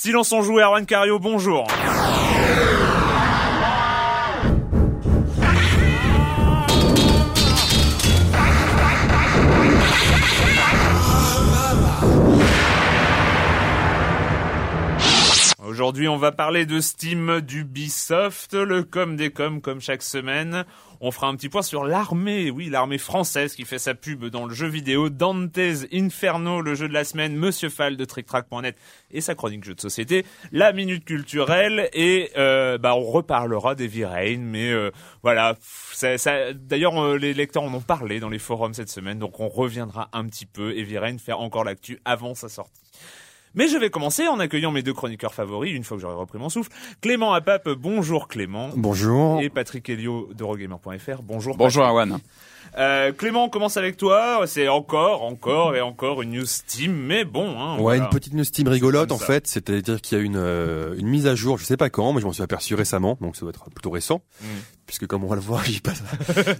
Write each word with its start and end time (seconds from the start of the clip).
Silence 0.00 0.32
en 0.32 0.42
joue, 0.42 0.60
Erwan 0.60 0.86
Cario, 0.86 1.18
bonjour. 1.18 1.66
Aujourd'hui, 15.78 16.08
on 16.08 16.16
va 16.16 16.32
parler 16.32 16.66
de 16.66 16.80
Steam, 16.80 17.40
d'Ubisoft, 17.40 18.54
le 18.54 18.82
com 18.82 19.14
des 19.14 19.30
coms 19.30 19.60
comme 19.60 19.80
chaque 19.80 20.02
semaine. 20.02 20.64
On 21.00 21.12
fera 21.12 21.28
un 21.28 21.36
petit 21.36 21.48
point 21.48 21.62
sur 21.62 21.84
l'armée, 21.84 22.50
oui, 22.50 22.68
l'armée 22.68 22.98
française 22.98 23.54
qui 23.54 23.64
fait 23.64 23.78
sa 23.78 23.94
pub 23.94 24.24
dans 24.24 24.46
le 24.46 24.52
jeu 24.52 24.66
vidéo 24.66 25.08
Dante's 25.08 25.86
Inferno, 25.92 26.62
le 26.62 26.74
jeu 26.74 26.88
de 26.88 26.92
la 26.92 27.04
semaine, 27.04 27.36
Monsieur 27.36 27.68
Fall 27.68 27.96
de 27.96 28.04
TrickTrack.net 28.04 28.76
et 29.12 29.20
sa 29.20 29.36
chronique 29.36 29.62
jeu 29.62 29.76
de 29.76 29.80
société, 29.80 30.26
la 30.50 30.72
minute 30.72 31.04
culturelle 31.04 31.88
et 31.92 32.32
euh, 32.36 32.76
bah 32.76 32.96
on 32.96 33.04
reparlera 33.04 33.76
d'Heavy 33.76 34.04
Rain, 34.04 34.38
mais 34.40 34.72
euh, 34.72 34.90
voilà, 35.22 35.54
d'ailleurs 36.54 37.00
euh, 37.00 37.18
les 37.18 37.34
lecteurs 37.34 37.62
en 37.62 37.72
ont 37.72 37.80
parlé 37.80 38.18
dans 38.18 38.30
les 38.30 38.40
forums 38.40 38.74
cette 38.74 38.90
semaine, 38.90 39.20
donc 39.20 39.38
on 39.38 39.48
reviendra 39.48 40.08
un 40.12 40.24
petit 40.24 40.46
peu 40.46 40.76
Heavy 40.76 40.98
Rain, 40.98 41.18
faire 41.18 41.38
encore 41.38 41.62
l'actu 41.62 42.00
avant 42.04 42.34
sa 42.34 42.48
sortie. 42.48 42.82
Mais 43.58 43.66
je 43.66 43.76
vais 43.76 43.90
commencer 43.90 44.28
en 44.28 44.38
accueillant 44.38 44.70
mes 44.70 44.84
deux 44.84 44.94
chroniqueurs 44.94 45.34
favoris, 45.34 45.74
une 45.74 45.82
fois 45.82 45.96
que 45.96 46.00
j'aurai 46.00 46.14
repris 46.14 46.38
mon 46.38 46.48
souffle. 46.48 46.70
Clément 47.00 47.34
Apap, 47.34 47.68
bonjour 47.70 48.28
Clément. 48.28 48.70
Bonjour. 48.76 49.40
Et 49.40 49.48
Patrick 49.50 49.88
Helio 49.90 50.28
d'Eurogamer.fr, 50.32 51.22
bonjour. 51.24 51.56
Bonjour 51.56 51.82
Erwan. 51.84 52.20
Euh, 52.78 53.10
Clément, 53.12 53.46
on 53.46 53.48
commence 53.48 53.76
avec 53.76 53.96
toi. 53.96 54.44
C'est 54.46 54.68
encore, 54.68 55.24
encore 55.24 55.74
et 55.74 55.80
encore 55.80 56.22
une 56.22 56.30
news 56.38 56.46
Steam, 56.46 56.92
mais 56.92 57.24
bon. 57.24 57.58
Hein, 57.58 57.74
Ouais, 57.78 57.82
voilà. 57.82 58.04
une 58.04 58.08
petite 58.10 58.34
news 58.34 58.44
Steam 58.44 58.68
rigolote 58.68 59.10
en 59.10 59.18
fait, 59.18 59.48
c'est-à-dire 59.48 60.00
qu'il 60.00 60.18
y 60.18 60.20
a 60.20 60.24
une, 60.24 60.36
euh, 60.36 60.94
une 60.96 61.08
mise 61.08 61.26
à 61.26 61.34
jour, 61.34 61.58
je 61.58 61.64
sais 61.64 61.76
pas 61.76 61.90
quand, 61.90 62.12
mais 62.12 62.20
je 62.20 62.26
m'en 62.26 62.32
suis 62.32 62.44
aperçu 62.44 62.76
récemment, 62.76 63.18
donc 63.20 63.34
ça 63.34 63.40
doit 63.40 63.50
être 63.50 63.70
plutôt 63.70 63.90
récent, 63.90 64.22
Mm. 64.40 64.46
Puisque 64.88 65.06
comme 65.06 65.22
on 65.22 65.28
va 65.28 65.36
le 65.36 65.40
voir, 65.42 65.62
j'y 65.66 65.78
passe, 65.80 66.02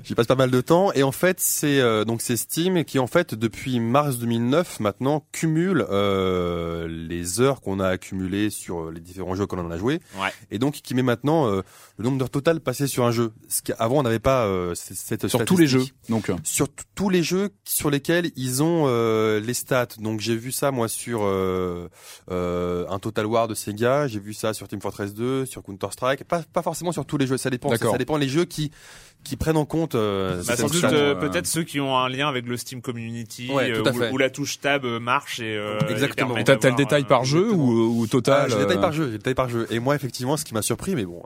j'y 0.05 0.15
passe 0.15 0.27
pas 0.28 0.37
mal 0.37 0.53
de 0.53 0.61
temps. 0.61 0.93
Et 0.93 1.03
en 1.03 1.11
fait, 1.11 1.41
c'est 1.41 1.81
euh, 1.81 2.05
donc 2.05 2.22
c'est 2.22 2.37
Steam 2.37 2.84
qui 2.84 3.00
en 3.00 3.09
fait 3.09 3.34
depuis 3.34 3.81
mars 3.81 4.19
2009 4.19 4.78
maintenant 4.81 5.27
cumule 5.33 5.84
euh, 5.91 6.87
les 6.88 7.41
heures 7.41 7.61
qu'on 7.61 7.81
a 7.81 7.88
accumulées 7.88 8.50
sur 8.50 8.83
euh, 8.84 8.93
les 8.93 9.00
différents 9.00 9.34
jeux 9.34 9.47
qu'on 9.47 9.59
en 9.59 9.71
a 9.71 9.78
joué, 9.78 10.00
Ouais. 10.21 10.28
et 10.50 10.59
donc 10.59 10.75
qui 10.75 10.94
met 10.94 11.03
maintenant 11.03 11.49
euh, 11.49 11.62
le 11.97 12.05
nombre 12.05 12.19
d'heures 12.19 12.31
totales 12.31 12.61
passées 12.61 12.87
sur 12.87 13.05
un 13.05 13.11
jeu. 13.11 13.33
Ce 13.49 13.62
qu'avant 13.62 13.97
on 13.99 14.03
n'avait 14.03 14.19
pas 14.19 14.44
euh, 14.47 14.75
cette 14.75 15.27
Sur 15.27 15.44
tous 15.44 15.56
les 15.56 15.67
jeux. 15.67 15.84
Donc, 16.09 16.28
euh, 16.31 16.37
sur 16.44 16.69
tous 16.94 17.09
les 17.09 17.22
jeux 17.22 17.50
sur 17.65 17.91
lesquels 17.91 18.31
ils 18.37 18.62
ont 18.62 18.87
les 19.38 19.55
stats. 19.55 19.88
Donc 19.99 20.21
j'ai 20.21 20.37
vu 20.37 20.53
ça 20.53 20.71
moi 20.71 20.87
sur 20.88 21.22
un 21.25 22.99
Total 23.00 23.27
War 23.27 23.49
de 23.49 23.55
Sega, 23.55 24.06
j'ai 24.06 24.21
vu 24.21 24.34
ça 24.34 24.53
sur 24.53 24.69
Team 24.69 24.81
Fortress 24.81 25.15
2, 25.15 25.47
sur 25.47 25.62
Counter 25.62 25.88
Strike. 25.91 26.25
Pas, 26.25 26.43
pas 26.53 26.62
forcément 26.62 26.93
sur 26.93 27.06
tous 27.06 27.17
les 27.17 27.27
jeux, 27.27 27.37
ça 27.38 27.49
dépend. 27.50 27.75
Ça 27.77 27.97
dépend 27.99 28.18
les 28.19 28.29
jeux 28.29 28.45
qui 28.45 28.71
qui 29.25 29.37
prennent 29.37 29.56
en 29.56 29.67
compte. 29.67 29.95
Euh, 29.95 30.43
Bah, 30.47 30.56
sans 30.56 30.69
doute 30.69 30.84
euh, 30.84 31.12
euh, 31.12 31.15
peut-être 31.15 31.47
ceux 31.47 31.62
qui 31.65 31.81
ont 31.81 31.99
un 31.99 32.09
lien 32.09 32.29
avec 32.29 32.47
le 32.47 32.56
Steam 32.56 32.81
Community 32.81 33.51
Ouais, 33.53 33.73
tout 33.73 33.84
à 33.84 33.91
euh, 33.91 33.93
où, 33.93 33.99
fait. 33.99 34.11
où 34.12 34.17
la 34.19 34.31
touche 34.31 34.61
tab 34.61 34.87
marche 34.87 35.41
et 35.41 35.56
euh, 35.56 35.79
Exactement. 35.89 36.34
t'as 36.43 36.71
le 36.71 36.77
détail 36.77 37.03
euh, 37.03 37.06
par 37.06 37.25
jeu 37.25 37.53
ou, 37.53 38.01
ou 38.01 38.06
total 38.06 38.45
Ah, 38.45 38.49
j'ai 38.49 38.55
le 38.55 38.61
détail 38.62 38.81
par 38.81 38.93
jeu, 38.93 39.05
j'ai 39.06 39.12
le 39.12 39.19
détail 39.19 39.34
par 39.34 39.49
jeu. 39.49 39.67
Et 39.71 39.81
moi, 39.81 39.95
effectivement, 39.97 40.37
ce 40.37 40.45
qui 40.45 40.55
m'a 40.55 40.62
surpris, 40.62 40.95
mais 40.95 41.05
bon, 41.05 41.23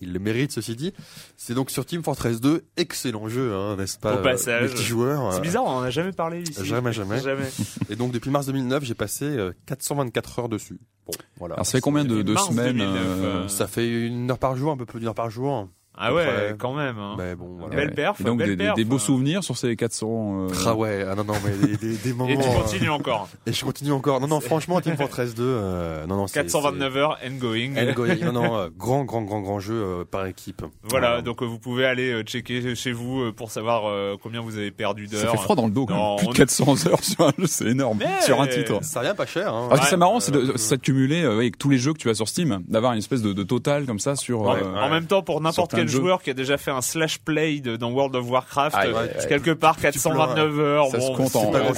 il 0.00 0.12
le 0.12 0.18
mérite 0.18 0.50
ceci 0.52 0.74
dit, 0.74 0.92
c'est 1.36 1.54
donc 1.54 1.70
sur 1.70 1.86
Team 1.86 2.02
Fortress 2.02 2.40
2, 2.40 2.64
excellent 2.76 3.28
jeu, 3.28 3.54
hein, 3.54 3.76
n'est-ce 3.76 3.98
pas 3.98 4.14
Au 4.18 4.22
passage. 4.22 4.62
multijoueur. 4.70 5.32
C'est 5.34 5.40
bizarre, 5.40 5.64
on 5.64 5.68
en 5.76 5.82
a 5.82 5.90
jamais 5.90 6.12
parlé 6.12 6.42
ici. 6.42 6.64
Jamais, 6.64 6.92
jamais. 6.92 7.20
Jamais. 7.22 7.48
Et 7.90 7.94
donc 7.94 8.10
depuis 8.10 8.30
mars 8.30 8.46
2009, 8.46 8.84
j'ai 8.84 8.94
passé 8.94 9.26
euh, 9.26 9.52
424 9.66 10.38
heures 10.40 10.48
dessus. 10.48 10.80
Bon, 11.06 11.12
voilà. 11.38 11.54
Alors 11.54 11.66
ça 11.66 11.72
fait 11.72 11.80
combien 11.82 12.04
de, 12.04 12.24
semaines 12.36 12.78
2009, 12.78 13.02
euh, 13.06 13.48
Ça 13.48 13.66
fait 13.68 14.06
une 14.06 14.30
heure 14.30 14.38
par 14.38 14.56
jour, 14.56 14.72
un 14.72 14.76
peu 14.76 14.86
plus 14.86 14.98
d'une 14.98 15.08
heure 15.08 15.14
par 15.14 15.30
jour. 15.30 15.68
Ah 15.96 16.12
ouais, 16.12 16.24
près. 16.26 16.54
quand 16.58 16.74
même. 16.74 16.98
Hein. 16.98 17.14
Mais 17.18 17.34
bon, 17.36 17.56
voilà. 17.58 17.76
Belle 17.76 17.92
perf, 17.94 18.20
Et 18.20 18.24
donc 18.24 18.38
belle 18.38 18.48
des, 18.50 18.56
des- 18.56 18.64
perf. 18.64 18.76
des 18.76 18.84
beaux 18.84 18.98
souvenirs 18.98 19.44
sur 19.44 19.56
ces 19.56 19.76
400. 19.76 20.06
euh, 20.08 20.48
Ah 20.66 20.74
ouais, 20.74 21.04
ah 21.08 21.14
non, 21.14 21.24
non, 21.24 21.34
mais 21.44 21.52
des, 21.68 21.76
des, 21.76 21.96
des 21.96 22.12
moments. 22.12 22.28
Et 22.30 22.36
tu 22.36 22.48
euh, 22.48 22.52
continues 22.60 22.90
encore. 22.90 23.28
et 23.46 23.52
je 23.52 23.64
continue 23.64 23.92
encore. 23.92 24.20
Non, 24.20 24.26
non, 24.26 24.40
franchement, 24.40 24.80
Team 24.80 24.96
Fortress 24.98 25.34
2, 25.34 25.42
euh, 25.44 26.06
non, 26.06 26.16
non, 26.16 26.26
c'est. 26.26 26.34
429 26.34 26.96
heures 26.96 27.18
and 27.24 27.34
going. 27.38 27.70
c'est- 27.74 27.80
Elgoy, 27.84 28.20
non, 28.24 28.32
non, 28.32 28.56
euh, 28.58 28.68
grand, 28.76 29.04
grand, 29.04 29.22
grand, 29.22 29.40
grand 29.40 29.60
jeu 29.60 29.74
euh, 29.74 30.04
par 30.04 30.26
équipe. 30.26 30.62
Voilà, 30.90 31.22
donc 31.22 31.42
euh, 31.42 31.46
vous 31.46 31.58
pouvez 31.58 31.86
aller 31.86 32.10
euh, 32.12 32.22
checker 32.22 32.74
chez 32.74 32.92
vous 32.92 33.20
euh, 33.22 33.32
pour 33.32 33.50
savoir 33.50 33.82
euh, 33.86 34.16
combien 34.20 34.40
vous 34.40 34.56
avez 34.58 34.70
perdu 34.72 35.06
d'heures. 35.06 35.20
Ça 35.20 35.28
fait 35.30 35.36
froid 35.36 35.54
dans 35.56 35.66
le 35.66 35.72
dos 35.72 35.86
quand 35.86 35.94
Non, 35.94 36.10
même. 36.16 36.18
Plus 36.18 36.28
on- 36.28 36.32
de 36.32 36.36
400 36.36 36.86
heures 36.88 37.04
sur 37.04 37.20
un 37.28 37.32
jeu, 37.38 37.46
c'est 37.46 37.66
énorme. 37.66 37.98
Mais- 38.00 38.20
Sur 38.22 38.40
un 38.40 38.46
titre. 38.48 38.80
Ça 38.82 39.00
revient 39.00 39.14
pas 39.16 39.26
cher. 39.26 39.54
Hein. 39.54 39.68
Ah, 39.70 39.74
Ouais, 39.74 39.80
c'est 39.84 39.96
marrant, 39.96 40.18
c'est 40.20 40.32
de, 40.32 40.40
euh, 40.40 40.56
c'est 40.56 40.76
de 40.78 40.82
cumuler 40.82 41.22
euh, 41.22 41.34
avec 41.36 41.56
tous 41.56 41.70
les 41.70 41.78
jeux 41.78 41.92
que 41.92 41.98
tu 41.98 42.10
as 42.10 42.14
sur 42.14 42.28
Steam, 42.28 42.62
d'avoir 42.68 42.92
une 42.92 42.98
espèce 42.98 43.22
de, 43.22 43.32
de 43.32 43.42
total 43.44 43.86
comme 43.86 43.98
ça 44.00 44.16
sur. 44.16 44.42
En, 44.42 44.56
euh, 44.56 44.60
en 44.76 44.88
même 44.90 45.06
temps, 45.06 45.22
pour 45.22 45.40
n'importe 45.40 45.74
de 45.74 45.83
quel 45.86 46.00
joueur 46.00 46.22
qui 46.22 46.30
a 46.30 46.34
déjà 46.34 46.56
fait 46.56 46.70
un 46.70 46.80
slash 46.82 47.18
play 47.18 47.60
de- 47.60 47.76
dans 47.76 47.90
World 47.90 48.14
of 48.16 48.28
Warcraft, 48.30 48.76
Ah, 48.78 48.84
euh, 48.86 48.92
ouais, 48.92 48.98
ouais. 48.98 49.26
quelque 49.28 49.50
part 49.52 49.76
429 49.76 50.60
heures, 50.60 50.86
ça 50.88 50.98
bon, 50.98 51.12
se 51.12 51.16
compte 51.16 51.28
c'est 51.28 51.38
en, 51.38 51.50
pas 51.50 51.60
en- 51.62 51.74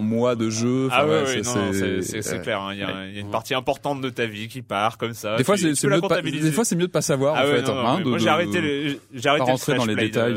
mois 0.00 0.34
de 0.36 0.50
jeu. 0.50 0.88
Ah 0.92 1.06
ouais, 1.06 1.24
c'est- 1.26 2.42
clair. 2.42 2.60
hein. 2.60 2.70
Il 2.72 2.78
y, 2.80 2.82
a, 2.82 3.06
il 3.06 3.14
y 3.14 3.18
a 3.18 3.20
une 3.20 3.30
partie 3.30 3.54
importante 3.54 4.00
de 4.00 4.10
ta 4.10 4.26
vie 4.26 4.48
qui 4.48 4.62
part 4.62 4.98
comme 4.98 5.14
ça. 5.14 5.36
Des 5.36 5.44
fois, 5.44 5.56
c'est 5.56 5.66
mieux 5.68 6.00
des 6.40 6.52
fois, 6.52 6.64
c'est 6.64 6.76
mieux 6.76 6.86
de 6.86 6.92
pas 6.92 7.02
savoir 7.02 7.34
ah 7.36 7.42
en 7.44 7.48
ouais, 7.48 7.56
fait. 7.56 7.62
non, 7.62 7.74
non, 7.74 7.86
hein, 7.88 8.00
de- 8.00 8.08
moi 8.08 8.18
j'ai 8.18 8.28
arrêté, 8.28 8.98
j'ai 9.12 9.28
arrêté 9.28 9.50
le 9.50 9.56
slash 9.56 9.78
dans 9.78 9.84
les 9.86 9.94
détails 9.96 10.36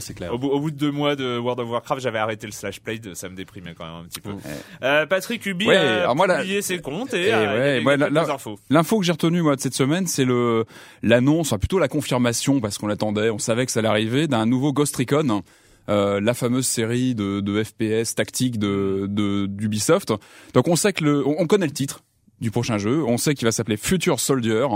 c'est 0.00 0.14
clair. 0.14 0.32
Au 0.32 0.38
bout, 0.38 0.70
de 0.70 0.76
deux 0.76 0.90
mois 0.90 1.16
de 1.16 1.38
World 1.38 1.60
of 1.60 1.70
Warcraft, 1.70 2.02
j'avais 2.02 2.18
arrêté 2.18 2.46
le 2.46 2.52
slash 2.52 2.80
play, 2.80 3.00
ça 3.14 3.28
me 3.28 3.34
déprimait 3.36 3.74
quand 3.76 3.84
même 3.84 3.94
un 3.94 4.04
petit 4.04 4.20
peu. 4.20 4.30
Euh, 4.82 5.06
Patrick 5.06 5.44
Ubi 5.46 5.66
Ouais, 5.66 5.76
a 5.76 6.14
publié 6.14 6.62
ses 6.62 6.78
comptes 6.78 7.14
et, 7.14 7.32
a, 7.32 7.80
infos. 8.32 8.58
L'info 8.70 8.98
que 8.98 9.04
j'ai 9.04 9.12
retenue 9.12 9.42
moi 9.42 9.56
de 9.56 9.60
cette 9.60 9.74
semaine, 9.74 10.06
c'est 10.06 10.24
le 10.24 10.64
l'annonce, 11.02 11.48
enfin 11.48 11.58
plutôt 11.58 11.78
la 11.78 11.88
confirmation 12.06 12.60
parce 12.60 12.78
qu'on 12.78 12.86
l'attendait, 12.86 13.30
on 13.30 13.38
savait 13.38 13.66
que 13.66 13.72
ça 13.72 13.80
allait 13.80 13.88
arriver 13.88 14.28
d'un 14.28 14.46
nouveau 14.46 14.72
Ghost 14.72 14.94
Recon. 14.96 15.42
euh, 15.88 16.20
la 16.20 16.34
fameuse 16.34 16.66
série 16.66 17.14
de, 17.14 17.62
FPS 17.64 18.14
tactique 18.14 18.58
de 18.58 19.06
d'Ubisoft. 19.48 20.12
Donc 20.54 20.68
on 20.68 20.76
sait 20.76 20.92
que 20.92 21.04
le, 21.04 21.26
on 21.26 21.46
connaît 21.46 21.66
le 21.66 21.72
titre. 21.72 22.02
Du 22.40 22.50
prochain 22.50 22.76
jeu. 22.78 23.02
On 23.06 23.16
sait 23.18 23.34
qu'il 23.34 23.46
va 23.46 23.52
s'appeler 23.52 23.76
Future 23.76 24.20
Soldier, 24.20 24.66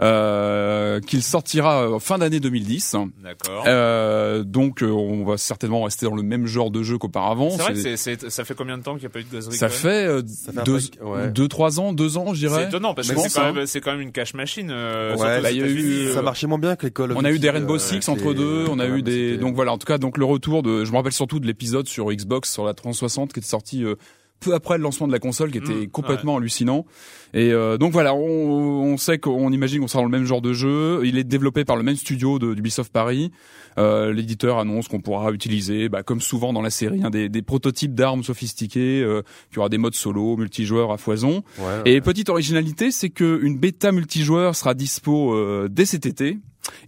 euh, 0.00 1.00
qu'il 1.00 1.22
sortira 1.22 1.98
fin 2.00 2.18
d'année 2.18 2.40
2010. 2.40 2.96
D'accord. 3.22 3.64
Euh, 3.66 4.42
donc 4.44 4.82
euh, 4.82 4.90
on 4.90 5.24
va 5.24 5.36
certainement 5.36 5.82
rester 5.82 6.06
dans 6.06 6.14
le 6.14 6.22
même 6.22 6.46
genre 6.46 6.70
de 6.70 6.82
jeu 6.82 6.98
qu'auparavant. 6.98 7.50
C'est 7.50 7.62
vrai 7.62 7.72
que 7.74 7.78
c'est- 7.80 7.96
c'est- 7.96 8.30
ça 8.30 8.44
fait 8.44 8.54
combien 8.54 8.78
de 8.78 8.82
temps 8.82 8.92
qu'il 8.94 9.02
n'y 9.02 9.06
a 9.06 9.10
pas 9.10 9.20
eu 9.20 9.24
de 9.24 9.30
Ghost 9.30 9.52
Ça 9.52 9.66
Recon 9.68 9.76
fait, 9.78 10.06
euh, 10.06 10.22
Ça 10.26 10.52
fait 10.52 10.58
un 10.60 10.62
deux, 10.64 10.80
ouais. 11.02 11.28
deux, 11.30 11.48
trois 11.48 11.80
ans, 11.80 11.92
deux 11.92 12.16
ans, 12.18 12.34
je 12.34 12.40
C'est 12.40 12.48
dirais. 12.48 12.64
étonnant 12.68 12.94
parce 12.94 13.08
que 13.10 13.18
c'est 13.18 13.28
quand, 13.40 13.46
hein. 13.46 13.52
même- 13.52 13.66
c'est 13.66 13.80
quand 13.80 13.92
même 13.92 14.00
une 14.00 14.12
cash 14.12 14.34
machine. 14.34 14.70
Euh, 14.70 15.12
Ouais, 15.12 15.16
surtout 15.18 15.38
aux 15.38 15.42
bah, 15.42 15.50
il 15.50 15.56
y 15.58 15.62
a 15.62 15.66
États-Unis, 15.66 15.82
eu- 15.82 16.06
euh, 16.08 16.14
Ça 16.14 16.22
marchait 16.22 16.46
moins 16.46 16.58
bien 16.58 16.76
que 16.76 16.86
les 16.86 16.92
Call 16.92 17.12
of 17.12 17.18
On 17.18 17.24
a 17.24 17.28
eu 17.30 17.32
Duty, 17.34 17.40
des 17.42 17.50
Rainbow 17.50 17.74
euh, 17.74 17.78
Six 17.78 17.94
avec 17.96 18.08
entre 18.08 18.28
les- 18.30 18.34
deux, 18.34 18.64
on 18.68 18.78
a 18.78 18.84
quand 18.84 18.88
eu 18.88 18.92
même, 18.96 19.02
des 19.02 19.30
c'était- 19.32 19.38
donc 19.42 19.54
voilà 19.54 19.72
en 19.72 19.78
tout 19.78 19.86
cas 19.86 19.98
donc 19.98 20.18
le 20.18 20.24
retour 20.24 20.62
de 20.62 20.84
je 20.84 20.90
me 20.92 20.96
rappelle 20.96 21.12
surtout 21.12 21.40
de 21.40 21.46
l'épisode 21.46 21.86
sur 21.88 22.10
Xbox 22.12 22.50
sur 22.52 22.64
la 22.64 22.74
360 22.74 23.32
qui 23.32 23.40
était 23.40 23.48
sorti 23.48 23.84
euh, 23.84 23.94
peu 24.40 24.54
après 24.54 24.78
le 24.78 24.82
lancement 24.82 25.06
de 25.06 25.12
la 25.12 25.18
console 25.18 25.50
qui 25.50 25.58
était 25.58 25.86
Mmh, 25.86 25.88
complètement 25.88 26.36
hallucinant. 26.36 26.86
Et 27.34 27.52
euh, 27.52 27.76
donc 27.76 27.92
voilà 27.92 28.14
on, 28.14 28.20
on 28.20 28.96
sait 28.96 29.18
qu'on 29.18 29.52
imagine 29.52 29.80
qu'on 29.80 29.88
sera 29.88 30.00
dans 30.00 30.08
le 30.08 30.10
même 30.10 30.24
genre 30.26 30.42
de 30.42 30.52
jeu. 30.52 31.02
Il 31.04 31.18
est 31.18 31.24
développé 31.24 31.64
par 31.64 31.76
le 31.76 31.82
même 31.82 31.96
studio 31.96 32.38
de 32.38 32.54
d'Ubisoft 32.54 32.92
Paris. 32.92 33.30
Euh, 33.78 34.12
l'éditeur 34.12 34.58
annonce 34.58 34.88
qu'on 34.88 35.00
pourra 35.00 35.32
utiliser 35.32 35.88
bah, 35.88 36.02
comme 36.02 36.20
souvent 36.20 36.52
dans 36.52 36.62
la 36.62 36.70
série 36.70 37.02
hein, 37.04 37.10
des, 37.10 37.28
des 37.28 37.42
prototypes 37.42 37.94
d'armes 37.94 38.22
sophistiquées 38.22 39.02
euh, 39.02 39.22
qu'il 39.50 39.56
y 39.56 39.58
aura 39.58 39.68
des 39.68 39.78
modes 39.78 39.94
solo 39.94 40.36
multijoueurs 40.36 40.92
à 40.92 40.96
foison. 40.96 41.42
Ouais, 41.58 41.82
et 41.84 42.00
petite 42.00 42.30
originalité, 42.30 42.90
c'est 42.90 43.10
que 43.10 43.40
une 43.42 43.58
bêta 43.58 43.92
multijoueur 43.92 44.56
sera 44.56 44.74
dispo 44.74 45.34
euh, 45.34 45.68
dès 45.70 45.84
cet 45.84 46.06
été. 46.06 46.38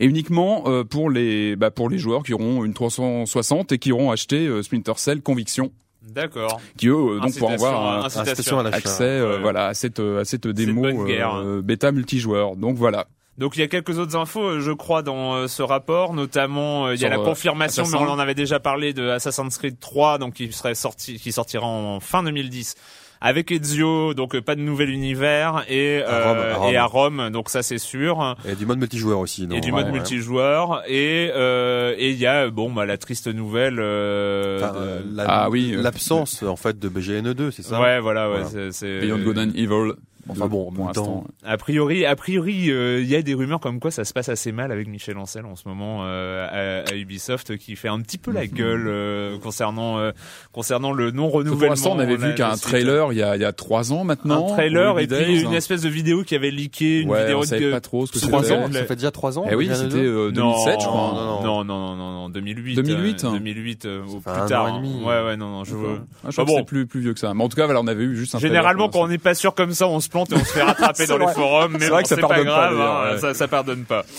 Et 0.01 0.07
uniquement 0.07 0.65
euh, 0.67 0.85
pour 0.85 1.11
les 1.11 1.57
bah, 1.57 1.71
pour 1.71 1.89
les 1.89 1.99
joueurs 1.99 2.23
qui 2.23 2.35
auront 2.35 2.65
une 2.65 2.75
360 2.75 3.73
et 3.73 3.79
qui 3.79 3.93
auront 3.93 4.11
acheté 4.11 4.47
euh, 4.47 4.63
Splinter 4.63 4.93
Cell 4.97 5.23
Conviction, 5.23 5.73
D'accord. 6.09 6.61
qui 6.77 6.89
eux 6.89 6.95
euh, 6.95 7.21
donc 7.21 7.37
pourront 7.37 7.53
Incitation 7.53 8.59
avoir 8.59 8.67
un 8.67 8.73
accès 8.73 9.03
euh, 9.05 9.37
Ouais. 9.37 9.41
voilà 9.41 9.67
à 9.67 9.75
cette 9.75 10.01
euh, 10.01 10.21
à 10.21 10.25
cette 10.25 10.45
C'est 10.47 10.53
démo 10.53 10.85
euh, 10.87 11.63
bêta 11.63 11.93
multijoueur. 11.93 12.57
Donc 12.57 12.77
voilà. 12.77 13.07
Donc 13.39 13.57
il 13.57 13.61
y 13.61 13.63
a 13.63 13.69
quelques 13.69 13.99
autres 13.99 14.17
infos, 14.17 14.43
euh, 14.43 14.61
je 14.61 14.73
crois, 14.73 15.03
dans 15.03 15.35
euh, 15.35 15.47
ce 15.47 15.63
rapport, 15.63 16.13
notamment 16.13 16.87
euh, 16.87 16.95
il 16.97 17.01
y 17.01 17.05
a 17.05 17.09
Sur, 17.09 17.17
la 17.17 17.23
euh, 17.23 17.25
confirmation, 17.25 17.85
mais 17.87 17.97
on 17.97 18.11
en 18.11 18.19
avait 18.19 18.35
déjà 18.35 18.59
parlé 18.59 18.93
de 18.93 19.09
Assassin's 19.09 19.57
Creed 19.59 19.79
3, 19.79 20.19
donc 20.19 20.35
qui 20.35 20.53
serait 20.53 20.75
sorti, 20.75 21.19
qui 21.21 21.31
sortira 21.31 21.65
en 21.65 22.01
fin 22.01 22.25
2010 22.25 22.75
avec 23.21 23.51
Ezio, 23.53 24.15
donc 24.15 24.35
euh, 24.35 24.41
pas 24.43 24.55
de 24.55 24.61
nouvel 24.61 24.91
univers 24.91 25.65
et 25.69 26.03
À 26.03 26.29
Rome, 26.29 26.39
euh, 26.39 26.53
à 26.55 26.57
Rome. 26.57 26.73
et 26.73 26.77
à 26.77 26.85
Rome, 26.85 27.31
donc 27.31 27.49
ça 27.51 27.63
c'est 27.63 27.79
sûr. 27.79 28.37
Et 28.49 28.55
du 28.55 28.65
mode 28.67 28.79
multijoueur 28.79 29.19
aussi. 29.19 29.47
non 29.47 29.57
et 29.57 29.61
du 29.61 29.71
Ouais, 29.71 29.79
mode 29.83 29.87
ouais. 29.87 29.93
multijoueur 29.93 30.83
et 30.89 31.31
euh, 31.35 31.95
et 31.99 32.11
il 32.11 32.19
y 32.19 32.27
a 32.27 32.49
bon 32.51 32.73
bah 32.73 32.87
la 32.87 32.97
triste 32.99 33.27
nouvelle 33.29 33.79
euh, 33.81 34.59
Enfin, 34.63 34.75
euh, 34.77 35.01
la- 35.13 35.25
Ah 35.27 35.51
oui, 35.51 35.75
euh, 35.75 35.83
l'absence 35.83 36.43
en 36.43 36.57
fait 36.57 36.79
de 36.79 36.89
BGN2, 36.89 37.51
c'est 37.51 37.63
ça? 37.63 37.81
Ouais 37.81 38.01
voilà 38.01 38.29
ouais 38.31 38.43
Voilà. 38.43 38.51
c'est- 38.51 38.73
c'est 38.73 39.01
Beyond 39.01 39.19
Good 39.19 39.39
and 39.39 39.51
Evil. 39.55 39.93
Enfin 40.29 40.47
bon, 40.47 40.71
pour 40.73 40.93
temps, 40.93 41.25
l'instant. 41.25 41.25
A 41.45 41.57
priori, 41.57 42.05
a 42.07 42.15
priori, 42.17 42.71
euh, 42.71 43.01
il 43.01 43.09
y 43.09 43.17
a 43.17 43.23
des 43.23 43.35
rumeurs 43.35 43.61
comme 43.61 43.81
quoi 43.81 43.91
ça 43.91 44.05
se 44.05 44.13
passe 44.13 44.29
assez 44.29 44.53
mal 44.53 44.73
avec 44.73 44.89
Michel 44.89 45.17
Ancel 45.19 45.47
en 45.47 45.57
ce 45.57 45.67
moment 45.69 46.01
euh, 46.05 46.85
à, 46.87 46.91
à 46.91 46.95
Ubisoft, 46.95 47.57
qui 47.57 47.77
fait 47.77 47.89
un 47.89 48.01
petit 48.01 48.19
peu 48.19 48.31
la 48.33 48.47
gueule 48.47 48.87
euh, 48.89 49.39
concernant 49.39 49.99
euh, 49.99 50.13
concernant 50.53 50.93
le 50.93 51.11
non 51.11 51.29
renouvellement. 51.29 51.59
Pour 51.59 51.69
l'instant, 51.71 51.93
on 51.95 51.99
avait 51.99 52.17
vu 52.17 52.35
qu'un 52.35 52.57
trailer 52.57 53.13
il 53.13 53.19
y 53.19 53.23
a 53.23 53.37
il 53.37 53.43
y 53.43 53.45
a 53.45 53.53
trois 53.53 53.93
ans 53.93 54.05
maintenant. 54.05 54.49
un 54.51 54.55
trailer 54.55 54.99
et 54.99 55.07
puis 55.07 55.41
une 55.43 55.53
espèce 55.55 55.83
de 55.83 55.89
vidéo 55.89 56.23
qui 56.25 56.35
avait 56.35 56.51
leaké, 56.51 57.01
une 57.01 57.11
Ouais, 57.11 57.21
vidéo 57.23 57.39
on 57.39 57.43
savait 57.43 57.67
de 57.67 57.71
pas 57.71 57.81
trop 57.81 58.07
ce 58.07 58.13
que 58.13 58.19
trois 58.19 58.53
ans, 58.53 58.71
Ça 58.73 58.85
fait 58.85 58.97
déjà 58.97 59.11
3 59.11 59.39
ans 59.39 59.47
Eh 59.51 59.55
oui, 59.55 59.69
BGN2? 59.69 59.75
c'était 59.75 59.97
euh, 60.05 60.31
2007 60.31 60.81
je 60.81 60.87
crois. 60.87 61.13
non, 61.15 61.43
non. 61.43 61.65
non, 61.65 61.65
non, 61.65 61.97
non, 61.97 62.13
non, 62.13 62.29
2008. 62.29 62.75
2008, 62.77 63.25
euh, 63.25 63.29
hein. 63.29 63.33
2008 63.33 63.85
euh, 63.87 64.03
ou 64.07 64.21
plus 64.21 64.31
un 64.33 64.47
tard. 64.47 64.65
an 64.65 64.69
et 64.69 64.79
demi. 64.79 65.01
hein. 65.03 65.07
Ouais, 65.07 65.25
ouais, 65.25 65.37
non, 65.37 65.49
non, 65.51 65.65
je. 65.65 65.75
Ah, 65.75 66.29
je 66.29 66.33
crois 66.33 66.45
que 66.45 66.51
bon. 66.51 66.57
c'est 66.59 66.65
plus 66.67 66.87
plus 66.87 67.01
vieux 67.01 67.15
que 67.15 67.21
ça. 67.21 67.33
Mais 67.35 67.43
en 67.45 67.49
tout 67.49 67.57
cas, 67.57 67.65
voilà, 67.65 67.81
on 67.81 67.87
avait 67.87 68.05
eu 68.05 68.17
juste 68.17 68.35
un. 68.35 68.39
Généralement, 68.39 68.89
quand 68.89 69.01
on 69.03 69.09
n'est 69.09 69.19
pas 69.19 69.35
sûr 69.35 69.55
comme 69.55 69.73
ça, 69.73 69.89
on 69.89 70.01
se 70.01 70.09
plante 70.27 70.33
et 70.33 70.37
on 70.37 70.45
se 70.45 70.53
fait 70.53 70.63
rattraper 70.63 71.07
dans 71.09 71.19
les 71.19 71.29
forums. 71.29 71.77
Mais 71.79 71.89
bon, 71.89 72.01
c'est 72.05 72.21
pas 72.21 72.29
pas, 72.29 72.45
grave, 72.45 72.77
d'ailleurs, 72.77 72.97
hein, 72.97 73.13
ouais. 73.13 73.19
ça, 73.19 73.35
ça 73.35 73.49
pardonne 73.49 73.85
pas. 73.85 74.05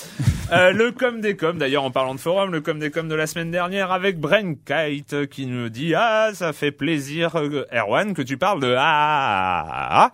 Euh, 0.52 0.72
le 0.72 0.92
com 0.92 1.22
des 1.22 1.36
com, 1.36 1.60
d'ailleurs, 1.60 1.84
en 1.84 1.92
parlant 1.92 2.16
de 2.16 2.20
forum, 2.20 2.52
le 2.52 2.60
com 2.60 2.80
des 2.80 2.90
com 2.90 3.08
de 3.08 3.14
la 3.14 3.28
semaine 3.28 3.52
dernière 3.52 3.92
avec 3.92 4.20
Bren 4.20 4.56
Kite 4.58 5.30
qui 5.30 5.46
nous 5.46 5.70
dit 5.70 5.94
ah 5.94 6.32
ça 6.34 6.54
fait 6.54 6.72
plaisir 6.72 7.36
euh, 7.36 7.68
Erwan 7.72 8.16
que 8.16 8.24
tu 8.24 8.36
parles 8.36 8.60
de 8.60 8.74
ah, 8.76 9.64
ah, 9.70 10.06
ah. 10.06 10.12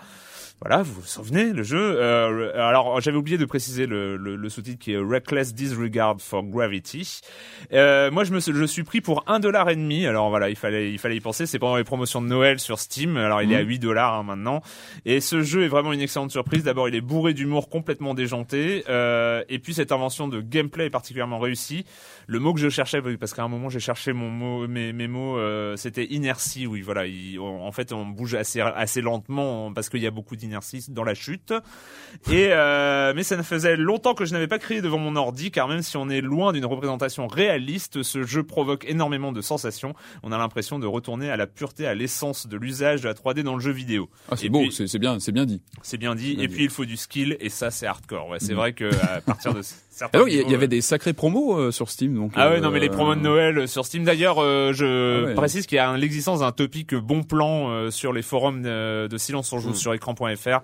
Voilà, 0.68 0.82
vous 0.82 0.94
vous 1.02 1.06
souvenez, 1.06 1.54
le 1.54 1.62
jeu. 1.62 1.78
Euh, 2.02 2.52
alors, 2.56 3.00
j'avais 3.00 3.18
oublié 3.18 3.38
de 3.38 3.46
préciser 3.46 3.86
le, 3.86 4.18
le, 4.18 4.36
le 4.36 4.50
sous-titre 4.50 4.80
qui 4.80 4.94
est 4.94 4.98
Reckless 4.98 5.54
Disregard 5.54 6.16
for 6.20 6.42
Gravity. 6.42 7.22
Euh, 7.72 8.10
moi, 8.10 8.24
je 8.24 8.34
me, 8.34 8.40
je 8.40 8.66
suis 8.66 8.82
pris 8.82 9.00
pour 9.00 9.24
un 9.28 9.40
dollar 9.40 9.70
et 9.70 9.76
demi. 9.76 10.08
Alors 10.08 10.30
voilà, 10.32 10.50
il 10.50 10.56
fallait, 10.56 10.92
il 10.92 10.98
fallait 10.98 11.18
y 11.18 11.22
penser. 11.22 11.46
C'est 11.46 11.60
pendant 11.60 11.76
les 11.78 11.84
promotions 11.84 12.20
de 12.20 12.26
Noël 12.26 12.60
sur 12.60 12.80
Steam. 12.80 13.16
Alors, 13.16 13.44
il 13.44 13.52
est 13.52 13.58
à 13.58 13.62
8 13.62 13.78
dollars 13.78 14.16
hein, 14.16 14.24
maintenant. 14.24 14.62
Et 15.06 15.20
ce 15.22 15.44
jeu 15.44 15.66
est 15.66 15.68
vraiment 15.68 15.94
une 15.94 16.02
excellente 16.02 16.32
surprise. 16.32 16.64
D'abord, 16.64 16.90
il 16.90 16.96
est 16.96 17.02
bourré 17.02 17.36
d'humour 17.36 17.70
complètement 17.70 18.16
déjanté. 18.16 18.86
Euh, 18.90 19.44
et 19.50 19.60
puis, 19.60 19.76
cette 19.76 19.92
invention 19.92 20.28
de 20.28 20.42
gameplay 20.42 20.88
est 20.88 20.90
particulièrement 20.90 21.38
réussie. 21.38 21.86
Le 22.26 22.40
mot 22.40 22.56
que 22.56 22.60
je 22.60 22.70
cherchais, 22.70 23.04
parce 23.20 23.36
qu'à 23.36 23.44
un 23.44 23.50
moment, 23.50 23.70
j'ai 23.70 23.80
cherché 23.80 24.14
mon 24.14 24.32
mot, 24.32 24.68
mes, 24.68 24.94
mes 24.94 25.08
mots, 25.08 25.38
euh, 25.38 25.76
c'était 25.76 26.06
inertie. 26.06 26.66
Oui, 26.66 26.82
voilà. 26.82 27.06
il- 27.06 27.40
on- 27.40 27.64
en 27.68 27.72
fait, 27.72 27.94
on 27.94 28.08
bouge 28.08 28.34
assez, 28.34 28.62
assez 28.62 29.02
lentement 29.02 29.72
parce 29.72 29.90
qu'il 29.90 30.02
y 30.02 30.08
a 30.08 30.12
beaucoup 30.12 30.36
d'inertie 30.36 30.55
dans 30.90 31.04
la 31.04 31.14
chute. 31.14 31.54
Et 32.32 32.48
euh, 32.52 33.14
mais 33.16 33.24
ça 33.24 33.36
ne 33.38 33.44
faisait 33.44 33.76
longtemps 33.76 34.14
que 34.14 34.26
je 34.26 34.34
n'avais 34.34 34.48
pas 34.48 34.60
crié 34.60 34.82
devant 34.82 34.98
mon 34.98 35.16
ordi, 35.16 35.52
car 35.52 35.68
même 35.68 35.82
si 35.82 35.98
on 35.98 36.10
est 36.10 36.22
loin 36.22 36.54
d'une 36.54 36.66
représentation 36.66 37.28
réaliste, 37.28 38.04
ce 38.04 38.24
jeu 38.24 38.44
provoque 38.44 38.86
énormément 38.88 39.32
de 39.32 39.42
sensations. 39.42 39.94
On 40.24 40.32
a 40.32 40.38
l'impression 40.38 40.80
de 40.80 40.88
retourner 40.88 41.30
à 41.30 41.38
la 41.38 41.48
pureté, 41.48 41.88
à 41.88 41.94
l'essence 41.94 42.48
de 42.48 42.58
l'usage 42.58 43.02
de 43.02 43.08
la 43.08 43.14
3D 43.14 43.42
dans 43.44 43.56
le 43.56 43.62
jeu 43.62 43.72
vidéo. 43.72 44.10
Ah, 44.30 44.36
c'est 44.36 44.50
beau, 44.50 44.70
c'est 44.72 45.00
bien, 45.00 45.20
c'est 45.20 45.32
bien 45.32 45.46
dit. 45.46 45.62
C'est 45.82 45.98
bien 45.98 46.16
dit. 46.16 46.36
Bien 46.36 46.44
Et 46.44 46.48
dit. 46.48 46.54
puis 46.56 46.64
il 46.66 46.70
faut 46.70 46.86
du 46.86 46.98
skill, 46.98 47.38
et 47.40 47.50
ça 47.50 47.72
c'est 47.72 47.86
hardcore. 47.88 48.30
Ouais, 48.30 48.40
c'est 48.40 48.54
vrai 48.54 48.74
que 48.74 48.90
à 49.04 49.22
partir 49.22 49.54
de 49.54 49.62
Alors, 50.14 50.28
il 50.28 50.36
y, 50.50 50.54
avait 50.54 50.66
euh, 50.66 50.68
des 50.68 50.82
sacrés 50.82 51.14
promos 51.14 51.58
euh, 51.58 51.72
sur 51.72 51.90
Steam, 51.90 52.16
donc. 52.16 52.32
ah 52.36 52.50
ouais, 52.50 52.58
euh, 52.58 52.60
non, 52.60 52.70
mais 52.72 52.80
les 52.80 52.90
promos 52.90 53.16
de 53.16 53.22
Noël 53.22 53.58
euh, 53.58 53.68
sur 53.68 53.86
Steam. 53.86 54.04
D'ailleurs, 54.04 54.38
euh, 54.40 54.74
je 54.74 55.24
Ah 55.24 55.28
ouais. 55.28 55.34
précise 55.36 55.66
qu'il 55.68 55.78
y 55.78 55.80
a 55.80 55.96
l'existence 55.98 56.40
d'un 56.40 56.52
topic 56.52 56.94
bon 56.96 57.24
plan 57.24 57.70
euh, 57.70 57.92
sur 57.92 58.12
les 58.14 58.22
forums 58.22 58.62
de, 58.64 59.08
Silence 59.18 59.52
on 59.54 59.60
joue 59.60 59.70
Hmm. 59.70 59.76
sur 59.76 59.94
écran.fr 59.94 60.60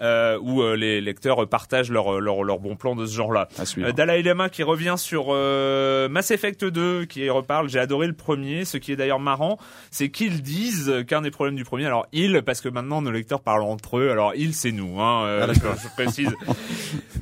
euh, 0.00 0.38
où 0.42 0.62
euh, 0.62 0.74
les 0.76 1.00
lecteurs 1.00 1.48
partagent 1.48 1.90
leurs 1.90 2.20
leur, 2.20 2.42
leur 2.42 2.58
bons 2.58 2.74
plans 2.76 2.96
de 2.96 3.06
ce 3.06 3.14
genre-là. 3.14 3.48
Euh, 3.78 3.92
Dalai 3.92 4.22
Lama 4.22 4.48
qui 4.48 4.62
revient 4.64 4.94
sur 4.98 5.26
euh, 5.30 6.08
Mass 6.08 6.30
Effect 6.32 6.64
2, 6.64 7.04
qui 7.04 7.28
reparle. 7.30 7.68
J'ai 7.68 7.78
adoré 7.78 8.06
le 8.08 8.12
premier. 8.12 8.64
Ce 8.64 8.76
qui 8.76 8.92
est 8.92 8.96
d'ailleurs 8.96 9.20
marrant, 9.20 9.58
c'est 9.90 10.10
qu'ils 10.10 10.42
disent 10.42 10.92
qu'un 11.06 11.22
des 11.22 11.30
problèmes 11.30 11.54
du 11.56 11.64
premier, 11.64 11.86
alors 11.86 12.06
ils, 12.12 12.42
parce 12.44 12.60
que 12.60 12.68
maintenant 12.68 13.00
nos 13.02 13.10
lecteurs 13.12 13.40
parlent 13.40 13.62
entre 13.62 13.98
eux. 13.98 14.10
Alors 14.10 14.32
ils, 14.34 14.54
c'est 14.54 14.72
nous. 14.72 15.00
Hein, 15.00 15.24
euh, 15.24 15.40
Ah, 15.44 15.46
d'accord. 15.46 15.76
je 15.82 15.88
précise. 16.02 16.34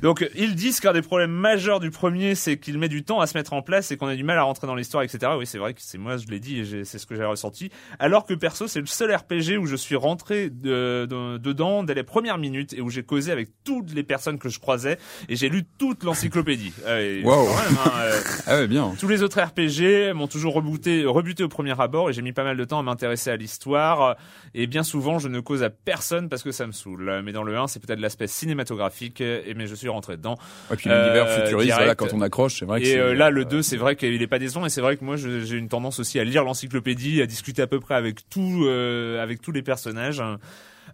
Donc 0.01 0.27
ils 0.35 0.55
disent 0.55 0.79
qu'un 0.79 0.93
des 0.93 1.01
problèmes 1.03 1.31
majeurs 1.51 1.79
du 1.81 1.91
premier, 1.91 2.33
c'est 2.35 2.57
qu'il 2.57 2.77
met 2.77 2.87
du 2.87 3.03
temps 3.03 3.19
à 3.19 3.27
se 3.27 3.37
mettre 3.37 3.51
en 3.53 3.61
place 3.61 3.91
et 3.91 3.97
qu'on 3.97 4.07
a 4.07 4.15
du 4.15 4.23
mal 4.23 4.37
à 4.37 4.43
rentrer 4.43 4.67
dans 4.67 4.75
l'histoire, 4.75 5.03
etc. 5.03 5.33
Oui, 5.37 5.45
c'est 5.45 5.57
vrai 5.57 5.73
que 5.73 5.81
c'est 5.81 5.97
moi, 5.97 6.15
je 6.17 6.27
l'ai 6.27 6.39
dit 6.39 6.59
et 6.59 6.85
c'est 6.85 6.97
ce 6.97 7.05
que 7.05 7.15
j'ai 7.15 7.25
ressenti. 7.25 7.69
Alors 7.99 8.25
que 8.25 8.33
perso, 8.33 8.67
c'est 8.67 8.79
le 8.79 8.85
seul 8.85 9.13
RPG 9.13 9.57
où 9.59 9.65
je 9.65 9.75
suis 9.75 9.95
rentré 9.97 10.49
de- 10.49 11.05
de- 11.09 11.37
dedans 11.37 11.83
dès 11.83 11.93
les 11.93 12.03
premières 12.03 12.37
minutes 12.37 12.73
et 12.73 12.79
où 12.81 12.89
j'ai 12.89 13.03
causé 13.03 13.31
avec 13.33 13.49
toutes 13.65 13.93
les 13.93 14.03
personnes 14.03 14.39
que 14.39 14.47
je 14.49 14.59
croisais 14.59 14.97
et 15.27 15.35
j'ai 15.35 15.49
lu 15.49 15.63
toute 15.77 16.03
l'encyclopédie. 16.03 16.71
Ah, 16.87 17.01
et 17.01 17.21
Wow. 17.23 17.47
quand 17.47 17.63
même, 17.63 17.77
hein, 17.85 17.91
euh, 17.99 18.19
Ah 18.47 18.55
ouais, 18.55 18.67
bien. 18.67 18.93
tous 18.99 19.07
les 19.09 19.23
autres 19.23 19.41
RPG 19.41 20.13
m'ont 20.13 20.27
toujours 20.27 20.53
rebuté, 20.53 21.03
rebuté 21.05 21.43
au 21.43 21.49
premier 21.49 21.79
abord 21.79 22.09
et 22.09 22.13
j'ai 22.13 22.21
mis 22.21 22.31
pas 22.33 22.43
mal 22.45 22.55
de 22.57 22.63
temps 22.63 22.79
à 22.79 22.83
m'intéresser 22.83 23.29
à 23.29 23.35
l'histoire. 23.35 24.15
Et 24.53 24.67
bien 24.67 24.83
souvent, 24.83 25.19
je 25.19 25.27
ne 25.27 25.39
cause 25.41 25.63
à 25.63 25.69
personne 25.69 26.29
parce 26.29 26.43
que 26.43 26.51
ça 26.51 26.65
me 26.65 26.71
saoule. 26.71 27.21
Mais 27.23 27.31
dans 27.33 27.43
le 27.43 27.57
1, 27.57 27.67
c'est 27.67 27.79
peut-être 27.85 27.99
l'aspect 27.99 28.27
cinématographique. 28.27 29.21
Et 29.21 29.53
mais 29.55 29.67
je 29.67 29.75
suis 29.75 29.89
rentré 29.89 30.15
dedans. 30.17 30.37
Et 30.71 30.75
puis 30.75 30.89
l'univers 30.89 31.25
Euh, 31.27 31.40
futuriste, 31.43 31.65
direct. 31.65 31.79
voilà, 31.79 31.95
quand 31.95 32.13
on 32.13 32.21
accroche, 32.21 32.59
c'est 32.59 32.65
vrai 32.65 32.81
que 32.81 32.87
Et 32.87 32.97
euh, 32.97 33.13
là, 33.13 33.29
le 33.29 33.45
2, 33.45 33.61
c'est 33.61 33.77
vrai 33.77 33.95
qu'il 33.95 34.21
est 34.21 34.27
pas 34.27 34.39
décevant. 34.39 34.65
Et 34.65 34.69
c'est 34.69 34.81
vrai 34.81 34.97
que 34.97 35.03
moi, 35.03 35.15
j'ai 35.15 35.57
une 35.57 35.69
tendance 35.69 35.99
aussi 35.99 36.19
à 36.19 36.23
lire 36.23 36.43
l'encyclopédie, 36.43 37.21
à 37.21 37.25
discuter 37.25 37.61
à 37.61 37.67
peu 37.67 37.79
près 37.79 37.95
avec 37.95 38.27
tout, 38.29 38.65
euh, 38.65 39.21
avec 39.21 39.41
tous 39.41 39.51
les 39.51 39.61
personnages. 39.61 40.21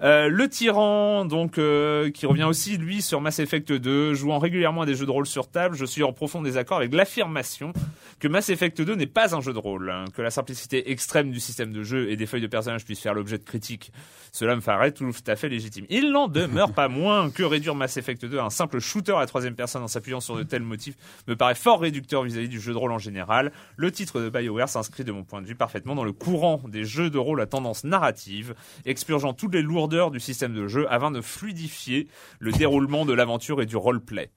Euh, 0.01 0.29
le 0.29 0.47
tyran, 0.47 1.25
donc, 1.25 1.57
euh, 1.57 2.11
qui 2.11 2.25
revient 2.25 2.43
aussi 2.43 2.77
lui 2.77 3.01
sur 3.01 3.21
Mass 3.21 3.39
Effect 3.39 3.71
2, 3.71 4.13
jouant 4.13 4.39
régulièrement 4.39 4.83
à 4.83 4.85
des 4.85 4.95
jeux 4.95 5.05
de 5.05 5.11
rôle 5.11 5.25
sur 5.25 5.49
table, 5.49 5.75
je 5.75 5.85
suis 5.85 6.03
en 6.03 6.13
profond 6.13 6.41
désaccord 6.41 6.77
avec 6.77 6.93
l'affirmation 6.93 7.73
que 8.19 8.27
Mass 8.27 8.49
Effect 8.49 8.81
2 8.81 8.95
n'est 8.95 9.07
pas 9.07 9.35
un 9.35 9.41
jeu 9.41 9.53
de 9.53 9.59
rôle, 9.59 9.89
hein, 9.89 10.05
que 10.13 10.21
la 10.21 10.31
simplicité 10.31 10.91
extrême 10.91 11.31
du 11.31 11.39
système 11.39 11.71
de 11.71 11.83
jeu 11.83 12.09
et 12.09 12.15
des 12.15 12.25
feuilles 12.25 12.41
de 12.41 12.47
personnages 12.47 12.85
puissent 12.85 13.01
faire 13.01 13.13
l'objet 13.13 13.37
de 13.37 13.43
critiques. 13.43 13.91
Cela 14.31 14.55
me 14.55 14.61
paraît 14.61 14.91
tout 14.91 15.09
à 15.25 15.35
fait 15.35 15.49
légitime. 15.49 15.85
Il 15.89 16.11
n'en 16.11 16.27
demeure 16.27 16.73
pas 16.73 16.87
moins 16.87 17.29
que 17.29 17.43
réduire 17.43 17.75
Mass 17.75 17.97
Effect 17.97 18.25
2 18.25 18.37
à 18.37 18.43
un 18.43 18.49
simple 18.49 18.79
shooter 18.79 19.15
à 19.17 19.25
troisième 19.25 19.55
personne 19.55 19.83
en 19.83 19.87
s'appuyant 19.87 20.19
sur 20.19 20.35
de 20.35 20.43
tels 20.43 20.61
motifs 20.61 20.95
me 21.27 21.35
paraît 21.35 21.55
fort 21.55 21.81
réducteur 21.81 22.23
vis-à-vis 22.23 22.49
du 22.49 22.59
jeu 22.59 22.73
de 22.73 22.77
rôle 22.77 22.91
en 22.91 22.99
général. 22.99 23.51
Le 23.77 23.91
titre 23.91 24.19
de 24.19 24.29
BioWare 24.29 24.69
s'inscrit 24.69 25.03
de 25.03 25.11
mon 25.11 25.23
point 25.23 25.41
de 25.41 25.47
vue 25.47 25.55
parfaitement 25.55 25.95
dans 25.95 26.03
le 26.03 26.13
courant 26.13 26.61
des 26.67 26.83
jeux 26.83 27.09
de 27.09 27.17
rôle 27.17 27.41
à 27.41 27.45
tendance 27.45 27.83
narrative, 27.83 28.53
expurgeant 28.85 29.33
toutes 29.33 29.53
les 29.53 29.61
lourdeurs 29.61 29.86
lourdeur 29.87 30.11
du 30.11 30.19
système 30.19 30.53
de 30.53 30.67
jeu 30.67 30.85
afin 30.89 31.11
de 31.11 31.21
fluidifier 31.21 32.07
le 32.39 32.51
déroulement 32.51 33.05
de 33.05 33.13
l'aventure 33.13 33.61
et 33.61 33.65
du 33.65 33.77
roleplay. 33.77 34.29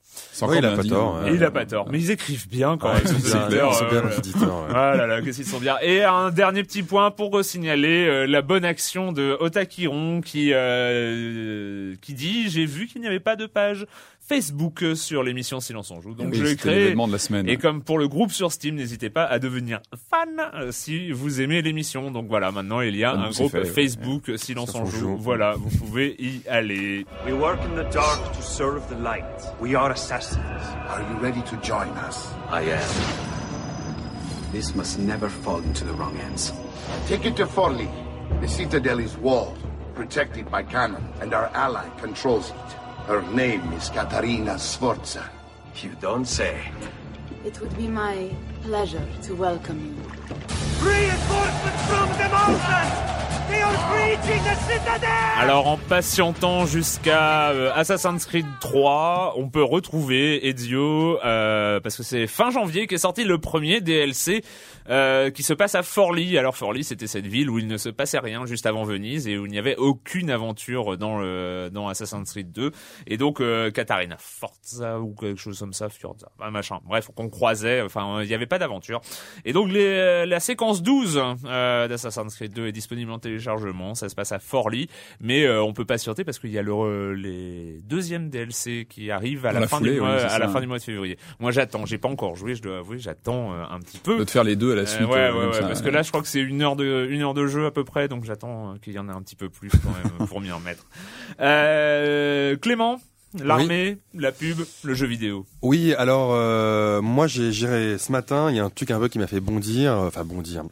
Oui, 0.42 0.42
encore 0.42 0.54
il 0.57 0.64
a 0.64 0.76
pas 0.76 0.83
dit, 0.83 0.88
tort, 0.88 1.21
il 1.33 1.45
a 1.45 1.50
pas 1.50 1.66
tort. 1.66 1.88
Mais 1.90 1.99
ils 1.99 2.11
écrivent 2.11 2.49
bien 2.49 2.76
quand 2.78 2.92
Ouais, 2.92 3.02
même. 3.04 3.14
euh. 3.16 4.69
Ah 4.75 4.95
là 4.97 5.07
là, 5.07 5.23
qu'est-ce 5.23 5.38
qu'ils 5.38 5.47
sont 5.47 5.59
bien. 5.61 5.76
Et 5.83 6.02
un 6.04 6.30
dernier 6.30 6.62
petit 6.62 6.83
point 6.83 7.11
pour 7.11 7.45
signaler 7.45 8.07
euh, 8.07 8.26
la 8.26 8.42
bonne 8.42 8.64
action 8.64 9.12
de 9.12 9.37
Otakiron 9.40 10.21
qui 10.21 10.50
euh, 10.52 11.95
qui 12.00 12.14
dit 12.14 12.49
j'ai 12.50 12.66
vu 12.66 12.87
qu'il 12.87 13.00
n'y 13.00 13.07
avait 13.07 13.21
pas 13.21 13.37
de 13.37 13.47
page 13.47 13.87
Facebook 14.35 14.85
sur 14.95 15.25
l'émission 15.25 15.59
Silence 15.59 15.91
on 15.91 16.01
joue. 16.01 16.15
Donc 16.15 16.29
Oui, 16.31 16.39
je 16.39 16.45
l'ai 16.45 16.55
créé. 16.55 16.75
l'événement 16.77 17.09
de 17.09 17.13
la 17.13 17.19
semaine. 17.19 17.49
Et 17.49 17.57
comme 17.57 17.83
pour 17.83 17.99
le 17.99 18.07
groupe 18.07 18.31
sur 18.31 18.53
Steam, 18.53 18.77
n'hésitez 18.77 19.11
pas 19.11 19.25
à 19.25 19.41
devenir 19.41 19.81
fan 20.09 20.41
euh, 20.55 20.69
si 20.71 21.11
vous 21.11 21.41
aimez 21.41 21.63
l'émission. 21.63 22.13
Donc 22.13 22.29
voilà, 22.29 22.53
maintenant 22.53 22.81
il 22.81 22.95
y 22.97 23.03
a 23.03 23.11
Ah, 23.11 23.27
un 23.27 23.31
groupe 23.31 23.51
fait, 23.51 23.59
ouais. 23.59 23.65
Facebook 23.65 24.27
Silence 24.37 24.71
Silence 24.71 24.75
on 24.77 24.83
on 24.83 24.87
joue. 24.87 24.99
joue. 25.01 25.17
Voilà, 25.17 25.55
vous 25.57 25.77
pouvez 25.77 26.15
y 26.21 26.43
aller. 26.49 27.05
We 27.27 27.33
work 27.35 27.59
in 27.65 27.75
the 27.75 27.93
dark 27.93 28.21
to 28.37 28.41
serve 28.43 28.83
the 28.89 29.03
light. 29.03 29.25
We 29.61 29.75
are 29.75 29.91
assassins. 29.91 30.39
Are 30.89 31.03
you 31.11 31.19
ready 31.21 31.43
to 31.43 31.57
join 31.61 31.89
us? 32.09 32.29
I 32.53 32.71
am. 32.71 34.53
This 34.53 34.77
must 34.77 35.01
never 35.01 35.29
fall 35.29 35.59
into 35.59 35.85
the 35.85 35.93
wrong 35.93 36.15
hands. 36.17 36.53
Take 37.09 37.27
it 37.27 37.35
to 37.37 37.47
Forli. 37.47 37.89
The 38.41 38.47
citadel 38.49 39.01
is 39.01 39.17
walled, 39.17 39.59
protected 39.97 40.49
by 40.53 40.63
cannon, 40.63 41.03
and 41.21 41.35
our 41.35 41.51
ally 41.53 41.89
controls 42.01 42.51
it. 42.51 42.77
Her 43.11 43.23
name 43.35 43.73
is 43.73 43.90
Katarina 43.90 44.57
Sforza. 44.57 45.29
You 45.83 45.90
don't 46.00 46.25
say. 46.25 46.55
It 47.45 47.61
would 47.61 47.76
be 47.76 47.88
my 47.88 48.31
pleasure 48.62 49.02
to 49.23 49.35
welcome 49.35 49.81
you. 49.85 49.97
Reinforcements 50.81 51.83
from 51.90 52.09
the 52.21 52.29
mountains! 52.29 53.11
They 53.50 53.62
are 53.62 53.75
breaching 53.90 54.45
the 54.45 54.55
citadel! 54.69 55.11
Alors 55.40 55.67
en 55.67 55.76
patientant 55.76 56.67
jusqu'à 56.67 57.49
euh, 57.50 57.73
Assassin's 57.75 58.25
Creed 58.26 58.47
3, 58.61 59.35
on 59.37 59.49
peut 59.49 59.64
retrouver 59.64 60.47
Ezio 60.49 61.19
euh, 61.25 61.81
parce 61.81 61.97
que 61.97 62.05
c'est 62.05 62.29
fin 62.29 62.50
janvier 62.50 62.87
qu'est 62.87 62.99
sorti 62.99 63.25
le 63.25 63.38
premier 63.38 63.81
DLC 63.81 64.45
euh, 64.89 65.31
qui 65.31 65.43
se 65.43 65.53
passe 65.53 65.75
à 65.75 65.83
Forli. 65.83 66.39
Alors 66.39 66.57
Forli, 66.57 66.85
c'était 66.85 67.07
cette 67.07 67.27
ville 67.27 67.51
où 67.51 67.59
il 67.59 67.67
ne 67.67 67.77
se 67.77 67.89
passait 67.89 68.19
rien 68.19 68.47
juste 68.47 68.67
avant 68.67 68.85
Venise 68.85 69.29
et 69.29 69.39
où 69.39 69.47
il 69.47 69.53
n'y 69.53 69.59
avait 69.59 69.77
aucune 69.77 70.31
aventure 70.31 70.97
dans 70.97 71.19
le 71.19 71.71
dans 71.73 71.89
Assassin's 71.89 72.31
Creed 72.31 72.53
2 72.53 72.71
et 73.07 73.17
donc 73.17 73.41
euh, 73.41 73.71
Katarina 73.71 74.17
Forza 74.19 75.01
ou 75.01 75.15
quelque 75.15 75.41
chose 75.41 75.59
comme 75.59 75.73
ça, 75.73 75.89
Forza, 75.89 76.31
un 76.41 76.51
machin. 76.51 76.79
Bref, 76.85 77.11
qu'on 77.15 77.29
croisait, 77.29 77.83
enfin 77.83 78.23
il 78.23 78.29
n'y 78.29 78.35
avait 78.35 78.47
pas 78.47 78.59
d'aventure. 78.59 79.01
Et 79.45 79.53
donc 79.53 79.71
les, 79.71 80.27
la 80.27 80.41
séquence 80.41 80.83
12 80.83 81.23
euh, 81.45 81.89
d'Assassin's 81.89 82.35
Creed 82.35 82.53
2 82.53 82.67
est 82.67 82.73
disponible 82.73 83.11
en 83.11 83.19
téléchargement, 83.19 83.95
ça 83.95 84.09
se 84.09 84.15
passe 84.15 84.33
à 84.33 84.39
Forli, 84.39 84.89
mais 85.21 85.45
euh, 85.45 85.63
on 85.63 85.73
peut 85.73 85.85
patienter 85.85 86.25
parce 86.25 86.39
qu'il 86.39 86.51
y 86.51 86.59
a 86.59 86.63
le 86.63 87.15
les 87.15 87.81
deuxièmes 87.85 88.31
DLC 88.31 88.87
qui 88.89 89.11
arrivent 89.11 89.47
à 89.47 89.53
la, 89.53 89.61
la 89.61 89.69
fin 89.69 89.79
foulée, 89.79 89.95
du 89.95 90.01
mois, 90.01 90.17
oui, 90.17 90.39
la 90.39 90.49
fin 90.49 90.61
du 90.61 90.67
mois 90.67 90.79
de 90.79 90.83
février. 90.83 91.19
Moi 91.39 91.51
j'attends, 91.51 91.87
j'ai 91.87 91.99
pas 91.99 92.09
encore 92.09 92.37
joué, 92.37 92.55
je 92.55 92.63
dois 92.63 92.79
avouer, 92.79 92.99
j'attends 92.99 93.53
euh, 93.53 93.65
un 93.69 93.81
petit 93.81 93.99
peu. 93.99 94.19
de 94.19 94.25
te 94.25 94.31
faire 94.31 94.45
les 94.45 94.57
deux 94.57 94.70
à 94.73 94.75
la 94.77 94.83
Euh, 94.83 94.87
suite. 94.87 95.07
ouais, 95.09 95.17
euh, 95.19 95.33
ouais, 95.35 95.47
ouais, 95.55 95.61
parce 95.61 95.83
que 95.83 95.89
là, 95.89 96.03
je 96.03 96.09
crois 96.11 96.21
que 96.23 96.29
c'est 96.29 96.41
une 96.41 96.62
heure 96.62 96.77
de 96.77 97.07
une 97.11 97.23
heure 97.23 97.35
de 97.35 97.47
jeu 97.47 97.67
à 97.67 97.71
peu 97.71 97.85
près, 97.85 98.09
donc 98.09 98.25
j'attends 98.25 98.73
euh, 98.73 98.77
qu'il 98.83 98.93
y 98.93 98.99
en 98.99 99.09
ait 99.09 99.12
un 99.12 99.23
petit 99.23 99.37
peu 99.37 99.49
plus 99.49 99.71
quand 99.71 99.91
même 100.19 100.27
pour 100.29 100.41
m'y 100.41 100.50
remettre. 100.50 100.87
Euh, 101.41 102.57
Clément, 102.57 103.00
l'armée, 103.39 103.99
la 104.15 104.33
pub, 104.33 104.59
le 104.83 104.95
jeu 104.95 105.07
vidéo. 105.07 105.47
Oui, 105.63 105.95
alors 105.95 106.31
euh, 106.33 107.01
moi 107.03 107.27
j'ai 107.27 107.53
géré 107.53 107.99
ce 107.99 108.11
matin, 108.13 108.51
il 108.51 108.57
y 108.57 108.61
a 108.61 108.65
un 108.65 108.71
truc 108.71 108.91
un 108.91 108.99
peu 108.99 109.09
qui 109.09 109.19
m'a 109.19 109.27
fait 109.27 109.41
bondir, 109.41 109.93
euh, 109.93 110.09
enfin 110.09 110.25
bondir, 110.25 110.65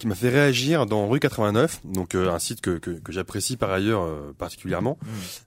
qui 0.00 0.06
m'a 0.06 0.14
fait 0.14 0.30
réagir 0.30 0.86
dans 0.86 1.06
rue 1.08 1.20
89, 1.20 1.80
donc 1.84 2.14
euh, 2.14 2.30
un 2.30 2.38
site 2.38 2.62
que, 2.62 2.78
que, 2.78 2.90
que 2.90 3.12
j'apprécie 3.12 3.56
par 3.56 3.70
ailleurs 3.70 4.02
euh, 4.02 4.32
particulièrement, 4.36 4.98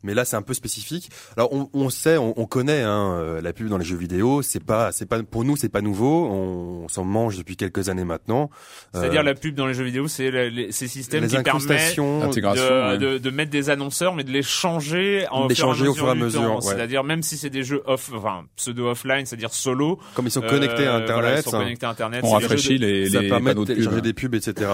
mais 0.03 0.13
là 0.13 0.25
c'est 0.25 0.35
un 0.35 0.43
peu 0.43 0.53
spécifique. 0.53 1.09
Alors 1.35 1.51
on, 1.51 1.69
on 1.73 1.89
sait, 1.89 2.17
on, 2.17 2.39
on 2.39 2.45
connaît 2.45 2.83
hein, 2.83 3.15
euh, 3.17 3.41
la 3.41 3.51
pub 3.51 3.67
dans 3.67 3.79
les 3.79 3.85
jeux 3.85 3.97
vidéo, 3.97 4.43
c'est 4.43 4.63
pas, 4.63 4.91
c'est 4.91 5.07
pas 5.07 5.21
pour 5.23 5.43
nous 5.43 5.57
c'est 5.57 5.69
pas 5.69 5.81
nouveau, 5.81 6.27
on, 6.27 6.87
s'en 6.87 7.03
mange 7.03 7.37
depuis 7.37 7.55
quelques 7.55 7.89
années 7.89 8.03
maintenant. 8.03 8.51
C'est-à-dire 8.93 9.23
la 9.23 9.33
pub 9.33 9.55
dans 9.55 9.65
les 9.65 9.73
jeux 9.73 9.85
vidéo, 9.85 10.07
c'est 10.07 10.31
ces 10.69 10.87
systèmes 10.87 11.23
les 11.23 11.29
qui 11.29 11.41
permettent 11.41 11.97
de, 11.97 12.97
de, 12.97 13.17
de 13.17 13.29
mettre 13.31 13.49
des 13.49 13.71
annonceurs, 13.71 14.13
mais 14.13 14.23
de 14.23 14.31
les 14.31 14.43
changer 14.43 15.25
en 15.31 15.47
les 15.47 15.55
changer 15.55 15.87
au 15.87 15.95
fur 15.95 16.07
et 16.07 16.11
à 16.11 16.15
mesure, 16.15 16.52
ouais. 16.59 16.61
C'est-à-dire 16.75 17.03
même 17.03 17.21
si 17.23 17.37
c'est 17.37 17.49
des 17.49 17.63
jeux 17.63 17.81
off, 17.85 18.11
enfin 18.13 18.43
pseudo 18.55 18.89
offline, 18.89 19.25
c'est-à-dire 19.25 19.53
solo. 19.53 19.99
comme 20.15 20.25
ils 20.27 20.31
sont 20.31 20.43
euh, 20.43 20.49
connectés 20.49 20.85
à 20.87 20.99
voilà, 20.99 20.99
ils 20.99 21.03
Internet, 21.03 21.43
sont 21.43 21.51
connectés 21.51 21.85
à 21.85 21.89
Internet. 21.89 22.21
on 22.23 22.31
rafraîchit 22.31 22.79
de- 22.79 22.85
les, 22.85 23.09
ça 23.09 23.21
les 23.21 23.29
permet 23.29 23.53
de 23.55 23.63
télécharger 23.65 24.01
des 24.01 24.13
pubs, 24.13 24.35
etc. 24.35 24.69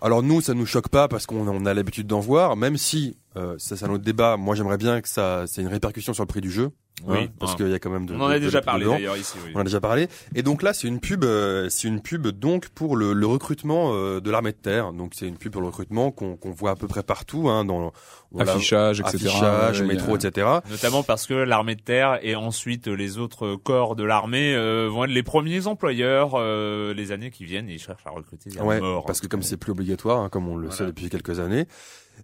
Alors 0.00 0.22
nous, 0.22 0.40
ça 0.40 0.54
nous 0.54 0.66
choque 0.66 0.88
pas 0.88 1.08
parce 1.08 1.26
qu'on 1.26 1.46
on 1.48 1.66
a 1.66 1.74
l'habitude 1.74 2.06
d'en 2.06 2.20
voir, 2.20 2.56
même 2.56 2.76
si 2.76 3.16
euh, 3.36 3.54
ça 3.58 3.76
c'est 3.76 3.84
un 3.84 3.90
autre 3.90 4.04
débat. 4.04 4.36
Moi, 4.36 4.54
j'aimerais 4.54 4.78
bien 4.78 5.00
que 5.00 5.08
ça, 5.08 5.44
c'est 5.46 5.60
une 5.62 5.68
répercussion 5.68 6.12
sur 6.14 6.22
le 6.22 6.28
prix 6.28 6.40
du 6.40 6.50
jeu, 6.50 6.70
Oui, 7.06 7.18
hein, 7.18 7.26
parce 7.38 7.52
hein. 7.52 7.56
qu'il 7.56 7.68
y 7.68 7.74
a 7.74 7.78
quand 7.78 7.90
même 7.90 8.06
de. 8.06 8.14
On 8.14 8.20
en 8.20 8.26
a 8.26 8.38
de 8.38 8.44
déjà 8.44 8.60
parlé 8.60 8.84
d'ailleurs 8.86 9.16
ici. 9.16 9.36
Oui. 9.44 9.52
On 9.54 9.58
en 9.58 9.60
a 9.60 9.64
déjà 9.64 9.80
parlé. 9.80 10.08
Et 10.34 10.42
donc 10.42 10.62
là, 10.62 10.72
c'est 10.74 10.88
une 10.88 11.00
pub, 11.00 11.22
euh, 11.24 11.68
c'est 11.68 11.86
une 11.88 12.00
pub 12.00 12.26
donc 12.28 12.68
pour 12.70 12.96
le, 12.96 13.12
le 13.12 13.26
recrutement 13.26 13.92
euh, 13.94 14.20
de 14.20 14.30
l'armée 14.30 14.52
de 14.52 14.56
terre. 14.56 14.92
Donc 14.92 15.12
c'est 15.14 15.26
une 15.28 15.36
pub 15.36 15.52
pour 15.52 15.60
le 15.62 15.68
recrutement 15.68 16.10
qu'on 16.10 16.36
qu'on 16.36 16.50
voit 16.50 16.70
à 16.72 16.74
peu 16.76 16.88
près 16.88 17.02
partout, 17.02 17.48
hein, 17.48 17.64
dans 17.64 17.92
Affichage, 18.38 19.00
etc. 19.00 19.16
affichage, 19.16 19.80
Ouais, 19.80 19.84
a- 19.86 19.88
métro, 19.88 20.16
etc. 20.16 20.46
Notamment 20.70 21.02
parce 21.02 21.26
que 21.26 21.34
l'armée 21.34 21.76
de 21.76 21.80
terre 21.80 22.18
et 22.22 22.34
ensuite 22.36 22.86
les 22.88 23.18
autres 23.18 23.56
corps 23.56 23.96
de 23.96 24.04
l'armée 24.04 24.54
euh, 24.54 24.88
vont 24.90 25.04
être 25.04 25.10
les 25.10 25.22
premiers 25.22 25.66
employeurs 25.66 26.32
euh, 26.34 26.92
les 26.94 27.10
années 27.12 27.30
qui 27.30 27.44
viennent 27.44 27.68
et 27.70 27.74
ils 27.74 27.78
cherchent 27.78 28.06
à 28.06 28.10
recruter 28.10 28.50
à 28.58 28.64
Ouais, 28.64 28.80
mort. 28.80 29.06
parce 29.06 29.20
que 29.20 29.26
comme 29.28 29.42
c'est 29.42 29.56
plus 29.56 29.72
obligatoire, 29.72 30.18
hein, 30.20 30.28
comme 30.28 30.46
on 30.48 30.56
le 30.56 30.70
sait 30.70 30.84
depuis 30.86 31.08
quelques 31.08 31.40
années. 31.40 31.66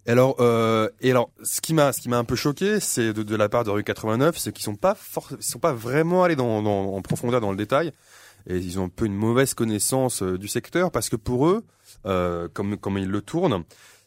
Et 0.06 0.10
alors, 0.10 0.36
euh, 0.40 0.88
et 1.00 1.10
alors, 1.10 1.30
ce 1.42 1.60
qui 1.60 1.74
m'a, 1.74 1.92
ce 1.92 2.00
qui 2.00 2.08
m'a 2.08 2.18
un 2.18 2.24
peu 2.24 2.36
choqué, 2.36 2.80
c'est 2.80 3.12
de, 3.12 3.22
de 3.22 3.36
la 3.36 3.48
part 3.48 3.64
de 3.64 3.70
rue 3.70 3.84
89, 3.84 4.36
c'est 4.38 4.52
qu'ils 4.52 4.64
sont 4.64 4.74
pas 4.76 4.96
ils 5.38 5.42
sont 5.44 5.58
pas 5.58 5.72
vraiment 5.72 6.24
allés 6.24 6.36
dans, 6.36 6.62
dans- 6.62 6.94
en 6.94 7.02
profondeur 7.02 7.40
dans 7.40 7.50
le 7.50 7.56
détail, 7.56 7.92
et 8.46 8.56
ils 8.58 8.78
ont 8.78 8.84
un 8.84 8.88
peu 8.88 9.06
une 9.06 9.14
mauvaise 9.14 9.54
connaissance 9.54 10.22
euh, 10.22 10.36
du 10.38 10.48
secteur, 10.48 10.90
parce 10.90 11.08
que 11.08 11.16
pour 11.16 11.46
eux, 11.48 11.64
euh, 12.06 12.48
comme 12.52 12.76
comme 12.76 12.98
ils 12.98 13.08
le 13.08 13.20
tournent, 13.22 13.64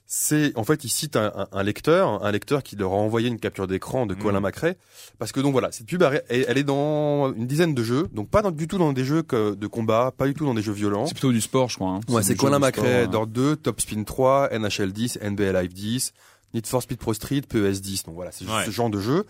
c'est 0.10 0.58
en 0.58 0.64
fait 0.64 0.84
ils 0.86 0.90
citent 0.90 1.18
un, 1.18 1.32
un- 1.36 1.48
un 1.52 1.64
lecteur, 1.64 2.24
un 2.24 2.32
lecteur 2.32 2.64
qui 2.64 2.76
leur 2.78 2.94
a 2.94 2.96
envoyé 2.96 3.28
une 3.28 3.40
capture 3.40 3.68
d'écran 3.68 4.06
de 4.06 4.14
Colin 4.14 4.38
Mhm. 4.40 4.44
Macrae, 4.44 4.76
parce 5.20 5.32
que 5.34 5.42
donc 5.42 5.52
voilà, 5.52 5.72
cette 5.74 5.86
pub, 5.88 6.02
elle, 6.02 6.24
elle 6.48 6.58
est 6.58 6.64
dans 6.64 7.34
une 7.34 7.46
dizaine 7.46 7.74
de 7.76 7.84
jeux, 7.84 8.08
donc 8.14 8.30
pas 8.30 8.42
dans- 8.42 8.52
du 8.52 8.68
tout 8.68 8.78
dans 8.78 8.94
des 8.94 9.04
jeux 9.04 9.22
que- 9.22 9.54
de 9.54 9.68
combat, 9.68 10.14
pas 10.18 10.26
du 10.28 10.34
tout 10.34 10.46
dans 10.46 10.54
des 10.54 10.62
jeux 10.62 10.72
violents. 10.72 11.06
C'est 11.08 11.14
plutôt 11.14 11.32
du 11.34 11.42
sport, 11.42 11.70
je 11.70 11.76
crois. 11.76 11.90
hein. 11.90 12.00
Ouais, 12.08 12.24
c'est 12.24 12.36
Colin 12.36 12.60
de 12.60 12.66
sport, 12.68 12.84
Macrae, 12.86 13.04
hein. 13.04 13.08
Dort 13.08 13.28
2, 13.28 13.56
Top 13.58 13.82
Spin 13.82 14.04
3, 14.04 14.50
NHL 14.52 14.94
10, 14.94 15.20
NBA 15.22 15.52
Live 15.62 15.74
10, 15.74 16.14
Need 16.54 16.66
for 16.66 16.82
Speed 16.82 16.98
Pro 17.00 17.14
Street, 17.14 17.42
PES 17.42 17.82
10. 17.82 18.04
Donc 18.06 18.16
voilà, 18.16 18.32
c'est 18.32 18.46
juste 18.46 18.58
Ouais. 18.58 18.66
ce 18.66 18.72
genre 18.72 18.90
de 18.90 19.02
jeu. 19.02 19.26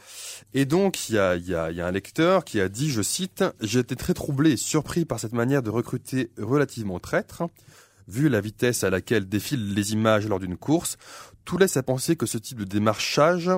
Et 0.54 0.66
donc, 0.66 1.10
il 1.10 1.16
y 1.16 1.18
a, 1.18 1.36
il 1.36 1.48
y, 1.48 1.56
a, 1.56 1.72
il 1.72 1.78
y 1.78 1.82
a 1.82 1.88
un 1.88 1.92
lecteur 1.92 2.46
qui 2.46 2.62
a 2.62 2.70
dit, 2.70 2.92
je 2.92 3.02
cite, 3.02 3.44
J'ai 3.60 3.80
été 3.80 3.96
très 3.96 4.14
troublé 4.14 4.52
et 4.52 4.58
surpris 4.58 5.04
par 5.04 5.20
cette 5.20 5.34
manière 5.34 5.64
de 5.64 5.72
recruter 5.72 6.30
relativement 6.38 7.00
traître. 7.00 7.42
Vu 8.08 8.30
la 8.30 8.42
vitesse 8.42 8.84
à 8.84 8.90
laquelle 8.90 9.28
défilent 9.28 9.74
les 9.74 9.94
images 9.94 10.28
lors 10.28 10.40
d'une 10.40 10.58
course, 10.58 10.98
tout 11.44 11.58
laisse 11.58 11.78
à 11.78 11.84
penser 11.84 12.16
que 12.16 12.26
ce 12.26 12.38
type 12.38 12.60
de 12.60 12.64
démarchage 12.64 13.50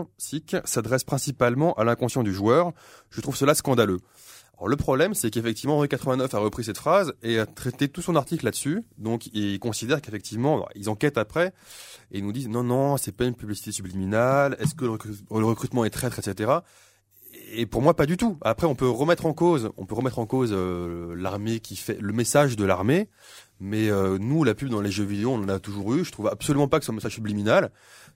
s'adresse 0.66 1.04
principalement 1.04 1.74
à 1.74 1.84
l'inconscient 1.84 2.24
du 2.24 2.34
joueur. 2.34 2.72
Je 3.10 3.22
trouve 3.22 3.36
cela 3.36 3.56
scandaleux. 3.56 4.00
Alors 4.60 4.68
le 4.68 4.76
problème, 4.76 5.14
c'est 5.14 5.32
qu'effectivement, 5.32 5.78
Henri 5.78 5.88
89 5.88 6.34
a 6.34 6.40
repris 6.40 6.66
cette 6.66 6.78
phrase 6.78 7.14
et 7.24 7.40
a 7.40 7.46
traité 7.46 7.88
tout 7.88 8.02
son 8.02 8.18
article 8.18 8.44
là-dessus. 8.44 8.84
Donc, 8.98 9.28
il 9.28 9.58
considère 9.60 10.02
qu'effectivement, 10.02 10.68
ils 10.76 10.90
enquêtent 10.90 11.18
après 11.18 11.54
et 12.12 12.18
ils 12.18 12.26
nous 12.26 12.34
disent 12.34 12.50
non, 12.50 12.64
non, 12.64 12.98
c'est 12.98 13.14
pas 13.14 13.24
une 13.24 13.36
publicité 13.36 13.72
subliminale. 13.72 14.58
Est-ce 14.60 14.76
que 14.76 14.84
le 14.84 15.46
recrutement 15.46 15.86
est 15.86 15.90
traître, 15.90 16.20
etc. 16.20 16.60
Et 17.52 17.66
pour 17.66 17.82
moi, 17.82 17.96
pas 17.96 18.06
du 18.06 18.18
tout. 18.18 18.38
Après, 18.42 18.68
on 18.68 18.76
peut 18.76 18.90
remettre 18.90 19.26
en 19.26 19.34
cause, 19.34 19.72
on 19.78 19.86
peut 19.86 19.96
remettre 19.96 20.20
en 20.20 20.26
cause 20.26 20.52
euh, 20.52 21.16
l'armée 21.16 21.60
qui 21.60 21.76
fait 21.76 21.98
le 22.00 22.12
message 22.12 22.56
de 22.56 22.66
l'armée. 22.66 23.08
Mais 23.60 23.90
euh, 23.90 24.18
nous, 24.20 24.44
la 24.44 24.56
pub 24.56 24.70
dans 24.70 24.82
les 24.82 24.92
jeux 24.92 25.04
vidéo, 25.04 25.32
on 25.32 25.44
en 25.44 25.50
a 25.50 25.60
toujours 25.60 25.94
eu. 25.94 26.06
Je 26.06 26.12
trouve 26.12 26.28
absolument 26.28 26.68
pas 26.68 26.80
que 26.80 26.84
ce 26.84 26.88
soit 26.88 26.94
un 26.94 26.96
message 26.96 27.16
subliminal. 27.16 27.72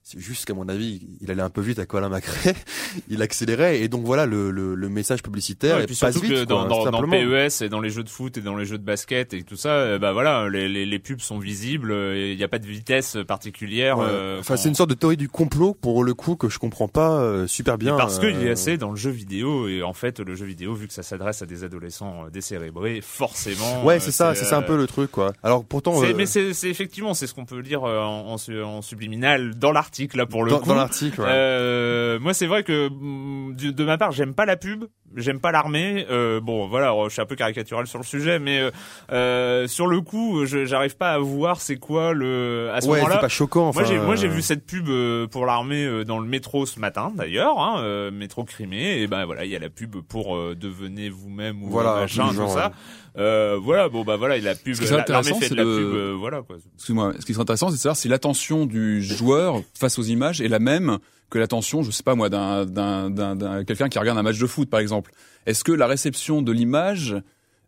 C'est 0.05 0.19
juste 0.19 0.43
qu'à 0.43 0.53
mon 0.53 0.67
avis, 0.67 1.07
il 1.21 1.31
allait 1.31 1.41
un 1.41 1.49
peu 1.49 1.61
vite 1.61 1.79
à 1.79 1.85
Colin 1.85 2.09
Macrae. 2.09 2.53
il 3.09 3.21
accélérait 3.21 3.79
et 3.79 3.87
donc 3.87 4.03
voilà, 4.03 4.25
le, 4.25 4.51
le, 4.51 4.75
le 4.75 4.89
message 4.89 5.23
publicitaire 5.23 5.77
Ouais, 5.77 5.83
et 5.83 5.85
puis 5.85 5.95
passe 5.95 6.11
surtout 6.15 6.27
vite. 6.27 6.39
que 6.41 6.43
quoi, 6.43 6.65
dans, 6.67 6.83
dans, 6.83 6.91
dans. 6.91 7.07
PES 7.09 7.61
et 7.61 7.69
dans 7.69 7.79
les 7.79 7.89
jeux 7.89 8.03
de 8.03 8.09
foot 8.09 8.37
et 8.37 8.41
dans 8.41 8.57
les 8.57 8.65
jeux 8.65 8.77
de 8.77 8.83
basket 8.83 9.33
et 9.33 9.43
tout 9.43 9.55
ça, 9.55 9.69
euh, 9.69 9.99
bah 9.99 10.11
voilà, 10.11 10.49
les, 10.49 10.67
les, 10.67 10.85
les 10.85 10.99
pubs 10.99 11.21
sont 11.21 11.39
visibles 11.39 11.93
euh, 11.93 12.31
il 12.33 12.35
n'y 12.37 12.43
a 12.43 12.49
pas 12.49 12.59
de 12.59 12.67
vitesse 12.67 13.17
particulière. 13.25 13.97
Ouais. 13.97 14.05
euh, 14.09 14.39
enfin, 14.41 14.55
quand- 14.55 14.59
c'est 14.61 14.67
une 14.67 14.75
sorte 14.75 14.89
de 14.89 14.95
théorie 14.95 15.15
du 15.15 15.29
complot 15.29 15.73
pour 15.73 16.03
le 16.03 16.13
coup 16.13 16.35
que 16.35 16.49
je 16.49 16.59
comprends 16.59 16.89
pas 16.89 17.13
euh, 17.21 17.47
super 17.47 17.77
bien. 17.77 17.95
parce 17.95 18.19
qu'il 18.19 18.27
est 18.43 18.49
euh, 18.49 18.51
assez 18.53 18.77
dans 18.77 18.89
le 18.91 18.97
jeu 18.97 19.09
vidéo 19.09 19.69
et 19.69 19.83
en 19.83 19.93
fait 19.93 20.19
le 20.19 20.35
jeu 20.35 20.45
vidéo 20.45 20.73
vu 20.73 20.87
que 20.89 20.93
ça 20.93 21.03
s'adresse 21.03 21.41
à 21.41 21.45
des 21.45 21.63
adolescents 21.63 22.25
décérébrés 22.29 22.99
forcément 23.01 23.85
Ouais, 23.85 24.01
c'est 24.01 24.11
ça, 24.11 24.35
c'est 24.35 24.43
ça 24.43 24.57
un 24.57 24.63
peu 24.63 24.75
le 24.75 24.85
truc 24.85 25.11
quoi. 25.11 25.31
Alors 25.43 25.63
pourtant, 25.63 25.93
mais 26.17 26.25
c'est 26.25 26.49
effectivement 26.63 27.13
c'est 27.13 27.25
ce 27.25 27.33
qu'on 27.33 27.45
peut 27.45 27.59
lire 27.59 27.83
en, 27.83 28.35
en 28.35 28.81
subliminal 28.81 29.55
dans 29.57 29.71
l'article 29.71 29.92
là 30.15 30.25
pour 30.25 30.43
le 30.43 30.51
dans, 30.51 30.59
coup 30.59 30.69
dans 30.69 30.75
l'article, 30.75 31.21
ouais. 31.21 31.27
Euh, 31.29 32.19
moi, 32.19 32.33
c'est 32.33 32.47
vrai 32.47 32.63
que 32.63 32.89
mm, 32.89 33.55
de 33.55 33.83
ma 33.83 33.97
part, 33.97 34.11
j'aime 34.11 34.33
pas 34.33 34.45
la 34.45 34.57
pub, 34.57 34.85
j'aime 35.15 35.39
pas 35.39 35.51
l'armée. 35.51 36.05
Euh, 36.09 36.39
bon, 36.39 36.67
voilà, 36.67 36.93
je 37.05 37.09
suis 37.09 37.21
un 37.21 37.25
peu 37.25 37.35
caricatural 37.35 37.87
sur 37.87 37.99
le 37.99 38.03
sujet, 38.03 38.39
mais 38.39 38.59
euh, 38.59 38.71
euh 39.11 39.67
sur 39.67 39.87
le 39.87 40.01
coup, 40.01 40.45
je- 40.45 40.65
j'arrive 40.65 40.97
pas 40.97 41.11
à 41.11 41.17
voir 41.19 41.61
c'est 41.61 41.77
quoi 41.77 42.13
le. 42.13 42.69
À 42.73 42.81
ce 42.81 42.87
Ouais, 42.87 42.97
moment-là, 42.97 43.15
c'est 43.15 43.21
pas 43.21 43.29
choquant. 43.29 43.67
Enfin, 43.67 43.81
moi, 43.81 43.89
j'ai, 43.89 43.99
moi, 43.99 44.15
j'ai 44.15 44.27
euh, 44.27 44.31
vu 44.31 44.41
cette 44.41 44.65
pub 44.65 44.89
euh, 44.89 45.27
pour 45.27 45.45
l'armée 45.45 45.85
euh, 45.85 46.03
dans 46.03 46.19
le 46.19 46.27
métro 46.27 46.65
ce 46.65 46.79
matin, 46.79 47.11
d'ailleurs, 47.15 47.59
hein, 47.59 47.81
euh, 47.81 48.11
métro 48.11 48.43
Crimée. 48.43 49.01
Et 49.01 49.07
ben 49.07 49.25
voilà, 49.25 49.45
il 49.45 49.51
y 49.51 49.55
a 49.55 49.59
la 49.59 49.69
pub 49.69 49.97
pour 50.01 50.35
euh, 50.35 50.55
devenez 50.59 51.09
vous-même 51.09 51.63
ou 51.63 51.69
Voilà, 51.69 51.95
machin, 52.01 52.29
tout 52.29 52.47
ça. 52.47 52.71
Euh, 53.17 53.59
voilà, 53.61 53.89
bon 53.89 54.03
bah 54.03 54.15
voilà, 54.15 54.37
il 54.37 54.43
y 54.43 54.47
a 54.47 54.51
la 54.51 54.55
pub. 54.55 54.75
L'armée 54.79 55.01
intéressant, 55.01 55.39
fait 55.39 55.49
de 55.49 55.55
la 55.55 55.63
pub, 55.63 55.71
euh, 55.71 56.15
voilà 56.17 56.41
quoi. 56.41 56.57
Excuse-moi, 56.75 57.13
ce 57.19 57.25
qui 57.25 57.33
serait 57.33 57.43
intéressant, 57.43 57.69
c'est 57.69 57.75
de 57.75 57.79
savoir 57.79 57.97
si 57.97 58.07
l'attention 58.07 58.65
du 58.65 59.03
joueur 59.03 59.61
face 59.77 59.99
aux 59.99 60.03
images 60.03 60.41
est 60.41 60.47
la 60.47 60.59
même 60.59 60.97
que 61.33 61.39
l'attention, 61.39 61.81
je 61.83 61.91
sais 61.91 62.03
pas 62.03 62.15
moi, 62.15 62.29
d'un, 62.29 62.65
d'un, 62.65 63.09
d'un, 63.09 63.35
d'un- 63.35 63.63
quelqu'un 63.63 63.89
qui 63.89 63.97
regarde 63.99 64.17
un 64.17 64.23
match 64.23 64.37
de 64.39 64.47
foot, 64.47 64.69
par 64.69 64.79
exemple. 64.79 65.11
Est-ce 65.45 65.63
que 65.63 65.71
la 65.71 65.87
réception 65.87 66.41
de 66.41 66.51
l'image, 66.51 67.15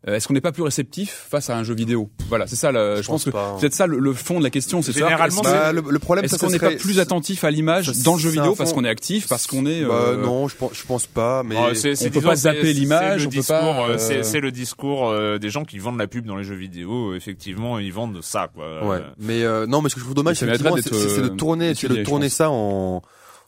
euh, 0.08 0.14
est-ce 0.16 0.28
qu'on 0.28 0.36
n'est 0.36 0.40
pas 0.42 0.52
plus 0.52 0.62
réceptif 0.62 1.26
face 1.30 1.50
à 1.50 1.58
un 1.58 1.64
jeu 1.64 1.74
vidéo? 1.74 2.12
Voilà, 2.30 2.46
c'est 2.46 2.56
ça. 2.56 2.72
le- 2.72 2.98
je, 3.02 3.08
pense, 3.08 3.08
pense 3.08 3.26
que 3.26 3.30
pas. 3.32 3.54
c'est 3.56 3.62
peut-être 3.62 3.74
ça 3.74 3.88
le, 3.88 3.98
le 3.98 4.14
fond 4.14 4.38
de 4.38 4.44
la 4.44 4.52
question. 4.52 4.84
C'est 4.84 4.92
Généralement, 4.94 5.42
que- 5.42 5.48
Bah, 5.48 5.72
le, 5.74 5.82
le 5.90 6.00
problème, 6.00 6.24
est-ce 6.26 6.36
ça, 6.38 6.40
qu'on 6.40 6.48
ça 6.48 6.54
n'est 6.54 6.60
pas 6.60 6.80
plus 6.80 7.00
attentif 7.00 7.44
à 7.44 7.50
l'image 7.50 7.92
ça, 7.92 8.04
dans 8.04 8.14
le 8.14 8.20
jeu 8.20 8.30
c'est 8.30 8.36
vidéo 8.38 8.54
parce 8.56 8.72
qu'on 8.72 8.86
est 8.86 8.90
actif, 8.90 9.28
parce 9.28 9.48
qu'on 9.48 9.66
est 9.66 9.84
Bah, 9.84 9.94
euh, 9.94 10.18
non, 10.24 10.48
je 10.48 10.56
pense, 10.56 10.72
je 10.74 10.86
pense 10.86 11.08
pas, 11.08 11.42
mais 11.44 11.56
Oh, 11.60 11.74
c'est- 11.74 11.96
c'est- 11.96 12.06
on 12.06 12.10
peut 12.12 12.20
disons, 12.20 12.30
pas 12.30 12.36
c'est- 12.36 12.42
zapper 12.44 12.62
c'est 12.68 12.74
l'image, 12.74 13.22
le 13.24 13.28
on 13.28 13.30
peut 13.32 13.38
discours, 13.38 13.58
pas, 13.58 13.88
euh, 13.90 13.94
euh, 13.94 13.98
C'est 13.98 14.24
c'est 14.24 14.40
le 14.42 14.52
discours 14.52 15.10
euh, 15.10 15.38
des 15.40 15.50
gens 15.50 15.66
qui 15.66 15.80
vendent 15.80 15.98
la 15.98 16.08
pub 16.08 16.26
dans 16.28 16.36
les 16.38 16.44
jeux 16.44 16.56
vidéo. 16.56 17.16
Effectivement, 17.16 17.80
ils 17.80 17.92
vendent 17.92 18.22
ça, 18.22 18.48
quoi. 18.54 18.86
Ouais, 18.88 18.98
Euh, 18.98 19.10
mais 19.20 19.44
euh, 19.44 19.66
non, 19.66 19.82
mais 19.82 19.90
ce 19.90 19.96
que 19.96 20.00
je 20.02 20.06
trouve 20.06 20.16
dommage, 20.16 20.38
Ça 20.38 20.46
c'est 20.46 20.58
c'est 20.84 21.10
c'est 21.10 21.22
de 21.22 21.26
euh, 21.26 21.30
tourner, 21.30 21.74
c'est 21.74 21.90
de 21.90 22.04
tourner 22.04 22.30
ça 22.30 22.50
en 22.52 23.02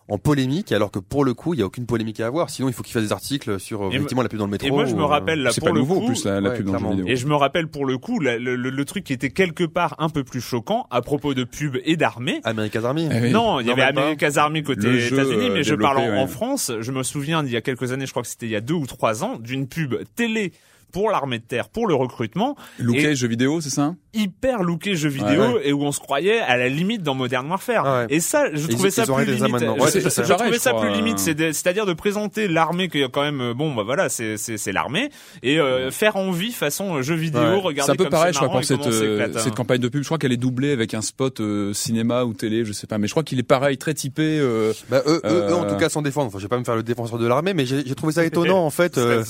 en 0.10 0.18
polémique, 0.18 0.72
alors 0.72 0.90
que 0.90 1.00
pour 1.00 1.26
le 1.26 1.34
coup, 1.34 1.54
il 1.54 1.60
y 1.60 1.64
a 1.64 1.66
aucune 1.66 1.86
polémique 1.86 2.20
à 2.22 2.28
avoir. 2.28 2.50
Sinon, 2.50 2.70
il 2.70 2.74
faut 2.74 2.82
qu'il 2.84 2.94
fasse 2.94 3.04
des 3.04 3.12
articles 3.12 3.60
sur 3.60 3.84
Et 3.92 3.96
effectivement 3.96 4.22
la 4.22 4.30
pub 4.30 4.40
dans 4.40 4.46
le 4.46 4.52
métro. 4.52 4.66
Et 4.68 4.72
moi, 4.72 4.86
je 4.86 4.96
me 4.96 5.02
ou, 5.02 5.04
euh, 5.04 5.08
rappelle 5.08 5.42
là 5.42 5.52
c'est 5.52 5.60
pour 5.60 5.68
pas 5.70 5.74
le 5.74 5.80
nouveau 5.82 5.96
coup. 6.00 6.04
en 6.04 6.08
plus 6.08 6.24
la, 6.26 6.40
la 6.40 6.50
ouais, 6.52 6.56
pub 6.58 6.66
dans 6.68 6.74
le 6.80 6.90
vidéo. 6.92 7.06
Et 7.08 7.16
je 7.18 7.28
me 7.28 7.36
rappelle 7.36 7.68
pour 7.68 7.86
le 7.86 7.98
coup 7.98 8.20
la- 8.22 8.38
le, 8.38 8.56
le- 8.56 8.70
le 8.70 8.86
truc 8.86 9.04
qui 9.04 9.12
était 9.14 9.32
quelque 9.32 9.66
part 9.66 9.96
un 10.00 10.08
peu 10.10 10.24
plus 10.24 10.40
choquant 10.42 10.88
à 10.92 11.02
propos 11.02 11.34
de 11.34 11.44
pub 11.44 11.78
et 11.84 11.98
d'armée. 11.98 12.40
America's 12.46 12.86
Army. 12.86 13.10
Eh 13.12 13.22
oui. 13.22 13.32
Non, 13.32 13.60
il 13.60 13.68
y 13.68 13.72
avait. 13.72 13.82
America's 13.82 14.38
Army 14.38 14.64
côté 14.64 14.88
États-Unis, 15.08 15.50
mais 15.52 15.60
euh, 15.60 15.64
je 15.64 15.76
parle 15.76 15.98
en. 16.00 16.28
France. 16.28 16.72
Je 16.80 16.92
me 16.92 17.04
souviens 17.04 17.44
d'il 17.44 17.52
y 17.54 17.58
a 17.58 17.62
quelques 17.62 17.92
années, 17.92 18.06
je 18.06 18.12
crois 18.12 18.22
que 18.24 18.30
c'était 18.30 18.46
il 18.46 18.52
y 18.52 18.56
a 18.56 18.62
deux 18.62 18.74
ou 18.76 18.86
trois 18.86 19.24
ans, 19.24 19.38
d'une 19.40 19.68
pub 19.68 19.96
télé 20.16 20.52
pour 20.94 21.10
l'armée 21.10 21.40
de 21.40 21.44
terre, 21.44 21.68
pour 21.68 21.86
le 21.86 21.94
recrutement, 21.94 22.56
Looké 22.80 23.12
Et- 23.12 23.16
jeu 23.16 23.28
vidéo, 23.28 23.60
c'est 23.60 23.70
ça? 23.70 23.94
Hyper 24.18 24.64
looké 24.64 24.96
jeu 24.96 25.10
vidéo 25.10 25.42
Ouais, 25.56 25.62
et 25.66 25.74
où 25.74 25.84
on 25.84 25.92
se 25.92 26.00
croyait 26.00 26.40
à 26.40 26.58
la 26.58 26.68
limite 26.70 27.04
dans 27.04 27.16
Modern 27.16 27.48
Warfare. 27.50 27.86
Ah 27.86 28.00
ouais. 28.02 28.08
Et 28.10 28.20
ça, 28.20 28.46
je 28.54 28.68
trouvais 28.68 28.90
ils 28.90 28.92
ça 28.92 29.06
plus 29.06 29.26
limite. 29.26 29.42
maintenant. 29.52 29.76
Je- 29.78 29.82
Ouais, 29.82 29.88
je, 29.88 30.00
c'est 30.00 30.10
ça. 30.10 30.24
je 30.24 30.28
Pareil, 30.30 30.44
trouvais 30.46 30.58
je 30.58 30.62
ça 30.62 30.72
crois, 30.72 30.86
plus 30.86 30.94
limite, 30.96 31.20
euh. 31.28 31.34
de- 31.34 31.52
c'est-à-dire 31.52 31.86
de 31.86 31.94
présenter 31.94 32.48
l'armée 32.48 32.90
qui 32.90 33.02
est 33.02 33.10
quand 33.12 33.22
même 33.24 33.42
euh, 33.42 33.54
bon, 33.54 33.74
bah 33.76 33.84
voilà, 33.84 34.10
c'est 34.10 34.38
c'est 34.38 34.58
c'est 34.58 34.72
l'armée 34.72 35.10
et 35.44 35.60
euh, 35.60 35.92
faire 35.92 36.16
envie 36.16 36.52
façon 36.52 36.96
euh, 36.98 37.02
jeu 37.02 37.16
vidéo. 37.16 37.42
Ouais. 37.42 37.62
Regardez 37.62 37.82
C'est 37.86 37.92
un 37.92 37.96
peu 37.96 38.04
comme 38.06 38.12
pareil, 38.12 38.34
je 38.34 38.38
crois, 38.40 38.50
pour 38.50 38.60
et 38.60 38.64
cette, 38.64 38.88
euh, 38.88 39.16
éclatant. 39.16 39.40
cette 39.40 39.56
campagne 39.56 39.80
de 39.80 39.88
pub. 39.90 40.02
Je 40.02 40.08
crois 40.08 40.18
qu'elle 40.18 40.32
est 40.34 40.38
doublée 40.38 40.72
avec 40.72 40.94
un 40.94 41.02
spot 41.02 41.40
euh, 41.40 41.74
cinéma 41.74 42.24
ou 42.24 42.34
télé, 42.34 42.66
je 42.66 42.74
sais 42.74 42.88
pas. 42.88 42.98
Mais 42.98 43.08
je 43.08 43.14
crois 43.14 43.24
qu'il 43.24 43.40
est 43.40 43.44
pareil, 43.44 43.78
très 43.78 43.94
typé. 43.94 44.38
euh, 44.40 44.74
Bah, 44.90 45.02
eux, 45.08 45.22
eux, 45.26 45.46
eux, 45.50 45.54
en 45.56 45.66
tout 45.66 45.76
cas, 45.78 45.90
s'en 45.90 46.02
défendent. 46.02 46.28
Enfin, 46.28 46.40
je 46.40 46.44
vais 46.44 46.50
pas 46.50 46.58
me 46.60 46.64
faire 46.64 46.76
le 46.76 46.84
défenseur 46.84 47.18
de 47.20 47.28
l'armée, 47.28 47.54
mais 47.54 47.66
j'ai 47.66 47.86
j'ai 47.86 47.96
trouvé 47.96 48.14
ça 48.14 48.26
étonnant, 48.26 48.66
en 48.66 48.70
fait. 48.70 48.96
Ça 48.96 49.24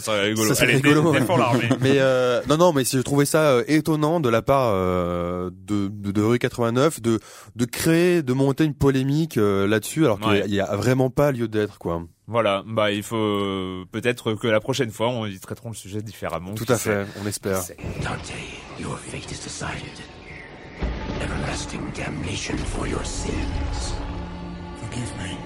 serait 0.55 0.67
rigolo. 0.73 1.13
mais 1.81 1.99
non, 2.49 2.57
non, 2.57 2.73
mais 2.73 2.83
j'ai 2.85 3.03
trouvé 3.03 3.25
ça 3.25 3.57
étonnant 3.67 4.19
de 4.19 4.29
la 4.29 4.41
part 4.41 4.73
euh, 4.77 5.49
de, 5.53 5.87
de, 5.87 6.11
de 6.11 6.21
Rue 6.21 6.39
89 6.39 7.01
de 7.01 7.19
de 7.55 7.65
créer, 7.65 8.21
de 8.23 8.33
monter 8.33 8.63
une 8.65 8.73
polémique 8.73 9.37
euh, 9.37 9.67
là-dessus, 9.67 10.05
alors 10.05 10.19
qu'il 10.19 10.29
Ouais. 10.29 10.39
y 10.39 10.41
a- 10.41 10.45
il 10.45 10.53
y 10.53 10.59
a 10.61 10.75
vraiment 10.75 11.09
pas 11.09 11.31
lieu 11.31 11.47
d'être, 11.47 11.77
quoi. 11.77 12.03
Voilà, 12.27 12.63
bah 12.67 12.91
il 12.91 13.03
faut 13.03 13.15
euh, 13.17 13.85
peut-être 13.91 14.33
que 14.35 14.47
la 14.47 14.59
prochaine 14.59 14.91
fois 14.91 15.07
on 15.09 15.25
y 15.25 15.39
traiteront 15.39 15.69
le 15.69 15.75
sujet 15.75 16.01
différemment. 16.01 16.53
Tout 16.55 16.65
à 16.67 16.75
sait. 16.77 17.05
fait, 17.05 17.19
on 17.23 17.27
espère. 17.27 17.59
Dante, 18.03 18.33
your 18.79 18.97
fate 18.99 19.31
is 19.31 19.39
decided. 19.43 19.97
Everlasting 21.21 21.81
damnation 21.95 22.57
for 22.57 22.87
your 22.87 23.03
sins. 23.05 23.95
Forgive 24.81 25.11
me. 25.17 25.37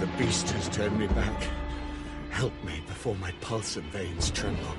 The 0.00 0.06
beast 0.18 0.50
has 0.50 0.68
turned 0.70 0.98
me 0.98 1.06
back. 1.08 1.48
Help 2.30 2.52
me 2.64 2.72
before 2.86 3.14
my 3.20 3.32
pulse 3.40 3.76
and 3.78 3.84
veins 3.92 4.30
tremble. 4.32 4.74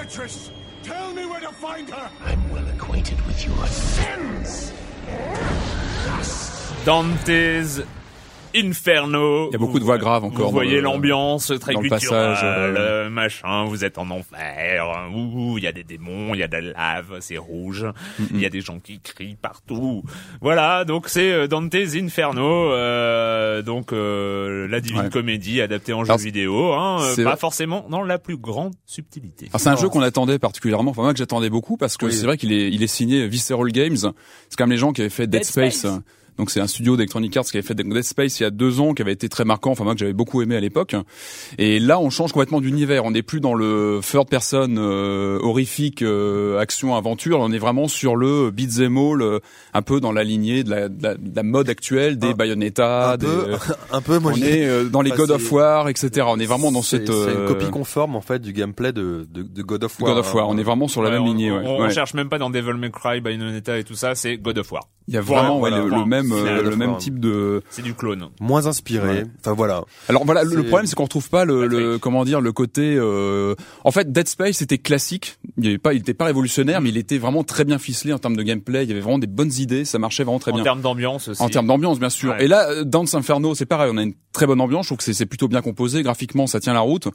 Beatrice. 0.00 0.50
Tell 0.82 1.12
me 1.12 1.26
where 1.26 1.40
to 1.40 1.52
find 1.52 1.90
her. 1.90 2.10
I'm 2.24 2.50
well 2.50 2.66
acquainted 2.68 3.20
with 3.26 3.44
your 3.44 3.66
sins. 3.66 4.72
Dante's 6.86 7.82
Inferno. 8.56 9.48
Il 9.48 9.52
y 9.52 9.56
a 9.56 9.58
beaucoup 9.58 9.78
de 9.78 9.84
voix 9.84 9.98
graves 9.98 10.24
encore 10.24 10.46
Vous 10.46 10.52
voyez 10.52 10.80
l'ambiance 10.80 11.52
très 11.60 11.72
dans 11.72 11.80
le 11.80 11.88
passage, 11.88 12.38
euh, 12.42 13.08
machin, 13.10 13.64
vous 13.64 13.84
êtes 13.84 13.98
en 13.98 14.10
enfer, 14.10 14.86
ouh, 15.14 15.58
il 15.58 15.64
y 15.64 15.66
a 15.66 15.72
des 15.72 15.84
démons, 15.84 16.34
il 16.34 16.38
y 16.40 16.42
a 16.42 16.48
de 16.48 16.56
la 16.56 16.60
lave, 16.72 17.16
c'est 17.20 17.38
rouge, 17.38 17.86
il 18.32 18.40
y 18.40 18.46
a 18.46 18.50
des 18.50 18.60
gens 18.60 18.78
qui 18.80 19.00
crient 19.00 19.36
partout. 19.40 20.02
Voilà, 20.40 20.84
donc 20.84 21.08
c'est 21.08 21.32
euh, 21.32 21.46
Dante's 21.46 21.94
Inferno, 21.96 22.72
euh, 22.72 23.62
donc 23.62 23.92
euh, 23.92 24.66
la 24.68 24.80
divine 24.80 25.00
Ouais. 25.00 25.08
comédie 25.10 25.60
adaptée 25.60 25.92
en 25.92 26.04
jeu 26.04 26.14
vidéo, 26.16 26.72
hein, 26.72 26.98
euh, 27.18 27.24
pas 27.24 27.36
forcément 27.36 27.86
dans 27.88 28.02
la 28.02 28.18
plus 28.18 28.36
grande 28.36 28.74
subtilité. 28.86 29.48
C'est 29.56 29.68
un 29.68 29.76
jeu 29.76 29.88
qu'on 29.88 30.02
attendait 30.02 30.38
particulièrement, 30.38 30.90
enfin 30.90 31.02
moi 31.02 31.12
que 31.12 31.18
j'attendais 31.18 31.48
beaucoup 31.50 31.76
parce 31.76 31.96
que 31.96 32.06
Oui. 32.06 32.12
c'est 32.12 32.26
vrai 32.26 32.36
qu'il 32.36 32.52
est, 32.52 32.68
il 32.70 32.82
est 32.82 32.86
signé 32.86 33.26
Visceral 33.28 33.68
Games. 33.72 33.96
C'est 33.96 34.56
quand 34.58 34.64
même 34.64 34.72
les 34.72 34.76
gens 34.76 34.92
qui 34.92 35.00
avaient 35.00 35.10
fait 35.10 35.26
Dead, 35.26 35.40
Dead 35.40 35.44
Space. 35.44 35.78
Space. 35.78 36.00
Donc 36.38 36.50
c'est 36.50 36.60
un 36.60 36.66
studio 36.66 36.96
d'Electronic 36.96 37.36
Arts 37.36 37.44
qui 37.44 37.56
avait 37.58 37.66
fait 37.66 37.74
Dead 37.74 38.02
Space 38.02 38.40
il 38.40 38.44
y 38.44 38.46
a 38.46 38.50
deux 38.50 38.80
ans, 38.80 38.94
qui 38.94 39.02
avait 39.02 39.12
été 39.12 39.28
très 39.28 39.44
marquant, 39.44 39.70
enfin 39.72 39.84
moi 39.84 39.92
que 39.94 40.00
j'avais 40.00 40.12
beaucoup 40.14 40.40
aimé 40.42 40.56
à 40.56 40.60
l'époque. 40.60 40.94
Et 41.58 41.78
là 41.78 42.00
on 42.00 42.08
change 42.10 42.32
complètement 42.32 42.60
d'univers, 42.60 43.04
on 43.04 43.10
n'est 43.10 43.22
plus 43.22 43.40
dans 43.40 43.54
le 43.54 44.00
third 44.02 44.28
person 44.28 44.68
euh, 44.78 45.38
horrifique 45.42 46.02
euh, 46.02 46.58
action 46.58 46.94
aventure, 46.96 47.40
on 47.40 47.52
est 47.52 47.58
vraiment 47.58 47.88
sur 47.88 48.16
le 48.16 48.50
beat'em 48.50 48.96
all, 48.96 49.22
euh, 49.22 49.38
un 49.74 49.82
peu 49.82 50.00
dans 50.00 50.12
la 50.12 50.24
lignée 50.24 50.64
de 50.64 50.70
la, 50.70 50.88
de 50.88 51.02
la, 51.02 51.14
de 51.14 51.36
la 51.36 51.42
mode 51.42 51.68
actuelle 51.68 52.18
des 52.18 52.28
Un- 52.28 52.32
Bayonetta, 52.32 53.12
un 53.12 53.16
des, 53.16 53.26
peu, 53.26 53.46
un 53.92 54.00
peu. 54.00 54.18
Moi, 54.18 54.32
on 54.34 54.42
est 54.42 54.66
euh, 54.66 54.84
dans 54.84 55.02
les 55.02 55.10
God 55.10 55.30
of 55.30 55.52
War, 55.52 55.88
etc. 55.88 56.26
On 56.28 56.38
est 56.38 56.46
vraiment 56.46 56.72
dans 56.72 56.82
cette 56.82 57.06
C'est 57.06 57.12
une 57.12 57.40
euh, 57.40 57.48
copie 57.48 57.70
conforme 57.70 58.16
en 58.16 58.20
fait 58.20 58.40
du 58.40 58.52
gameplay 58.52 58.92
de, 58.92 59.26
de, 59.32 59.42
de 59.42 59.62
God 59.62 59.84
of 59.84 60.00
War. 60.00 60.14
God 60.14 60.20
of 60.20 60.34
War. 60.34 60.48
On 60.48 60.56
est 60.58 60.62
vraiment 60.62 60.88
sur 60.88 61.02
la 61.02 61.10
Ouais, 61.10 61.16
même 61.16 61.24
on, 61.24 61.26
lignée. 61.26 61.50
on- 61.50 61.56
ouais. 61.58 61.66
on 61.66 61.80
Ouais. 61.82 61.90
cherche 61.90 62.14
même 62.14 62.28
pas 62.28 62.38
dans 62.38 62.50
Devil 62.50 62.74
May 62.74 62.90
Cry, 62.90 63.20
Bayonetta 63.20 63.78
et 63.78 63.84
tout 63.84 63.94
ça, 63.94 64.14
c'est 64.14 64.36
God 64.38 64.58
of 64.58 64.70
War. 64.72 64.88
Il 65.08 65.14
y 65.14 65.16
a 65.16 65.20
vraiment 65.22 65.54
ouais, 65.54 65.70
voilà, 65.70 65.78
le, 65.78 65.82
le 65.84 65.88
voilà. 65.90 66.04
Même 66.22 66.32
euh, 66.32 66.62
le 66.62 66.68
of 66.68 66.76
même 66.76 66.96
type 66.98 67.18
de. 67.20 67.62
C'est 67.70 67.82
du 67.82 67.94
clone. 67.94 68.28
moins 68.40 68.66
inspiré. 68.66 69.08
Ouais. 69.08 69.24
Enfin 69.40 69.52
voilà. 69.54 69.84
Alors 70.08 70.24
voilà, 70.24 70.44
le- 70.44 70.62
problème 70.64 70.86
c'est 70.86 70.94
qu'on 70.94 71.04
retrouve 71.04 71.28
pas 71.30 71.44
le, 71.44 71.66
le 71.66 71.98
comment 71.98 72.24
dire 72.24 72.40
le 72.40 72.52
côté. 72.52 72.96
euh, 72.96 73.54
En 73.84 73.90
fait, 73.90 74.12
Dead 74.12 74.28
Space 74.28 74.56
c'était 74.58 74.78
classique. 74.78 75.38
Il 75.56 75.64
y 75.64 75.68
avait 75.68 75.78
pas, 75.78 75.92
il 75.94 76.00
était 76.00 76.14
pas 76.14 76.26
révolutionnaire, 76.26 76.80
mais 76.80 76.90
il 76.90 76.96
était 76.96 77.18
vraiment 77.18 77.44
très 77.44 77.64
bien 77.64 77.78
ficelé 77.78 78.12
en 78.12 78.18
termes 78.18 78.36
de 78.36 78.42
gameplay. 78.42 78.84
Il 78.84 78.88
y 78.88 78.92
avait 78.92 79.00
vraiment 79.00 79.18
des 79.18 79.26
bonnes 79.26 79.52
idées, 79.58 79.84
ça 79.84 79.98
marchait 79.98 80.24
vraiment 80.24 80.38
très 80.38 80.52
en 80.52 80.56
bien. 80.56 80.64
termes 80.64 80.80
d'ambiance 80.80 81.28
aussi. 81.28 81.42
En 81.42 81.48
termes 81.48 81.66
d'ambiance, 81.66 81.98
bien 81.98 82.10
sûr. 82.10 82.30
Ouais. 82.30 82.44
Et 82.44 82.48
là, 82.48 82.70
euh, 82.70 82.84
Dance 82.84 83.14
Inferno, 83.14 83.54
c'est 83.54 83.66
pareil. 83.66 83.90
On 83.92 83.98
a 83.98 84.02
une 84.02 84.14
très 84.32 84.46
bonne 84.46 84.60
ambiance. 84.60 84.84
Je 84.86 84.88
trouve 84.90 84.98
que 84.98 85.04
c'est- 85.04 85.12
c'est 85.14 85.26
plutôt 85.26 85.48
bien 85.48 85.62
composé. 85.62 86.02
Graphiquement, 86.02 86.46
ça 86.46 86.60
tient 86.60 86.72
la 86.72 86.80
route. 86.80 87.08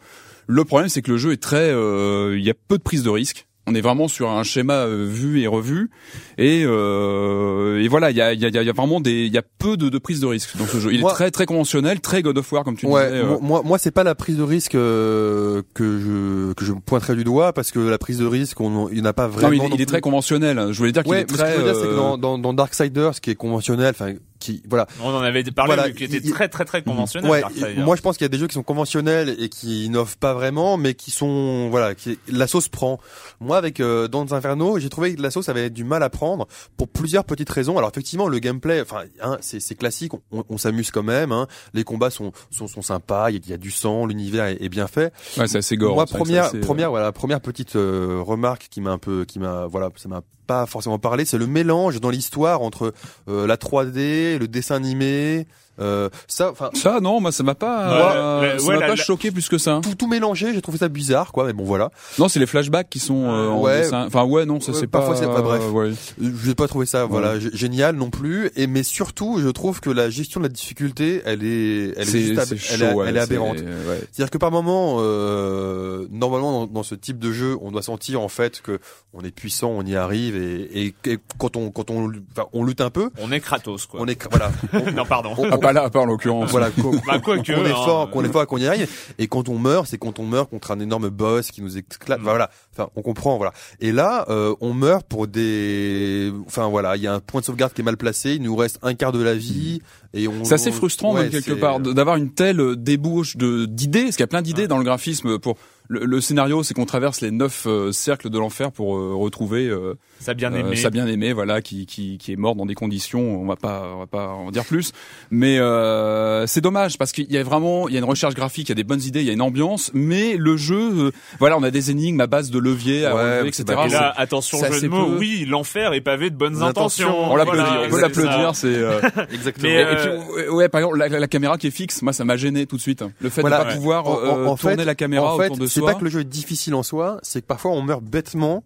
Le 0.48 0.64
problème, 0.66 0.90
c'est 0.90 1.02
que 1.02 1.12
le 1.12 1.18
jeu 1.18 1.32
est 1.32 1.42
très. 1.42 1.70
euh, 1.72 2.36
Il 2.38 2.44
y 2.44 2.50
a 2.50 2.54
peu 2.68 2.78
de 2.78 2.84
prise 2.84 3.04
de 3.04 3.10
risque. 3.10 3.48
On 3.68 3.74
est 3.74 3.82
vraiment 3.82 4.08
sur 4.08 4.30
un 4.30 4.44
schéma 4.44 4.74
euh, 4.86 5.08
vu 5.10 5.42
et 5.42 5.48
revu. 5.48 5.90
Et, 6.38 6.64
euh, 6.66 7.82
et 7.82 7.88
voilà, 7.88 8.12
il 8.12 8.18
y 8.18 8.22
a, 8.22 8.32
y, 8.34 8.46
a, 8.46 8.50
y 8.62 8.70
a 8.70 8.74
vraiment 8.74 9.02
des, 9.02 9.26
il 9.26 9.34
y 9.34 9.38
a 9.38 9.42
peu 9.58 9.76
de, 9.76 9.90
de 9.90 9.98
prise 9.98 10.20
de 10.20 10.28
risque 10.28 10.56
dans 10.58 10.68
ce 10.68 10.80
jeu. 10.80 10.94
Il 10.94 11.02
Moi- 11.02 11.12
est 11.12 11.14
très 11.16 11.32
très 11.32 11.46
conventionnel, 11.46 12.00
très 12.00 12.22
God 12.22 12.38
of 12.38 12.52
War 12.52 12.64
comme 12.64 12.76
tu 12.78 12.86
Ouais, 12.86 13.08
disais. 13.08 13.24
euh. 13.24 13.38
moi- 13.42 13.64
moi, 13.66 13.78
c'est 13.80 13.92
pas 13.92 14.04
la 14.04 14.14
prise 14.14 14.38
de 14.38 14.44
risque 14.44 14.76
euh, 14.76 15.64
que 15.74 16.00
je 16.00 16.54
que 16.54 16.64
je 16.64 16.74
pointerais 16.74 17.16
du 17.16 17.24
doigt 17.24 17.54
parce 17.54 17.72
que 17.72 17.80
la 17.80 17.98
prise 17.98 18.20
de 18.20 18.26
risque, 18.28 18.62
on, 18.62 18.88
il 18.90 18.96
n'y 18.96 19.02
en 19.02 19.06
a 19.06 19.14
pas 19.14 19.28
vraiment. 19.28 19.52
il, 19.52 19.58
non 19.58 19.70
il 19.74 19.82
est 19.82 19.86
très 19.88 20.02
conventionnel. 20.02 20.68
Je 20.72 20.78
voulais 20.78 20.92
dire 20.92 21.04
qu'il 21.04 21.12
Ouais, 21.12 21.22
est 21.22 21.26
très. 21.26 21.38
ce 21.38 21.44
que 21.44 21.52
je 21.52 21.58
veux 21.58 21.64
dire, 21.74 21.76
c'est 21.82 21.88
que 21.88 21.96
dans, 21.96 22.18
dans, 22.18 22.38
dans 22.38 22.54
Darksiders, 22.54 23.20
qui 23.20 23.32
est 23.32 23.36
conventionnel, 23.36 23.96
enfin, 23.98 24.14
qui, 24.40 24.62
voilà. 24.70 24.86
On 25.02 25.10
en 25.10 25.22
avait 25.22 25.44
parlé, 25.44 25.76
Voilà, 25.76 25.92
qui 25.92 26.04
était 26.04 26.22
très 26.22 26.50
très 26.50 26.66
très 26.66 26.82
conventionnel. 26.84 27.30
Ouais, 27.32 27.42
Darksiders. 27.42 27.86
moi 27.86 27.96
je 27.96 28.02
pense 28.02 28.18
qu'il 28.18 28.26
y 28.26 28.30
a 28.30 28.30
des 28.30 28.38
jeux 28.38 28.48
qui 28.48 28.54
sont 28.54 28.64
conventionnels 28.64 29.36
et 29.40 29.50
qui 29.50 29.86
innovent 29.86 30.18
pas 30.18 30.34
vraiment, 30.34 30.78
mais 30.78 30.94
qui 30.94 31.12
sont, 31.12 31.70
voilà, 31.70 31.96
qui, 31.96 32.20
la 32.28 32.48
sauce 32.48 32.68
prend. 32.68 33.00
Moi, 33.40 33.58
avec 33.58 33.80
euh, 33.80 34.08
Dantes 34.08 34.34
Inferno, 34.34 34.78
j'ai 34.80 34.90
trouvé 34.90 35.16
que 35.16 35.22
la 35.22 35.32
sauce 35.32 35.50
avait 35.50 35.70
du 35.70 35.84
mal 35.84 36.04
à 36.04 36.10
prendre 36.10 36.48
pour 36.78 36.88
plusieurs 36.88 37.24
petites 37.24 37.50
raisons. 37.50 37.78
Alors 37.78 37.90
effectivement, 37.90 38.28
le 38.28 38.40
gameplay, 38.40 38.82
enfin, 38.82 39.04
hein, 39.22 39.38
c'est 39.42 39.60
c'est 39.60 39.76
classique, 39.76 40.12
on, 40.32 40.44
on 40.50 40.58
s'amuse 40.58 40.92
quand 40.92 41.04
même. 41.04 41.32
Hein. 41.32 41.48
Les 41.74 41.84
combats 41.84 42.10
sont 42.10 42.32
sont, 42.52 42.68
sont 42.68 42.82
sympas, 42.82 43.30
il 43.32 43.36
y, 43.36 43.38
a- 43.38 43.42
il 43.46 43.50
y 43.52 43.54
a 43.54 43.58
du 43.58 43.72
sang, 43.72 44.06
l'univers 44.06 44.46
est, 44.46 44.62
est 44.62 44.70
bien 44.70 44.88
fait. 44.88 45.14
Ouais, 45.38 45.48
c'est 45.48 45.60
assez 45.60 45.78
gore. 45.78 45.96
Moi, 45.96 46.06
première, 46.06 46.46
assez, 46.46 46.58
euh, 46.58 46.62
première, 46.62 46.90
voilà, 46.90 47.12
première 47.12 47.42
petite 47.42 47.76
euh, 47.76 48.22
remarque 48.22 48.68
qui 48.70 48.82
m'a 48.82 48.92
un 48.92 48.98
peu, 48.98 49.26
qui 49.26 49.40
m'a, 49.40 49.66
voilà, 49.68 49.90
ça 49.96 50.10
m'a 50.10 50.22
pas 50.46 50.66
forcément 50.66 51.00
parlé, 51.00 51.26
c'est 51.26 51.38
le 51.38 51.48
mélange 51.48 52.00
dans 52.00 52.10
l'histoire 52.10 52.62
entre 52.62 52.94
euh, 53.28 53.48
la 53.48 53.58
3D, 53.58 54.38
le 54.38 54.48
dessin 54.48 54.76
animé, 54.76 55.48
Euh, 55.80 56.10
ça, 56.28 56.52
enfin, 56.52 56.70
Ça, 56.74 57.00
non, 57.02 57.20
moi, 57.20 57.32
ça 57.32 57.44
m'a 57.44 57.56
pas, 57.56 57.90
Ouais, 57.90 58.16
euh, 58.16 58.60
ça 58.60 58.66
ouais, 58.68 58.74
m'a 58.76 58.80
la- 58.82 58.88
pas 58.88 58.96
la- 58.96 59.04
choqué 59.04 59.32
plus 59.32 59.50
que 59.50 59.58
ça. 59.58 59.82
tout, 59.84 59.96
tout 59.96 60.08
mélangé, 60.08 60.54
j'ai 60.54 60.62
trouvé 60.62 60.78
ça 60.78 60.88
bizarre, 60.88 61.32
quoi. 61.32 61.46
Mais 61.46 61.54
bon, 61.54 61.64
voilà. 61.66 61.90
Non, 62.18 62.28
c'est 62.30 62.40
les 62.40 62.46
flashbacks 62.46 62.90
qui 62.90 63.00
sont, 63.00 63.26
euh, 63.30 63.50
en 63.50 63.62
Ouais. 63.62 63.90
Enfin, 63.94 64.24
ouais, 64.24 64.46
non, 64.46 64.60
ça 64.60 64.72
Ouais, 64.72 64.78
c'est 64.80 64.88
pas. 64.88 65.00
parfois, 65.00 65.16
c'est 65.16 65.26
pas- 65.28 65.42
bref. 65.42 65.64
ouais. 65.72 65.92
Je 66.22 66.48
n'ai 66.48 66.56
pas 66.56 66.68
trouvé 66.68 66.86
ça, 66.86 67.06
voilà, 67.06 67.40
g- 67.40 67.50
génial 67.54 67.96
non 67.96 68.10
plus. 68.10 68.52
Et 68.56 68.68
mais 68.68 68.84
surtout, 68.84 69.40
je 69.42 69.50
trouve 69.50 69.80
que 69.82 69.90
la 69.90 70.10
gestion 70.10 70.40
de 70.40 70.46
la 70.46 70.50
difficulté, 70.54 71.22
elle 71.26 71.44
est, 71.44 71.94
elle 71.98 72.02
est, 72.02 72.06
C'est 72.06 72.20
juste 72.22 72.40
ab- 72.40 72.46
c'est 72.48 72.74
elle 72.74 72.80
chaud, 72.80 72.86
est, 72.86 72.94
ouais, 72.94 73.06
elle 73.10 73.18
est 73.18 73.20
c'est- 73.20 73.24
aberrante. 73.26 73.58
ouais. 73.58 74.00
C'est-à-dire 74.12 74.32
que 74.32 74.38
par 74.38 74.52
moment, 74.52 74.98
euh, 75.00 76.08
normalement 76.12 76.52
dans, 76.66 76.68
dans 76.68 76.84
ce 76.84 76.96
type 76.96 77.20
de 77.20 77.32
jeu, 77.32 77.58
on 77.62 77.72
doit 77.72 77.82
sentir 77.82 78.22
en 78.22 78.28
fait 78.28 78.62
que 78.62 78.80
on 79.14 79.22
est 79.22 79.32
puissant, 79.32 79.70
on 79.70 79.84
y 79.84 79.96
arrive, 79.96 80.36
et, 80.36 80.86
et, 80.88 80.96
et 81.06 81.20
quand 81.38 81.56
on 81.56 81.72
quand 81.72 81.90
on, 81.90 82.12
enfin, 82.36 82.48
on 82.54 82.64
lutte 82.64 82.82
un 82.82 82.90
peu, 82.90 83.10
On 83.22 83.32
est 83.32 83.40
Kratos, 83.40 83.86
quoi. 83.86 84.00
on 84.02 84.08
est 84.08 84.18
voilà, 84.30 84.52
on, 84.74 84.92
non, 84.92 85.06
pardon. 85.06 85.34
on- 85.38 85.50
pas 85.68 85.74
là, 85.74 85.90
pas 85.90 86.00
en 86.00 86.06
l'occurrence. 86.06 86.52
voilà, 86.52 86.72
qu'on 86.72 86.92
Bah, 87.08 87.20
qu'on 87.20 87.36
est 87.36 87.50
hein, 87.50 87.66
fort, 87.86 88.04
euh. 88.04 88.08
qu'on 88.08 88.24
est 88.24 88.32
fort, 88.32 88.48
qu'on 88.48 88.58
y 88.58 88.68
arrive. 88.68 88.90
Et 89.20 89.28
quand 89.28 89.50
on 89.50 89.58
meurt, 89.60 89.88
c'est 89.88 89.98
quand 89.98 90.20
on 90.20 90.26
meurt 90.26 90.50
contre 90.50 90.72
un 90.72 90.80
énorme 90.80 91.10
boss 91.10 91.52
qui 91.52 91.62
nous 91.62 91.78
éclate. 91.78 92.20
Mm. 92.20 92.24
Voilà. 92.24 92.50
Enfin, 92.74 92.90
on 92.96 93.02
comprend. 93.02 93.38
Voilà. 93.38 93.54
Et 93.80 93.92
là, 93.92 94.26
euh, 94.30 94.56
on 94.62 94.74
meurt 94.74 95.06
pour 95.08 95.28
des. 95.28 96.32
Enfin 96.48 96.68
voilà, 96.68 96.96
il 96.96 97.02
y 97.04 97.08
a 97.08 97.14
un 97.14 97.20
point 97.20 97.42
de 97.42 97.46
sauvegarde 97.46 97.74
qui 97.74 97.82
est 97.82 97.84
mal 97.84 97.98
placé. 97.98 98.36
Il 98.36 98.44
nous 98.44 98.56
reste 98.56 98.80
un 98.82 98.94
quart 98.94 99.12
de 99.12 99.22
la 99.22 99.34
vie 99.36 99.82
et 100.14 100.28
on. 100.28 100.44
C'est 100.44 100.56
assez 100.56 100.72
frustrant 100.72 101.14
ouais, 101.14 101.24
même 101.24 101.32
quelque 101.32 101.54
part 101.54 101.80
de- 101.80 101.94
d'avoir 101.94 102.16
une 102.18 102.32
telle 102.32 102.60
euh, 102.60 102.76
débauche 102.76 103.38
de 103.38 103.66
d'idées, 103.66 104.04
parce 104.04 104.16
qu'il 104.16 104.24
y 104.24 104.26
a 104.26 104.28
plein 104.28 104.42
d'idées 104.42 104.68
dans 104.68 104.78
le 104.78 104.84
graphisme. 104.84 105.40
Pour 105.40 105.56
le, 105.88 106.06
le 106.06 106.22
scénario, 106.22 106.64
c'est 106.64 106.74
qu'on 106.74 106.86
traverse 106.86 107.22
les 107.22 107.32
neuf 107.32 107.66
euh, 107.68 107.92
cercles 107.92 108.30
de 108.30 108.40
l'enfer 108.40 108.72
pour 108.72 108.98
euh, 108.98 109.14
retrouver 109.16 109.68
euh, 109.68 109.94
Ça 110.20 110.32
a 110.32 110.34
bien 110.34 110.54
euh, 110.54 110.60
aimé. 110.60 110.76
sa 110.76 110.90
bien 110.90 111.08
aimé, 111.08 111.34
voilà, 111.34 111.62
qui, 111.62 111.86
qui 111.86 112.18
qui 112.18 112.34
est 112.34 112.36
mort 112.36 112.56
dans 112.56 112.66
des 112.66 112.76
conditions. 112.76 113.42
On 113.42 113.46
va 113.46 113.56
pas 113.56 113.92
on 113.96 114.00
va 114.00 114.08
pas 114.08 114.28
en 114.30 114.52
dire 114.52 114.66
plus, 114.66 114.92
mais 115.32 115.60
euh, 115.60 116.48
c'est 116.48 116.62
dommage 116.62 116.98
parce 116.98 117.12
qu'il 117.12 117.32
y 117.32 117.38
a 117.38 117.44
vraiment 117.44 117.88
il 117.88 117.94
y 117.94 117.98
a 117.98 118.00
une 118.00 118.06
recherche 118.06 118.34
graphique, 118.34 118.68
il 118.70 118.72
y 118.72 118.74
a 118.74 118.76
des 118.76 118.84
bonnes 118.84 119.02
idées, 119.04 119.22
il 119.22 119.28
y 119.28 119.30
a 119.30 119.34
une 119.34 119.42
ambiance, 119.42 119.92
mais 119.94 120.36
le 120.38 120.58
jeu, 120.58 121.06
euh, 121.08 121.12
voilà, 121.40 121.58
on 121.58 121.64
a 121.64 121.72
des 121.72 121.92
énigmes 121.92 122.20
à 122.22 122.28
base 122.28 122.50
de 122.52 122.60
leviers, 122.60 123.06
à 123.06 123.16
Ouais, 123.16 123.22
relever, 123.40 123.52
c'est 123.52 123.62
etc. 123.64 123.82
Et 123.86 123.90
là, 123.90 124.14
attention, 124.18 124.58
c'est 124.60 124.72
jeu 124.74 124.82
de 124.82 124.88
mots. 124.88 125.06
peu. 125.12 125.18
Oui, 125.18 125.46
l'enfer 125.48 125.94
est 125.94 126.02
pavé 126.02 126.30
de 126.30 126.36
bonnes 126.36 126.62
intentions. 126.64 127.08
intentions. 127.10 127.32
on 127.32 127.36
l'applaudit, 127.36 127.62
Voilà, 127.64 127.82
on 127.86 127.90
peut 127.90 128.02
l'applaudir, 128.02 128.56
c'est. 128.56 128.68
euh, 128.68 129.02
Exactement. 129.34 129.70
Mais, 129.70 129.76
Et, 129.76 129.86
euh, 129.86 129.94
et 129.94 130.42
puis 130.44 130.50
ouais, 130.50 130.70
par 130.70 130.82
exemple 130.82 130.98
la, 130.98 131.08
la- 131.10 131.20
la 131.20 131.28
caméra 131.28 131.58
qui 131.58 131.68
est 131.68 131.72
fixe, 131.72 132.02
moi 132.02 132.14
ça 132.14 132.26
m'a 132.26 132.38
gêné 132.38 132.66
tout 132.66 132.78
de 132.78 132.82
suite. 132.82 133.04
Le 133.20 133.30
fait 133.30 133.42
Voilà, 133.42 133.60
de 133.60 133.64
pas 133.64 133.70
ouais. 133.70 133.76
pouvoir 133.76 134.08
En- 134.08 134.14
en- 134.14 134.18
euh, 134.18 134.46
en 134.48 134.56
tourner 134.58 134.76
fait- 134.78 134.86
la 134.86 134.96
caméra 134.96 135.34
en 135.34 135.38
fait, 135.38 135.46
autour 135.46 135.58
de 135.58 135.68
c'est 135.76 135.82
pas 135.82 135.94
que 135.96 136.04
le 136.04 136.10
jeu 136.10 136.22
est 136.22 136.24
difficile 136.24 136.74
en 136.76 136.84
soi, 136.84 137.20
c'est 137.24 137.42
que 137.42 137.48
parfois 137.48 137.72
on 137.72 137.82
meurt 137.82 138.04
bêtement 138.04 138.64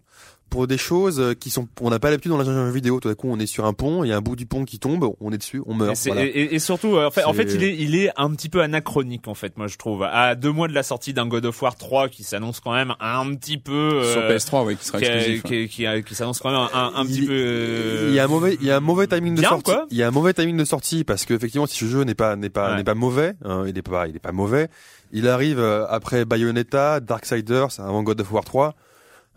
pour 0.48 0.66
des 0.66 0.78
choses 0.78 1.20
euh, 1.20 1.32
qui 1.32 1.48
sont 1.48 1.68
on 1.80 1.90
n'a 1.90 2.00
pas 2.00 2.10
l'habitude 2.10 2.32
dans 2.32 2.36
la 2.38 2.42
jeu 2.42 2.70
vidéo 2.70 2.98
tout 2.98 3.08
à 3.08 3.14
coup 3.14 3.28
on 3.30 3.38
est 3.38 3.46
sur 3.46 3.66
un 3.66 3.72
pont 3.72 4.02
il 4.02 4.08
y 4.08 4.12
a 4.12 4.16
un 4.16 4.20
bout 4.20 4.34
du 4.34 4.46
pont 4.46 4.64
qui 4.64 4.80
tombe 4.80 5.08
on 5.20 5.30
est 5.30 5.38
dessus 5.38 5.62
on 5.64 5.74
meurt 5.74 5.96
voilà. 6.06 6.24
et- 6.24 6.48
et 6.56 6.58
surtout, 6.58 6.96
euh, 6.96 7.06
en 7.06 7.10
fait, 7.12 7.22
en 7.22 7.32
C'est- 7.32 7.44
fait, 7.46 7.54
il 7.54 7.62
est, 7.62 7.76
il 7.78 7.94
est 7.94 8.10
un 8.16 8.30
petit 8.34 8.48
peu 8.48 8.60
anachronique, 8.60 9.28
en 9.28 9.34
fait, 9.34 9.56
moi, 9.56 9.68
je 9.68 9.76
trouve. 9.76 10.02
À 10.02 10.34
deux 10.34 10.50
mois 10.50 10.66
de 10.66 10.72
la 10.72 10.82
sortie 10.82 11.12
d'un 11.14 11.28
God 11.28 11.46
of 11.46 11.62
War 11.62 11.76
3 11.76 12.08
qui 12.08 12.24
s'annonce 12.24 12.58
quand 12.58 12.72
même 12.72 12.94
un 12.98 13.32
petit 13.36 13.58
peu, 13.58 14.02
sur 14.02 14.22
euh, 14.22 14.36
PS3 14.36 14.64
oui 14.66 14.76
qui 14.76 14.84
sera 14.86 14.98
qui, 14.98 15.04
exclusif. 15.04 15.42
qui, 15.44 15.68
qui, 15.68 15.86
qui 16.04 16.14
s'annonce 16.16 16.40
quand 16.40 16.50
même 16.50 16.68
un, 16.74 16.92
un 16.96 17.06
petit 17.06 17.18
Il- 17.20 17.26
peu. 17.28 17.32
euh, 17.32 18.06
il 18.08 18.14
y 18.16 18.18
a 18.18 18.24
un 18.24 18.28
mauvais 18.28 18.58
il 18.60 18.66
y 18.66 18.72
a 18.72 18.76
un 18.76 18.80
mauvais 18.80 19.06
timing 19.06 19.36
de 19.36 19.40
bien, 19.42 19.50
sortie 19.50 19.62
quoi. 19.70 19.86
il 19.92 19.96
y 19.98 20.02
a 20.02 20.08
un 20.08 20.10
mauvais 20.10 20.34
timing 20.34 20.56
de 20.56 20.64
sortie 20.64 21.04
parce 21.04 21.26
que 21.26 21.34
effectivement 21.34 21.66
si 21.68 21.76
ce 21.78 21.84
jeu 21.84 22.02
n'est 22.02 22.16
pas 22.16 22.34
n'est 22.34 22.50
pas 22.50 22.70
Ouais. 22.72 22.78
n'est 22.78 22.84
pas 22.84 22.94
mauvais 22.96 23.34
hein, 23.44 23.66
il 23.68 23.78
est 23.78 23.82
pas 23.82 24.08
il 24.08 24.16
est 24.16 24.20
pas 24.20 24.32
mauvais 24.32 24.68
il 25.12 25.28
arrive 25.28 25.58
euh, 25.58 25.86
après 25.88 26.24
Bayonetta 26.24 27.00
Darksiders 27.00 27.78
avant 27.80 28.02
God 28.02 28.20
of 28.20 28.32
War 28.32 28.44
3 28.44 28.74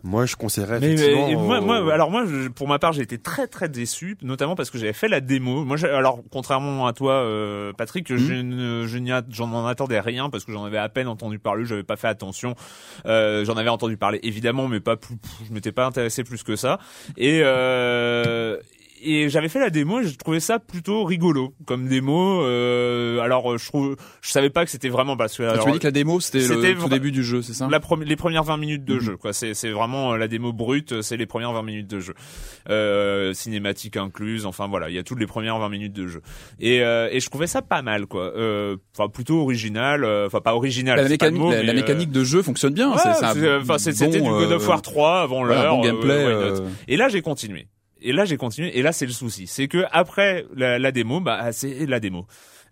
moi 0.06 0.26
je 0.26 0.36
conseillerais 0.36 0.80
Mais, 0.80 0.92
effectivement 0.92 1.28
mais- 1.28 1.34
moi, 1.36 1.58
au- 1.60 1.64
moi, 1.84 1.94
alors 1.94 2.10
moi, 2.10 2.26
je- 2.26 2.48
pour 2.48 2.68
ma 2.68 2.78
part, 2.78 2.92
j'ai 2.92 3.00
été 3.00 3.16
très 3.16 3.46
très 3.46 3.70
déçu, 3.70 4.18
notamment 4.20 4.54
parce 4.54 4.68
que 4.70 4.76
j'avais 4.76 4.92
fait 4.92 5.08
la 5.08 5.22
démo. 5.22 5.64
Moi, 5.64 5.78
alors 5.86 6.20
contrairement 6.30 6.86
à 6.86 6.92
toi, 6.92 7.14
euh, 7.14 7.72
Patrick, 7.72 8.10
Mhm. 8.10 8.18
je 8.86 9.22
j'en 9.30 9.50
en 9.54 9.64
attendais 9.66 10.00
rien 10.00 10.28
parce 10.28 10.44
que 10.44 10.52
j'en 10.52 10.62
avais 10.66 10.76
à 10.76 10.90
peine 10.90 11.08
entendu 11.08 11.38
parler, 11.38 11.64
j'avais 11.64 11.84
pas 11.84 11.96
fait 11.96 12.08
attention. 12.08 12.54
Euh, 13.06 13.46
j'en 13.46 13.54
avais 13.56 13.70
entendu 13.70 13.96
parler 13.96 14.20
évidemment, 14.24 14.68
mais 14.68 14.80
pas 14.80 14.96
plus. 14.98 15.16
Je 15.48 15.54
m'étais 15.54 15.72
pas 15.72 15.86
intéressé 15.86 16.22
plus 16.22 16.42
que 16.42 16.54
ça. 16.54 16.78
Et 17.16 17.40
euh, 17.42 18.58
et 19.04 19.28
j'avais 19.28 19.48
fait 19.48 19.60
la 19.60 19.70
démo 19.70 20.00
et 20.00 20.04
j'ai 20.06 20.16
trouvé 20.16 20.40
ça 20.40 20.58
plutôt 20.58 21.04
rigolo 21.04 21.54
comme 21.66 21.86
démo. 21.88 22.42
Euh, 22.42 23.20
alors 23.20 23.56
je 23.58 23.66
trouve, 23.66 23.96
je 24.22 24.30
savais 24.30 24.50
pas 24.50 24.64
que 24.64 24.70
c'était 24.70 24.88
vraiment 24.88 25.16
parce 25.16 25.36
que 25.36 25.42
Ah, 25.42 25.48
tu 25.48 25.52
alors, 25.54 25.66
m'as 25.68 25.72
dit 25.74 25.78
que 25.78 25.86
la 25.86 25.90
démo 25.90 26.20
c'était 26.20 26.38
le 26.46 26.74
tout 26.80 26.88
début 26.88 27.12
du 27.12 27.22
jeu, 27.22 27.42
c'est 27.42 27.52
ça? 27.54 27.68
la 27.70 27.80
les 28.04 28.16
premières 28.16 28.44
20 28.44 28.56
minutes 28.56 28.84
de 28.84 28.94
Mhm. 28.94 29.00
jeu 29.00 29.16
quoi 29.16 29.32
c'est 29.32 29.54
c'est 29.54 29.70
vraiment 29.70 30.12
euh, 30.12 30.16
la 30.16 30.28
démo 30.28 30.52
brute 30.52 31.02
c'est 31.02 31.16
les 31.16 31.26
premières 31.26 31.52
20 31.52 31.62
minutes 31.62 31.86
de 31.88 32.00
jeu 32.00 32.14
euh, 32.70 33.32
cinématique 33.34 33.96
incluse 33.96 34.46
enfin 34.46 34.66
voilà 34.68 34.88
il 34.88 34.94
y 34.94 34.98
a 34.98 35.02
toutes 35.02 35.18
les 35.20 35.26
premières 35.26 35.58
20 35.58 35.68
minutes 35.68 35.92
de 35.92 36.06
jeu 36.06 36.22
et 36.60 36.82
euh, 36.82 37.08
et 37.10 37.20
je 37.20 37.28
trouvais 37.30 37.46
ça 37.46 37.62
pas 37.62 37.82
mal 37.82 38.06
quoi 38.06 38.32
Euh, 38.36 38.76
enfin 38.96 39.08
plutôt 39.08 39.40
original 39.40 40.04
euh, 40.04 40.26
enfin 40.26 40.40
pas 40.40 40.54
original 40.54 40.96
La 41.00 41.08
mécanique, 41.08 41.40
mot, 41.40 41.50
la, 41.50 41.58
euh, 41.58 41.74
mécanique 41.74 42.10
de 42.10 42.24
jeu 42.24 42.42
fonctionne 42.42 42.74
bien. 42.74 42.90
ouais, 42.92 42.98
c'est- 42.98 43.12
c'est 43.14 43.78
c'est- 43.78 43.92
c'était 43.92 44.18
bon, 44.20 44.38
du 44.38 44.44
God 44.44 44.52
of 44.52 44.64
euh, 44.64 44.68
War 44.68 44.82
3 44.82 45.20
avant 45.22 45.44
voilà, 45.44 45.62
l'heure 45.62 45.76
bon 45.76 45.82
euh, 45.82 45.86
gameplay. 45.86 46.24
euh, 46.24 46.60
et 46.88 46.96
là 46.96 47.08
j'ai 47.08 47.22
continué 47.22 47.66
et 48.04 48.12
là 48.12 48.24
j'ai 48.24 48.36
continué 48.36 48.76
et 48.78 48.82
là 48.82 48.92
c'est 48.92 49.06
le 49.06 49.12
souci 49.12 49.46
c'est 49.46 49.66
que 49.68 49.84
après 49.90 50.44
la, 50.54 50.78
la 50.78 50.92
démo 50.92 51.20
bah 51.20 51.50
c'est 51.52 51.86
la 51.86 51.98
démo 52.00 52.26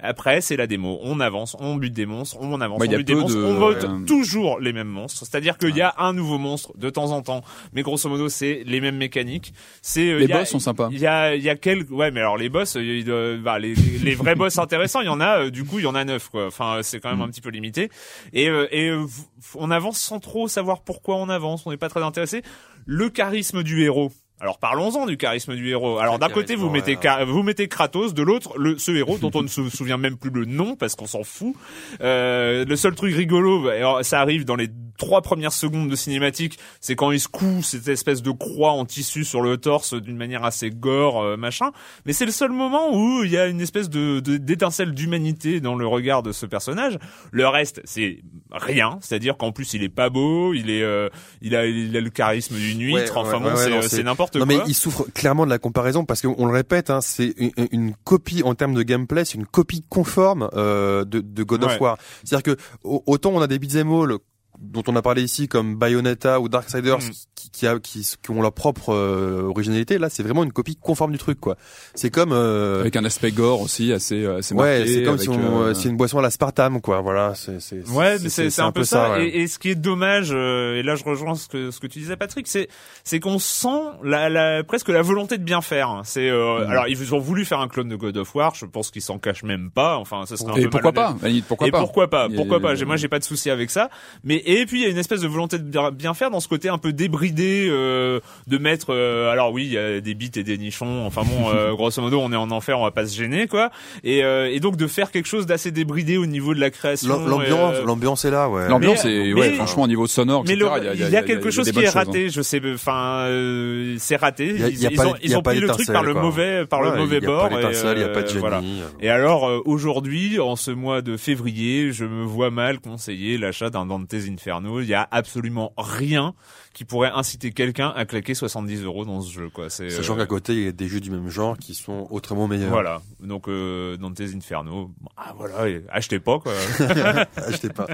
après, 0.04 0.40
c'est 0.40 0.56
la 0.56 0.66
démo. 0.66 0.98
On 1.02 1.20
avance, 1.20 1.56
on 1.60 1.76
bute 1.76 1.92
des 1.92 2.06
monstres, 2.06 2.36
on 2.40 2.60
avance, 2.60 2.80
Ouais, 2.80 2.88
y 2.88 2.94
on 2.94 2.96
bute 2.96 3.06
des 3.06 3.14
monstres, 3.14 3.38
de- 3.38 3.44
on 3.44 3.54
vote 3.54 3.84
ouais. 3.84 4.04
toujours 4.04 4.58
les 4.58 4.72
mêmes 4.72 4.88
monstres. 4.88 5.20
C'est-à-dire 5.24 5.56
qu'il 5.58 5.76
y 5.76 5.80
a 5.80 5.94
un 5.98 6.12
nouveau 6.12 6.38
monstre 6.38 6.76
de 6.76 6.90
temps 6.90 7.12
en 7.12 7.22
temps, 7.22 7.42
mais 7.72 7.82
grosso 7.82 8.08
modo, 8.08 8.28
c'est 8.28 8.64
les 8.66 8.80
mêmes 8.80 8.96
mécaniques. 8.96 9.54
C'est 9.80 10.08
euh, 10.10 10.18
Les 10.18 10.26
y 10.26 10.32
a- 10.32 10.38
boss 10.38 10.48
sont 10.48 10.58
sympas. 10.58 10.88
Il 10.90 10.98
y 10.98 11.06
a, 11.06 11.36
il 11.36 11.42
y 11.44 11.48
a 11.48 11.54
quelques, 11.54 11.88
ouais, 11.92 12.10
mais 12.10 12.18
alors 12.18 12.36
les 12.36 12.48
boss, 12.48 12.74
euh, 12.74 12.82
il 12.82 13.04
doit- 13.04 13.36
bah, 13.36 13.60
les, 13.60 13.74
les 13.76 14.14
vrais 14.16 14.34
boss 14.34 14.58
intéressants, 14.58 15.02
il 15.02 15.06
y 15.06 15.08
en 15.08 15.20
a. 15.20 15.44
euh, 15.44 15.50
du 15.50 15.62
coup, 15.64 15.78
il 15.78 15.84
y 15.84 15.86
en 15.86 15.94
a 15.94 16.04
neuf, 16.04 16.30
quoi. 16.30 16.48
Enfin, 16.48 16.80
c'est 16.82 16.98
quand 16.98 17.10
même 17.10 17.18
Mm. 17.20 17.22
un 17.22 17.28
petit 17.28 17.40
peu 17.40 17.50
limité. 17.50 17.88
Et, 18.32 18.48
euh, 18.48 18.66
et 18.72 18.88
euh, 18.88 19.06
on 19.54 19.70
avance 19.70 20.00
sans 20.00 20.18
trop 20.18 20.48
savoir 20.48 20.82
pourquoi 20.82 21.14
on 21.18 21.28
avance. 21.28 21.64
On 21.64 21.70
n'est 21.70 21.76
pas 21.76 21.88
très 21.88 22.02
intéressé. 22.02 22.42
Le 22.86 23.08
charisme 23.08 23.62
du 23.62 23.84
héros. 23.84 24.10
Alors 24.42 24.58
parlons-en 24.58 25.06
du 25.06 25.16
charisme 25.16 25.54
du 25.54 25.68
héros. 25.68 26.00
Alors 26.00 26.18
d'un 26.18 26.28
côté 26.28 26.56
vous 26.56 26.68
mettez 26.68 26.96
ouais. 26.96 27.24
Vous 27.24 27.44
mettez 27.44 27.68
Kratos, 27.68 28.12
de 28.12 28.24
l'autre 28.24 28.58
le 28.58 28.76
ce 28.76 28.90
héros 28.90 29.16
dont 29.16 29.30
on 29.34 29.42
ne 29.42 29.46
se 29.46 29.68
souvient 29.68 29.98
même 29.98 30.16
plus 30.16 30.30
le 30.30 30.46
nom 30.46 30.74
parce 30.74 30.96
qu'on 30.96 31.06
s'en 31.06 31.22
fout. 31.22 31.54
Euh, 32.00 32.64
le 32.64 32.74
seul 32.74 32.96
truc 32.96 33.14
rigolo, 33.14 33.70
ça 34.02 34.20
arrive 34.20 34.44
dans 34.44 34.56
les 34.56 34.68
trois 34.98 35.22
premières 35.22 35.52
secondes 35.52 35.88
de 35.88 35.96
cinématique, 35.96 36.58
c'est 36.80 36.96
quand 36.96 37.12
il 37.12 37.20
se 37.20 37.28
coud 37.28 37.62
cette 37.62 37.88
espèce 37.88 38.22
de 38.22 38.30
croix 38.30 38.72
en 38.72 38.84
tissu 38.84 39.24
sur 39.24 39.40
le 39.42 39.56
torse 39.56 39.94
d'une 39.94 40.16
manière 40.16 40.44
assez 40.44 40.70
gore 40.70 41.22
euh, 41.22 41.36
machin. 41.36 41.70
Mais 42.04 42.12
c'est 42.12 42.26
le 42.26 42.32
seul 42.32 42.50
moment 42.50 42.94
où 42.94 43.22
il 43.24 43.30
y 43.30 43.38
a 43.38 43.46
une 43.46 43.60
espèce 43.60 43.88
de 43.90 44.18
d'étincelle 44.20 44.92
d'humanité 44.92 45.60
dans 45.60 45.76
le 45.76 45.86
regard 45.86 46.24
de 46.24 46.32
ce 46.32 46.46
personnage. 46.46 46.98
Le 47.30 47.46
reste 47.46 47.80
c'est 47.84 48.18
rien, 48.50 48.98
c'est-à-dire 49.00 49.36
qu'en 49.36 49.52
plus 49.52 49.72
il 49.74 49.84
est 49.84 49.88
pas 49.88 50.10
beau, 50.10 50.52
il 50.52 50.68
est 50.68 50.82
euh, 50.82 51.08
il 51.42 51.54
a 51.54 51.64
il 51.66 51.96
a 51.96 52.00
le 52.00 52.10
charisme 52.10 52.56
d'une 52.56 52.80
huître. 52.80 53.16
Ouais, 53.16 53.22
enfin 53.22 53.38
ouais, 53.38 53.70
bon 53.70 53.82
c'est 53.82 54.02
non, 54.02 54.16
Non 54.38 54.46
mais 54.46 54.58
il 54.66 54.74
souffre 54.74 55.04
clairement 55.14 55.44
de 55.44 55.50
la 55.50 55.58
comparaison 55.58 56.04
parce 56.04 56.22
qu'on 56.22 56.46
le 56.46 56.52
répète, 56.52 56.90
hein, 56.90 57.00
c'est 57.00 57.34
une, 57.36 57.50
une 57.70 57.94
copie 58.04 58.42
en 58.42 58.54
termes 58.54 58.74
de 58.74 58.82
gameplay, 58.82 59.24
c'est 59.24 59.34
une 59.38 59.46
copie 59.46 59.84
conforme 59.88 60.48
euh, 60.54 61.04
de, 61.04 61.20
de 61.20 61.42
God 61.42 61.64
of 61.64 61.72
Ouais. 61.72 61.78
War. 61.80 61.98
C'est-à-dire 62.24 62.54
que 62.56 62.60
au- 62.84 63.02
autant 63.06 63.30
on 63.30 63.40
a 63.40 63.46
des 63.46 63.58
beat'em 63.58 63.90
all 63.92 64.18
dont 64.62 64.82
on 64.88 64.96
a 64.96 65.02
parlé 65.02 65.22
ici 65.22 65.48
comme 65.48 65.76
Bayonetta 65.76 66.40
ou 66.40 66.48
Darksiders 66.48 66.98
Mm. 66.98 67.10
qui, 67.34 67.50
qui, 67.50 67.66
a- 67.66 67.78
qui, 67.80 68.00
qui 68.22 68.30
ont 68.30 68.40
leur 68.40 68.52
propre 68.52 68.94
euh, 68.94 69.42
originalité, 69.48 69.98
là 69.98 70.08
c'est 70.08 70.22
vraiment 70.22 70.44
une 70.44 70.52
copie 70.52 70.76
conforme 70.80 71.12
du 71.12 71.18
truc 71.18 71.40
quoi. 71.40 71.56
C'est 71.94 72.10
comme 72.10 72.32
euh, 72.32 72.80
avec 72.80 72.94
un 72.96 73.04
aspect 73.04 73.32
gore 73.32 73.60
aussi 73.60 73.92
assez 73.92 74.24
assez 74.24 74.54
ouais, 74.54 74.78
marqué. 74.78 74.92
c'est 74.94 75.02
comme 75.02 75.18
si 75.18 75.28
on 75.28 75.62
euh, 75.62 75.74
c'est 75.74 75.88
une 75.88 75.96
boisson 75.96 76.18
à 76.18 76.22
l'aspartame 76.22 76.80
quoi. 76.80 77.00
Voilà, 77.00 77.34
c'est 77.34 77.60
c'est 77.60 77.86
Ouais, 77.90 78.18
c'est 78.18 78.50
c'est 78.50 78.62
un 78.62 78.70
peu 78.72 78.84
ça. 78.84 79.12
ouais. 79.12 79.26
Et, 79.28 79.42
et 79.42 79.46
ce 79.48 79.58
qui 79.58 79.70
est 79.70 79.74
dommage, 79.74 80.30
euh, 80.32 80.76
et 80.78 80.82
là 80.82 80.94
je 80.94 81.04
rejoins 81.04 81.34
ce 81.34 81.48
que 81.48 81.70
ce 81.70 81.80
que 81.80 81.86
tu 81.88 81.98
disais, 81.98 82.16
Patrick, 82.16 82.46
c'est 82.46 82.68
c'est 83.04 83.18
qu'on 83.20 83.38
sent 83.40 83.68
la, 84.04 84.28
la 84.28 84.62
presque 84.62 84.88
la 84.88 85.02
volonté 85.02 85.38
de 85.38 85.42
bien 85.44 85.60
faire. 85.60 86.00
C'est 86.04 86.30
euh, 86.30 86.64
Mm. 86.66 86.70
alors 86.70 86.88
ils 86.88 87.14
ont 87.14 87.18
voulu 87.18 87.44
faire 87.44 87.60
un 87.60 87.68
clone 87.68 87.88
de 87.88 87.96
God 87.96 88.16
of 88.16 88.34
War. 88.34 88.54
Je 88.54 88.66
pense 88.66 88.90
qu'ils 88.90 89.02
s'en 89.02 89.18
cachent 89.18 89.42
même 89.42 89.70
pas. 89.70 89.96
Enfin, 89.96 90.24
ça 90.26 90.36
serait 90.36 90.52
un 90.52 90.56
Et 90.56 90.62
peu 90.64 90.70
pourquoi 90.70 90.92
pas 90.92 91.02
malhonnête. 91.08 91.24
Limite, 91.28 91.44
Pourquoi 91.46 91.66
et 91.66 91.70
pas 91.70 91.80
pourquoi 91.80 92.08
pas 92.08 92.28
Pourquoi 92.28 92.60
pas 92.60 92.74
J'ai- 92.76 92.84
Moi, 92.84 92.96
j'ai 92.96 93.08
pas 93.08 93.18
de 93.18 93.24
souci 93.24 93.50
avec 93.50 93.70
ça. 93.70 93.90
Mais 94.24 94.42
et 94.60 94.66
puis 94.66 94.80
il 94.80 94.82
y 94.84 94.86
a 94.86 94.90
une 94.90 94.98
espèce 94.98 95.20
de 95.20 95.28
volonté 95.28 95.58
de 95.58 95.90
bien- 95.90 96.14
faire 96.14 96.30
dans 96.30 96.40
ce 96.40 96.48
côté 96.48 96.68
un 96.68 96.78
peu 96.78 96.92
débridé 96.92 97.68
euh, 97.70 98.20
de 98.46 98.58
mettre. 98.58 98.86
euh, 98.92 99.30
alors 99.30 99.52
oui, 99.52 99.64
il 99.66 99.72
y 99.72 99.78
a 99.78 100.00
des 100.00 100.14
bites 100.14 100.36
et 100.36 100.42
des 100.44 100.58
nichons. 100.58 101.06
Enfin 101.06 101.22
bon, 101.22 101.50
euh, 101.54 101.72
grosso 101.74 102.00
modo, 102.02 102.20
on 102.20 102.32
est 102.32 102.36
en 102.36 102.50
enfer, 102.50 102.78
on 102.78 102.84
va 102.84 102.90
pas 102.90 103.06
se 103.06 103.16
gêner, 103.16 103.46
quoi. 103.46 103.70
Et, 104.04 104.24
euh, 104.24 104.50
et 104.52 104.60
donc 104.60 104.76
de 104.76 104.86
faire 104.86 105.10
quelque 105.10 105.26
chose 105.28 105.46
d'assez 105.46 105.70
débridé 105.70 106.16
au 106.16 106.26
niveau 106.26 106.54
de 106.54 106.60
la 106.60 106.70
création. 106.70 107.08
L'am- 107.08 107.28
L'ambiance, 107.28 107.74
euh, 107.76 107.84
l'ambiance 107.84 108.24
est 108.24 108.30
là, 108.30 108.48
ouais. 108.48 108.68
L'ambiance 108.68 109.04
est, 109.04 109.32
ouais, 109.32 109.50
mais- 109.50 109.54
franchement, 109.56 109.84
au 109.84 109.88
niveau 109.88 110.06
sonore, 110.06 110.44
mais 110.46 110.54
il 110.54 110.58
y 110.58 111.16
a, 111.16 111.22
quelque 111.22 111.50
chose 111.50 111.70
qui 111.70 111.78
est 111.80 111.86
hein. 111.86 111.90
raté. 111.94 112.28
Je 112.30 112.42
sais, 112.42 112.60
enfin, 112.74 113.26
euh, 113.28 113.96
c'est 113.98 114.16
raté. 114.16 114.48
Il 114.48 114.60
y 114.60 114.64
a- 114.64 114.68
ils 114.68 114.86
a 114.86 114.90
ils 114.90 114.96
pas- 114.96 115.06
ont, 115.06 115.14
ils 115.22 115.42
pris 115.42 115.60
le 115.60 115.68
truc 115.68 115.86
par 115.92 116.02
le 116.02 116.12
quoi. 116.12 116.22
mauvais, 116.22 116.66
par 116.66 116.82
le 116.82 116.96
mauvais 116.96 117.20
bord. 117.20 117.48
il 117.50 118.00
y 118.00 118.04
a 118.04 118.08
pas 118.08 118.22
de 118.22 118.28
génie. 118.28 118.40
voilà. 118.40 118.62
Et 119.00 119.08
alors 119.08 119.48
euh, 119.48 119.60
aujourd'hui, 119.64 120.38
en 120.40 120.56
ce 120.56 120.70
mois 120.70 121.02
de 121.02 121.16
février, 121.16 121.92
je 121.92 122.04
me 122.04 122.24
vois 122.24 122.50
mal 122.50 122.80
conseiller 122.80 123.38
l'achat 123.38 123.70
d'un 123.70 123.86
Dante's 123.86 124.26
Il 124.46 124.88
y 124.88 124.94
a 124.94 125.06
absolument 125.10 125.72
rien 125.76 126.34
qui 126.72 126.84
pourrait 126.84 127.10
inciter 127.14 127.52
quelqu'un 127.52 127.92
à 127.94 128.04
claquer 128.04 128.34
70 128.34 128.82
euros 128.84 129.04
dans 129.04 129.20
ce 129.20 129.32
jeu, 129.32 129.48
quoi. 129.50 129.70
C'est, 129.70 129.90
Sachant 129.90 130.14
euh, 130.14 130.18
qu'à 130.18 130.26
côté, 130.26 130.54
il 130.54 130.62
y 130.64 130.68
a 130.68 130.72
des 130.72 130.88
jeux 130.88 131.00
du 131.00 131.10
même 131.10 131.28
genre 131.28 131.58
qui 131.58 131.74
sont 131.74 132.06
autrement 132.10 132.48
meilleurs. 132.48 132.70
Voilà. 132.70 133.02
Donc, 133.20 133.48
euh, 133.48 133.96
Dante's 133.96 134.34
Inferno. 134.34 134.90
Ah, 135.16 135.34
voilà. 135.36 135.68
et 135.68 135.84
Achetez 135.90 136.20
pas, 136.20 136.38
quoi. 136.38 136.52
Achetez 137.36 137.68
pas. 137.68 137.86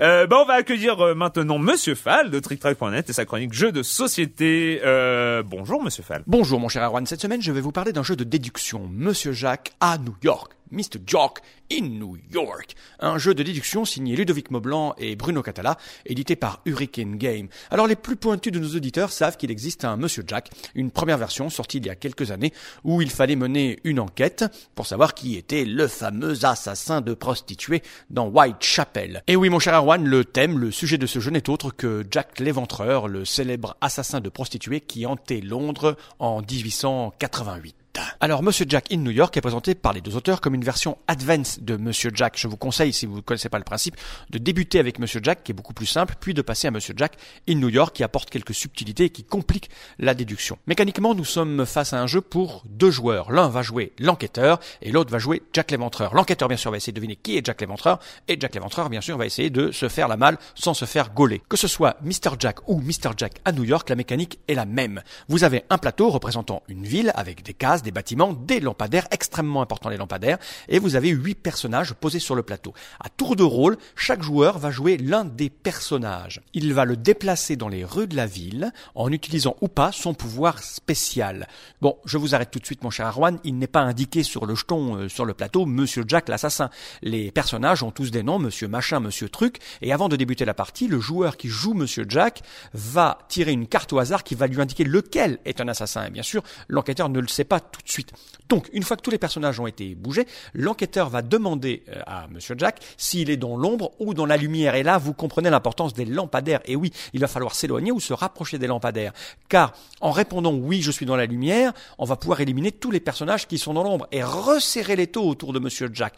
Euh, 0.00 0.26
bah, 0.26 0.38
on 0.42 0.46
va 0.46 0.54
accueillir 0.54 1.00
euh, 1.00 1.14
maintenant 1.14 1.58
Monsieur 1.58 1.94
Fall 1.94 2.30
de 2.30 2.38
TrickTrack.net 2.38 3.08
et 3.08 3.12
sa 3.12 3.24
chronique 3.24 3.52
jeux 3.52 3.72
de 3.72 3.82
société. 3.82 4.80
Euh, 4.84 5.42
bonjour, 5.44 5.82
Monsieur 5.82 6.02
Fall. 6.02 6.22
Bonjour 6.26 6.60
mon 6.60 6.68
cher 6.68 6.82
Erwan, 6.82 7.06
cette 7.06 7.20
semaine 7.20 7.42
je 7.42 7.52
vais 7.52 7.60
vous 7.60 7.72
parler 7.72 7.92
d'un 7.92 8.02
jeu 8.02 8.16
de 8.16 8.24
déduction, 8.24 8.88
Monsieur 8.90 9.32
Jacques 9.32 9.72
à 9.80 9.98
New 9.98 10.16
York. 10.22 10.52
Mr. 10.72 10.98
Jock 11.06 11.40
in 11.70 11.82
New 11.82 12.16
York. 12.30 12.74
Un 12.98 13.18
jeu 13.18 13.34
de 13.34 13.42
déduction 13.42 13.84
signé 13.84 14.16
Ludovic 14.16 14.50
Maublanc 14.50 14.94
et 14.98 15.16
Bruno 15.16 15.42
Catala, 15.42 15.76
édité 16.06 16.34
par 16.34 16.62
Hurricane 16.64 17.16
Game. 17.16 17.48
Alors 17.70 17.86
les 17.86 17.96
plus 18.02 18.16
pointus 18.16 18.52
de 18.52 18.58
nos 18.58 18.76
auditeurs 18.76 19.10
savent 19.10 19.36
qu'il 19.36 19.50
existe 19.50 19.84
un 19.84 19.96
Monsieur 19.96 20.24
Jack, 20.26 20.50
une 20.74 20.90
première 20.90 21.18
version 21.18 21.48
sortie 21.48 21.78
il 21.78 21.86
y 21.86 21.90
a 21.90 21.94
quelques 21.94 22.30
années, 22.30 22.52
où 22.84 23.00
il 23.00 23.10
fallait 23.10 23.36
mener 23.36 23.78
une 23.84 24.00
enquête 24.00 24.44
pour 24.74 24.86
savoir 24.86 25.14
qui 25.14 25.36
était 25.36 25.64
le 25.64 25.86
fameux 25.86 26.44
assassin 26.44 27.00
de 27.00 27.14
prostituées 27.14 27.82
dans 28.10 28.28
Whitechapel. 28.28 29.22
Et 29.26 29.36
oui 29.36 29.48
mon 29.48 29.58
cher 29.58 29.74
Erwan, 29.74 30.04
le 30.04 30.24
thème, 30.24 30.58
le 30.58 30.70
sujet 30.70 30.98
de 30.98 31.06
ce 31.06 31.20
jeu 31.20 31.30
n'est 31.30 31.48
autre 31.48 31.70
que 31.70 32.04
Jack 32.10 32.40
l'Éventreur, 32.40 33.08
le 33.08 33.24
célèbre 33.24 33.76
assassin 33.80 34.20
de 34.20 34.28
prostituées 34.28 34.80
qui 34.80 35.06
hantait 35.06 35.40
Londres 35.40 35.96
en 36.18 36.40
1888. 36.40 37.81
Alors, 38.20 38.42
Monsieur 38.42 38.64
Jack 38.68 38.90
in 38.90 38.98
New 38.98 39.10
York 39.10 39.36
est 39.36 39.40
présenté 39.40 39.74
par 39.74 39.92
les 39.92 40.00
deux 40.00 40.16
auteurs 40.16 40.40
comme 40.40 40.54
une 40.54 40.64
version 40.64 40.96
advance 41.08 41.58
de 41.60 41.76
Monsieur 41.76 42.10
Jack. 42.14 42.38
Je 42.38 42.48
vous 42.48 42.56
conseille, 42.56 42.92
si 42.92 43.04
vous 43.04 43.16
ne 43.16 43.20
connaissez 43.20 43.48
pas 43.48 43.58
le 43.58 43.64
principe, 43.64 43.96
de 44.30 44.38
débuter 44.38 44.78
avec 44.78 44.98
Monsieur 44.98 45.20
Jack, 45.22 45.42
qui 45.42 45.52
est 45.52 45.54
beaucoup 45.54 45.74
plus 45.74 45.86
simple, 45.86 46.14
puis 46.18 46.32
de 46.32 46.40
passer 46.40 46.68
à 46.68 46.70
Monsieur 46.70 46.94
Jack 46.96 47.16
in 47.48 47.56
New 47.56 47.68
York, 47.68 47.94
qui 47.94 48.02
apporte 48.02 48.30
quelques 48.30 48.54
subtilités 48.54 49.04
et 49.04 49.10
qui 49.10 49.24
complique 49.24 49.68
la 49.98 50.14
déduction. 50.14 50.56
Mécaniquement, 50.66 51.14
nous 51.14 51.24
sommes 51.24 51.66
face 51.66 51.92
à 51.92 52.00
un 52.00 52.06
jeu 52.06 52.22
pour 52.22 52.62
deux 52.66 52.90
joueurs. 52.90 53.30
L'un 53.30 53.48
va 53.48 53.62
jouer 53.62 53.92
l'enquêteur 53.98 54.58
et 54.80 54.90
l'autre 54.90 55.10
va 55.10 55.18
jouer 55.18 55.42
Jack 55.52 55.70
l'éventreur. 55.70 56.14
L'enquêteur, 56.14 56.48
bien 56.48 56.56
sûr, 56.56 56.70
va 56.70 56.78
essayer 56.78 56.92
de 56.92 56.96
deviner 56.96 57.16
qui 57.16 57.36
est 57.36 57.44
Jack 57.44 57.60
l'éventreur, 57.60 57.98
et 58.28 58.38
Jack 58.40 58.54
l'éventreur, 58.54 58.88
bien 58.88 59.02
sûr, 59.02 59.18
va 59.18 59.26
essayer 59.26 59.50
de 59.50 59.70
se 59.70 59.88
faire 59.88 60.08
la 60.08 60.16
malle 60.16 60.38
sans 60.54 60.72
se 60.72 60.86
faire 60.86 61.12
gauler. 61.12 61.42
Que 61.48 61.56
ce 61.56 61.68
soit 61.68 61.96
Mr. 62.02 62.36
Jack 62.38 62.68
ou 62.68 62.80
Mr. 62.80 63.10
Jack 63.16 63.34
à 63.44 63.52
New 63.52 63.64
York, 63.64 63.90
la 63.90 63.96
mécanique 63.96 64.38
est 64.48 64.54
la 64.54 64.64
même. 64.64 65.02
Vous 65.28 65.44
avez 65.44 65.64
un 65.68 65.78
plateau 65.78 66.08
représentant 66.08 66.62
une 66.68 66.84
ville 66.84 67.12
avec 67.16 67.42
des 67.42 67.54
cases, 67.54 67.81
des 67.82 67.90
bâtiments, 67.90 68.32
des 68.32 68.60
lampadaires, 68.60 69.06
extrêmement 69.10 69.62
importants 69.62 69.88
les 69.88 69.96
lampadaires, 69.96 70.38
et 70.68 70.78
vous 70.78 70.96
avez 70.96 71.10
huit 71.10 71.34
personnages 71.34 71.94
posés 71.94 72.18
sur 72.18 72.34
le 72.34 72.42
plateau. 72.42 72.72
À 73.00 73.08
tour 73.08 73.36
de 73.36 73.42
rôle, 73.42 73.76
chaque 73.96 74.22
joueur 74.22 74.58
va 74.58 74.70
jouer 74.70 74.96
l'un 74.96 75.24
des 75.24 75.50
personnages. 75.50 76.40
Il 76.54 76.72
va 76.74 76.84
le 76.84 76.96
déplacer 76.96 77.56
dans 77.56 77.68
les 77.68 77.84
rues 77.84 78.06
de 78.06 78.16
la 78.16 78.26
ville 78.26 78.72
en 78.94 79.10
utilisant 79.10 79.56
ou 79.60 79.68
pas 79.68 79.92
son 79.92 80.14
pouvoir 80.14 80.62
spécial. 80.62 81.48
Bon, 81.80 81.96
je 82.04 82.18
vous 82.18 82.34
arrête 82.34 82.50
tout 82.50 82.58
de 82.58 82.66
suite 82.66 82.82
mon 82.82 82.90
cher 82.90 83.06
Arwan, 83.06 83.38
il 83.44 83.58
n'est 83.58 83.66
pas 83.66 83.80
indiqué 83.80 84.22
sur 84.22 84.46
le 84.46 84.54
jeton 84.54 84.96
euh, 84.96 85.08
sur 85.08 85.24
le 85.24 85.34
plateau 85.34 85.66
Monsieur 85.66 86.04
Jack 86.06 86.28
l'assassin. 86.28 86.70
Les 87.02 87.30
personnages 87.30 87.82
ont 87.82 87.90
tous 87.90 88.10
des 88.10 88.22
noms, 88.22 88.38
Monsieur 88.38 88.68
Machin, 88.68 89.00
Monsieur 89.00 89.28
Truc, 89.28 89.58
et 89.80 89.92
avant 89.92 90.08
de 90.08 90.16
débuter 90.16 90.44
la 90.44 90.54
partie, 90.54 90.88
le 90.88 91.00
joueur 91.00 91.36
qui 91.36 91.48
joue 91.48 91.74
Monsieur 91.74 92.06
Jack 92.08 92.42
va 92.74 93.18
tirer 93.28 93.52
une 93.52 93.66
carte 93.66 93.92
au 93.92 93.98
hasard 93.98 94.24
qui 94.24 94.34
va 94.34 94.46
lui 94.46 94.60
indiquer 94.60 94.84
lequel 94.84 95.38
est 95.44 95.60
un 95.60 95.68
assassin. 95.68 96.06
Et 96.06 96.10
bien 96.10 96.22
sûr, 96.22 96.42
l'enquêteur 96.68 97.08
ne 97.08 97.20
le 97.20 97.28
sait 97.28 97.44
pas 97.44 97.60
tout 97.72 97.82
de 97.82 97.90
suite. 97.90 98.12
Donc, 98.48 98.68
une 98.72 98.82
fois 98.82 98.96
que 98.96 99.02
tous 99.02 99.10
les 99.10 99.18
personnages 99.18 99.58
ont 99.58 99.66
été 99.66 99.94
bougés, 99.94 100.26
l'enquêteur 100.54 101.08
va 101.08 101.22
demander 101.22 101.82
euh, 101.88 102.02
à 102.06 102.26
Monsieur 102.28 102.54
Jack 102.58 102.80
s'il 102.96 103.30
est 103.30 103.36
dans 103.36 103.56
l'ombre 103.56 103.92
ou 103.98 104.14
dans 104.14 104.26
la 104.26 104.36
lumière. 104.36 104.74
Et 104.74 104.82
là, 104.82 104.98
vous 104.98 105.14
comprenez 105.14 105.48
l'importance 105.48 105.94
des 105.94 106.04
lampadaires. 106.04 106.60
Et 106.66 106.76
oui, 106.76 106.92
il 107.14 107.20
va 107.20 107.28
falloir 107.28 107.54
s'éloigner 107.54 107.92
ou 107.92 107.98
se 108.00 108.12
rapprocher 108.12 108.58
des 108.58 108.66
lampadaires. 108.66 109.12
Car 109.48 109.72
en 110.00 110.10
répondant 110.10 110.52
oui, 110.52 110.82
je 110.82 110.90
suis 110.90 111.06
dans 111.06 111.16
la 111.16 111.26
lumière, 111.26 111.72
on 111.98 112.04
va 112.04 112.16
pouvoir 112.16 112.40
éliminer 112.40 112.72
tous 112.72 112.90
les 112.90 113.00
personnages 113.00 113.48
qui 113.48 113.58
sont 113.58 113.72
dans 113.72 113.82
l'ombre 113.82 114.06
et 114.12 114.22
resserrer 114.22 114.96
les 114.96 115.06
taux 115.06 115.26
autour 115.26 115.52
de 115.52 115.58
Monsieur 115.58 115.88
Jack. 115.92 116.14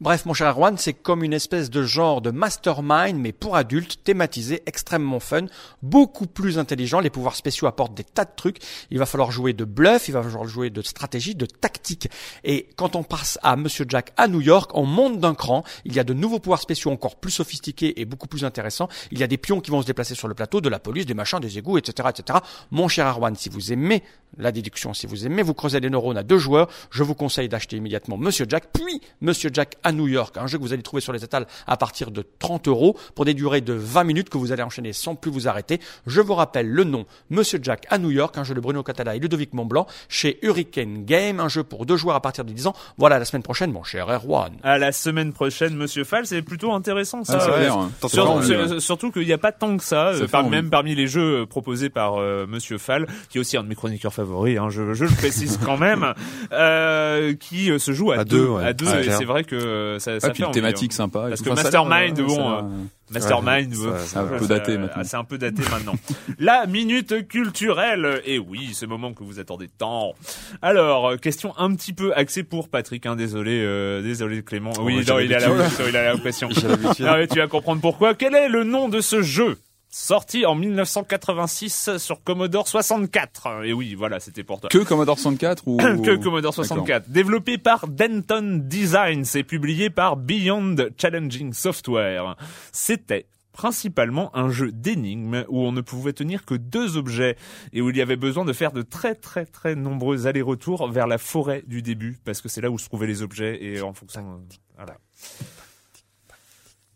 Bref, 0.00 0.26
mon 0.26 0.34
cher 0.34 0.46
Arwan, 0.46 0.78
c'est 0.78 0.92
comme 0.92 1.24
une 1.24 1.32
espèce 1.32 1.70
de 1.70 1.82
genre 1.82 2.20
de 2.20 2.30
mastermind, 2.30 3.18
mais 3.18 3.32
pour 3.32 3.56
adultes, 3.56 4.04
thématisé, 4.04 4.62
extrêmement 4.66 5.18
fun, 5.18 5.46
beaucoup 5.82 6.26
plus 6.26 6.58
intelligent. 6.58 7.00
Les 7.00 7.10
pouvoirs 7.10 7.34
spéciaux 7.34 7.66
apportent 7.66 7.94
des 7.94 8.04
tas 8.04 8.24
de 8.24 8.30
trucs. 8.36 8.58
Il 8.92 8.98
va 8.98 9.06
falloir 9.06 9.32
jouer 9.32 9.54
de 9.54 9.64
bluff, 9.64 10.06
il 10.06 10.12
va 10.12 10.22
falloir 10.22 10.46
jouer 10.46 10.70
de 10.70 10.82
stratégie, 10.82 10.97
de 11.08 11.46
tactique. 11.46 12.08
Et 12.44 12.68
quand 12.76 12.96
on 12.96 13.02
passe 13.02 13.38
à 13.42 13.56
Monsieur 13.56 13.86
Jack 13.88 14.12
à 14.16 14.28
New 14.28 14.40
York, 14.40 14.70
on 14.74 14.84
monte 14.84 15.18
d'un 15.20 15.34
cran. 15.34 15.64
Il 15.84 15.94
y 15.94 15.98
a 15.98 16.04
de 16.04 16.12
nouveaux 16.12 16.38
pouvoirs 16.38 16.60
spéciaux 16.60 16.90
encore 16.90 17.16
plus 17.16 17.30
sophistiqués 17.30 18.00
et 18.00 18.04
beaucoup 18.04 18.26
plus 18.26 18.44
intéressants. 18.44 18.88
Il 19.10 19.18
y 19.18 19.22
a 19.22 19.26
des 19.26 19.38
pions 19.38 19.60
qui 19.60 19.70
vont 19.70 19.80
se 19.80 19.86
déplacer 19.86 20.14
sur 20.14 20.28
le 20.28 20.34
plateau, 20.34 20.60
de 20.60 20.68
la 20.68 20.78
police, 20.78 21.06
des 21.06 21.14
machins, 21.14 21.40
des 21.40 21.58
égouts, 21.58 21.78
etc., 21.78 22.08
etc. 22.10 22.40
Mon 22.70 22.88
cher 22.88 23.06
Arwan, 23.06 23.34
si 23.34 23.48
vous 23.48 23.72
aimez 23.72 24.02
la 24.36 24.52
déduction, 24.52 24.92
si 24.92 25.06
vous 25.06 25.24
aimez 25.24 25.42
vous 25.42 25.54
creuser 25.54 25.80
les 25.80 25.88
neurones 25.90 26.18
à 26.18 26.22
deux 26.22 26.38
joueurs, 26.38 26.68
je 26.90 27.02
vous 27.02 27.14
conseille 27.14 27.48
d'acheter 27.48 27.76
immédiatement 27.76 28.18
Monsieur 28.18 28.44
Jack, 28.48 28.68
puis 28.72 29.00
Monsieur 29.20 29.50
Jack 29.52 29.76
à 29.82 29.92
New 29.92 30.06
York, 30.06 30.36
un 30.36 30.46
jeu 30.46 30.58
que 30.58 30.62
vous 30.62 30.72
allez 30.72 30.82
trouver 30.82 31.00
sur 31.00 31.12
les 31.12 31.24
étals 31.24 31.46
à 31.66 31.76
partir 31.76 32.10
de 32.10 32.24
30 32.38 32.68
euros 32.68 32.96
pour 33.14 33.24
des 33.24 33.34
durées 33.34 33.62
de 33.62 33.72
20 33.72 34.04
minutes 34.04 34.28
que 34.28 34.38
vous 34.38 34.52
allez 34.52 34.62
enchaîner 34.62 34.92
sans 34.92 35.14
plus 35.14 35.30
vous 35.30 35.48
arrêter. 35.48 35.80
Je 36.06 36.20
vous 36.20 36.34
rappelle 36.34 36.68
le 36.68 36.84
nom 36.84 37.06
Monsieur 37.30 37.58
Jack 37.62 37.86
à 37.88 37.98
New 37.98 38.10
York, 38.10 38.36
un 38.36 38.44
jeu 38.44 38.54
de 38.54 38.60
Bruno 38.60 38.82
Catala 38.82 39.16
et 39.16 39.18
Ludovic 39.18 39.54
Montblanc 39.54 39.86
chez 40.08 40.38
Hurricane 40.42 40.87
Game, 41.04 41.40
un 41.40 41.48
jeu 41.48 41.62
pour 41.62 41.86
deux 41.86 41.96
joueurs 41.96 42.16
à 42.16 42.20
partir 42.20 42.44
de 42.44 42.52
10 42.52 42.66
ans. 42.66 42.74
Voilà 42.96 43.18
la 43.18 43.24
semaine 43.24 43.42
prochaine, 43.42 43.70
mon 43.72 43.82
cher 43.84 44.08
Erwan. 44.08 44.52
À 44.62 44.78
la 44.78 44.92
semaine 44.92 45.32
prochaine, 45.32 45.74
Monsieur 45.76 46.04
Fall, 46.04 46.26
c'est 46.26 46.42
plutôt 46.42 46.72
intéressant 46.72 47.24
ça. 47.24 47.38
Ah, 47.38 47.40
c'est 47.44 47.50
Euh, 47.50 47.56
clair, 47.58 47.76
hein. 47.76 47.90
sur- 48.00 48.08
Ça 48.10 48.16
fait 48.22 48.28
envie, 48.28 48.46
sur- 48.46 48.70
ouais. 48.74 48.80
surtout 48.80 49.10
qu'il 49.12 49.26
n'y 49.26 49.32
a 49.32 49.38
pas 49.38 49.52
tant 49.52 49.76
que 49.76 49.84
ça, 49.84 50.08
euh, 50.08 50.26
par- 50.28 50.48
même 50.48 50.70
parmi 50.70 50.94
les 50.94 51.06
jeux 51.06 51.42
euh, 51.42 51.46
proposés 51.46 51.90
par 51.90 52.16
euh, 52.18 52.46
Monsieur 52.48 52.78
Fall, 52.78 53.06
qui 53.28 53.38
est 53.38 53.40
aussi 53.40 53.56
un 53.56 53.62
de 53.62 53.68
mes 53.68 53.74
chroniqueurs 53.74 54.12
favoris, 54.14 54.58
hein, 54.58 54.68
je, 54.70 54.94
je 54.94 55.04
le 55.04 55.10
précise 55.10 55.58
quand 55.64 55.76
même, 55.76 56.14
euh, 56.52 57.34
qui 57.34 57.70
euh, 57.70 57.78
se 57.78 57.92
joue 57.92 58.12
à, 58.12 58.18
À 58.20 58.24
deux, 58.24 58.46
ouais. 58.48 58.64
à 58.64 58.72
deux, 58.72 58.86
Ouais, 58.86 59.00
et 59.00 59.02
clair. 59.04 59.16
c'est 59.18 59.24
vrai 59.24 59.44
que 59.44 59.96
ça, 59.98 60.18
ça 60.20 60.26
Ah, 60.26 60.26
fait 60.28 60.32
puis 60.32 60.42
une 60.42 60.46
envie, 60.46 60.54
thématique 60.54 60.92
hein. 60.92 60.96
sympa. 60.96 61.26
Parce 61.28 61.42
que 61.42 61.50
Mastermind, 61.50 62.18
euh, 62.18 62.24
bon, 62.24 62.70
Mastermind, 63.10 63.74
Ouais, 63.74 63.86
euh, 63.88 63.98
c'est 64.04 64.16
un 64.18 64.24
peu 64.26 64.46
daté 64.46 64.78
maintenant. 64.78 64.96
ah, 65.00 65.04
C'est 65.04 65.16
un 65.16 65.24
peu 65.24 65.38
daté 65.38 65.62
maintenant. 65.70 65.94
La 66.38 66.66
minute 66.66 67.26
culturelle. 67.28 68.20
Et 68.24 68.38
oui, 68.38 68.70
ce 68.74 68.86
moment 68.86 69.12
que 69.14 69.22
vous 69.24 69.40
attendez 69.40 69.68
tant. 69.68 70.14
Alors, 70.62 71.10
euh, 71.10 71.16
question 71.16 71.54
un 71.58 71.74
petit 71.74 71.92
peu 71.92 72.12
axée 72.14 72.42
pour 72.42 72.68
Patrick. 72.68 73.06
Hein, 73.06 73.16
désolé, 73.16 73.62
euh, 73.64 74.02
désolé 74.02 74.42
Clément. 74.42 74.72
Oh, 74.78 74.82
oui, 74.84 75.04
non, 75.06 75.18
il 75.18 75.32
a 75.34 75.38
la, 75.40 75.46
il 75.88 75.96
a. 75.96 76.14
J'ai 76.50 76.68
l'habitude. 76.68 77.04
Non, 77.06 77.16
mais 77.16 77.26
tu 77.26 77.38
vas 77.38 77.46
comprendre 77.48 77.80
pourquoi. 77.80 78.14
Quel 78.14 78.34
est 78.34 78.48
le 78.48 78.64
nom 78.64 78.88
de 78.88 79.00
ce 79.00 79.22
jeu? 79.22 79.56
Sorti 79.90 80.44
en 80.44 80.54
1986 80.54 81.96
sur 81.96 82.22
Commodore 82.22 82.68
64. 82.68 83.64
Et 83.64 83.72
oui, 83.72 83.94
voilà, 83.94 84.20
c'était 84.20 84.44
pour 84.44 84.60
toi. 84.60 84.68
Que 84.68 84.84
Commodore 84.84 85.18
64 85.18 85.62
ou 85.66 85.76
que 86.04 86.16
Commodore 86.16 86.52
64. 86.52 87.08
Développé 87.08 87.56
par 87.56 87.88
Denton 87.88 88.60
Designs 88.62 89.24
et 89.34 89.44
publié 89.44 89.88
par 89.88 90.16
Beyond 90.16 90.76
Challenging 90.98 91.54
Software. 91.54 92.36
C'était 92.70 93.26
principalement 93.58 94.30
un 94.36 94.50
jeu 94.50 94.70
d'énigmes 94.70 95.44
où 95.48 95.62
on 95.62 95.72
ne 95.72 95.80
pouvait 95.80 96.12
tenir 96.12 96.44
que 96.44 96.54
deux 96.54 96.96
objets 96.96 97.36
et 97.72 97.80
où 97.80 97.90
il 97.90 97.96
y 97.96 98.02
avait 98.02 98.16
besoin 98.16 98.44
de 98.44 98.52
faire 98.52 98.70
de 98.70 98.82
très 98.82 99.16
très 99.16 99.46
très 99.46 99.74
nombreux 99.74 100.28
allers-retours 100.28 100.88
vers 100.88 101.08
la 101.08 101.18
forêt 101.18 101.64
du 101.66 101.82
début 101.82 102.18
parce 102.24 102.40
que 102.40 102.48
c'est 102.48 102.60
là 102.60 102.70
où 102.70 102.78
se 102.78 102.84
trouvaient 102.84 103.08
les 103.08 103.22
objets 103.22 103.58
et 103.60 103.80
en 103.80 103.94
fonction 103.94 104.20
euh, 104.20 104.54
voilà. 104.76 104.98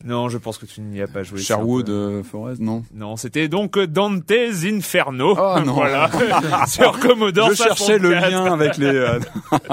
Non, 0.04 0.28
je 0.28 0.38
pense 0.38 0.58
que 0.58 0.66
tu 0.66 0.80
n'y 0.80 1.00
as 1.00 1.06
pas 1.06 1.22
joué. 1.22 1.38
Sherwood 1.40 1.88
euh, 1.88 2.22
Forest, 2.22 2.60
non. 2.60 2.82
Non, 2.94 3.16
c'était 3.16 3.48
donc 3.48 3.78
Dante's 3.78 4.64
Inferno. 4.64 5.36
Oh, 5.38 5.60
non. 5.64 5.74
voilà. 5.74 6.10
Sur 6.66 6.98
Commodore 6.98 7.50
Je 7.50 7.54
cherchais 7.54 7.98
le 7.98 8.10
64. 8.10 8.30
lien 8.30 8.52
avec 8.52 8.76
les. 8.78 8.86
euh, 8.86 9.20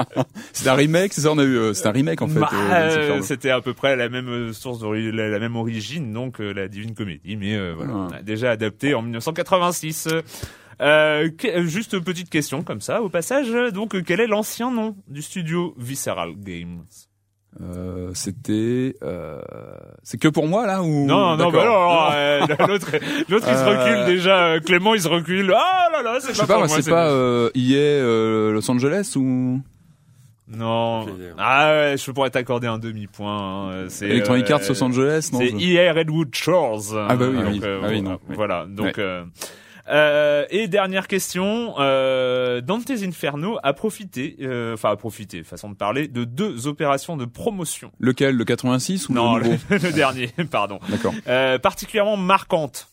c'est 0.52 0.68
un 0.68 0.74
remake, 0.74 1.12
c'est 1.12 1.22
ça 1.22 1.32
on 1.32 1.38
a 1.38 1.44
eu. 1.44 1.56
euh, 1.56 1.74
C'est 1.74 1.86
un 1.86 1.92
remake 1.92 2.22
en 2.22 2.28
fait. 2.28 2.38
Bah, 2.40 2.48
euh, 2.52 3.18
euh, 3.18 3.22
c'était 3.22 3.50
à 3.50 3.60
peu 3.60 3.74
près 3.74 3.96
la 3.96 4.08
même 4.08 4.28
euh, 4.28 4.52
source 4.52 4.82
la, 4.82 5.28
la 5.28 5.38
même 5.38 5.56
origine, 5.56 6.12
donc 6.12 6.40
euh, 6.40 6.52
la 6.52 6.68
Divine 6.68 6.94
Comédie, 6.94 7.36
mais 7.36 7.56
euh, 7.56 7.74
voilà, 7.76 7.92
Ouais. 7.92 8.00
on 8.10 8.14
a 8.14 8.22
déjà 8.22 8.50
adapté 8.52 8.94
en 8.94 9.02
1986. 9.02 10.08
Euh, 10.82 11.28
juste 11.66 11.98
petite 11.98 12.30
question 12.30 12.62
comme 12.62 12.80
ça 12.80 13.02
au 13.02 13.08
passage. 13.10 13.50
Donc, 13.72 13.94
euh, 13.94 14.02
quel 14.06 14.18
est 14.20 14.26
l'ancien 14.26 14.70
nom 14.70 14.96
du 15.08 15.20
studio 15.20 15.74
Visceral 15.76 16.32
Games? 16.38 16.84
Euh, 17.60 18.10
c'était. 18.14 18.94
Euh... 19.02 19.40
C'est 20.04 20.18
que 20.18 20.28
pour 20.28 20.46
moi 20.46 20.66
là 20.66 20.82
ou 20.82 21.04
Non, 21.06 21.36
non, 21.36 21.50
bah 21.50 21.64
non, 21.64 22.12
euh, 22.14 22.40
l'autre, 22.68 22.92
l'autre 23.28 23.46
il 23.48 23.56
se 23.56 23.64
Euh, 23.64 23.76
recule 23.78 24.06
déjà. 24.06 24.44
euh, 24.46 24.60
Clément 24.60 24.94
il 24.94 25.00
se 25.00 25.08
recule. 25.08 25.52
Ah 25.56 25.88
là 25.92 26.02
là, 26.02 26.18
c'est 26.20 26.32
Je 26.32 26.38
pas 26.38 26.42
sais 26.42 26.46
pas, 26.46 26.54
pour 26.58 26.66
moi, 26.68 26.76
c'est 26.76 26.82
c'est- 26.82 26.90
pas 26.90 27.08
euh, 27.10 27.50
EA 27.56 27.76
euh, 27.76 28.52
Los 28.52 28.70
Angeles 28.70 29.14
ou? 29.16 29.60
Non. 30.52 31.06
Ah 31.38 31.70
ouais, 31.72 31.94
je 31.98 32.10
pourrais 32.12 32.30
t'accorder 32.30 32.66
un 32.68 32.78
demi-point. 32.78 33.72
hein. 33.72 33.84
C'est 33.88 34.08
Electronic 34.08 34.50
euh, 34.50 34.54
Arts 34.54 34.62
Los 34.68 34.82
Angeles 34.82 35.30
non 35.32 35.38
C'est 35.40 35.48
je- 35.48 35.56
EA 35.74 35.92
Redwood 35.92 36.34
Shores. 36.34 36.94
Ah 36.96 37.14
bah 37.16 37.26
oui, 37.30 37.36
Donc, 37.36 37.46
oui. 37.52 37.60
euh, 37.64 37.80
Ah 37.82 37.88
oui, 37.88 38.00
voilà. 38.00 38.02
non, 38.02 38.18
oui. 38.28 38.34
Voilà. 38.36 38.66
Donc, 38.68 38.96
Ouais. 38.96 39.22
Euh, 39.90 40.44
et 40.50 40.68
dernière 40.68 41.08
question, 41.08 41.74
euh, 41.78 42.60
Dante's 42.60 43.02
Inferno 43.02 43.58
a 43.62 43.72
profité, 43.72 44.36
euh, 44.40 44.74
enfin 44.74 44.90
a 44.90 44.96
profité, 44.96 45.42
façon 45.42 45.68
de 45.70 45.74
parler, 45.74 46.06
de 46.06 46.24
deux 46.24 46.66
opérations 46.66 47.16
de 47.16 47.24
promotion. 47.24 47.90
Lequel, 47.98 48.36
le 48.36 48.44
86 48.44 49.08
ou 49.08 49.14
Non, 49.14 49.36
le 49.36 49.44
le, 49.44 49.50
nouveau 49.50 49.58
le 49.70 49.92
dernier, 49.92 50.28
pardon. 50.50 50.78
D'accord. 50.88 51.14
Euh, 51.26 51.58
particulièrement 51.58 52.16
marquante. 52.16 52.88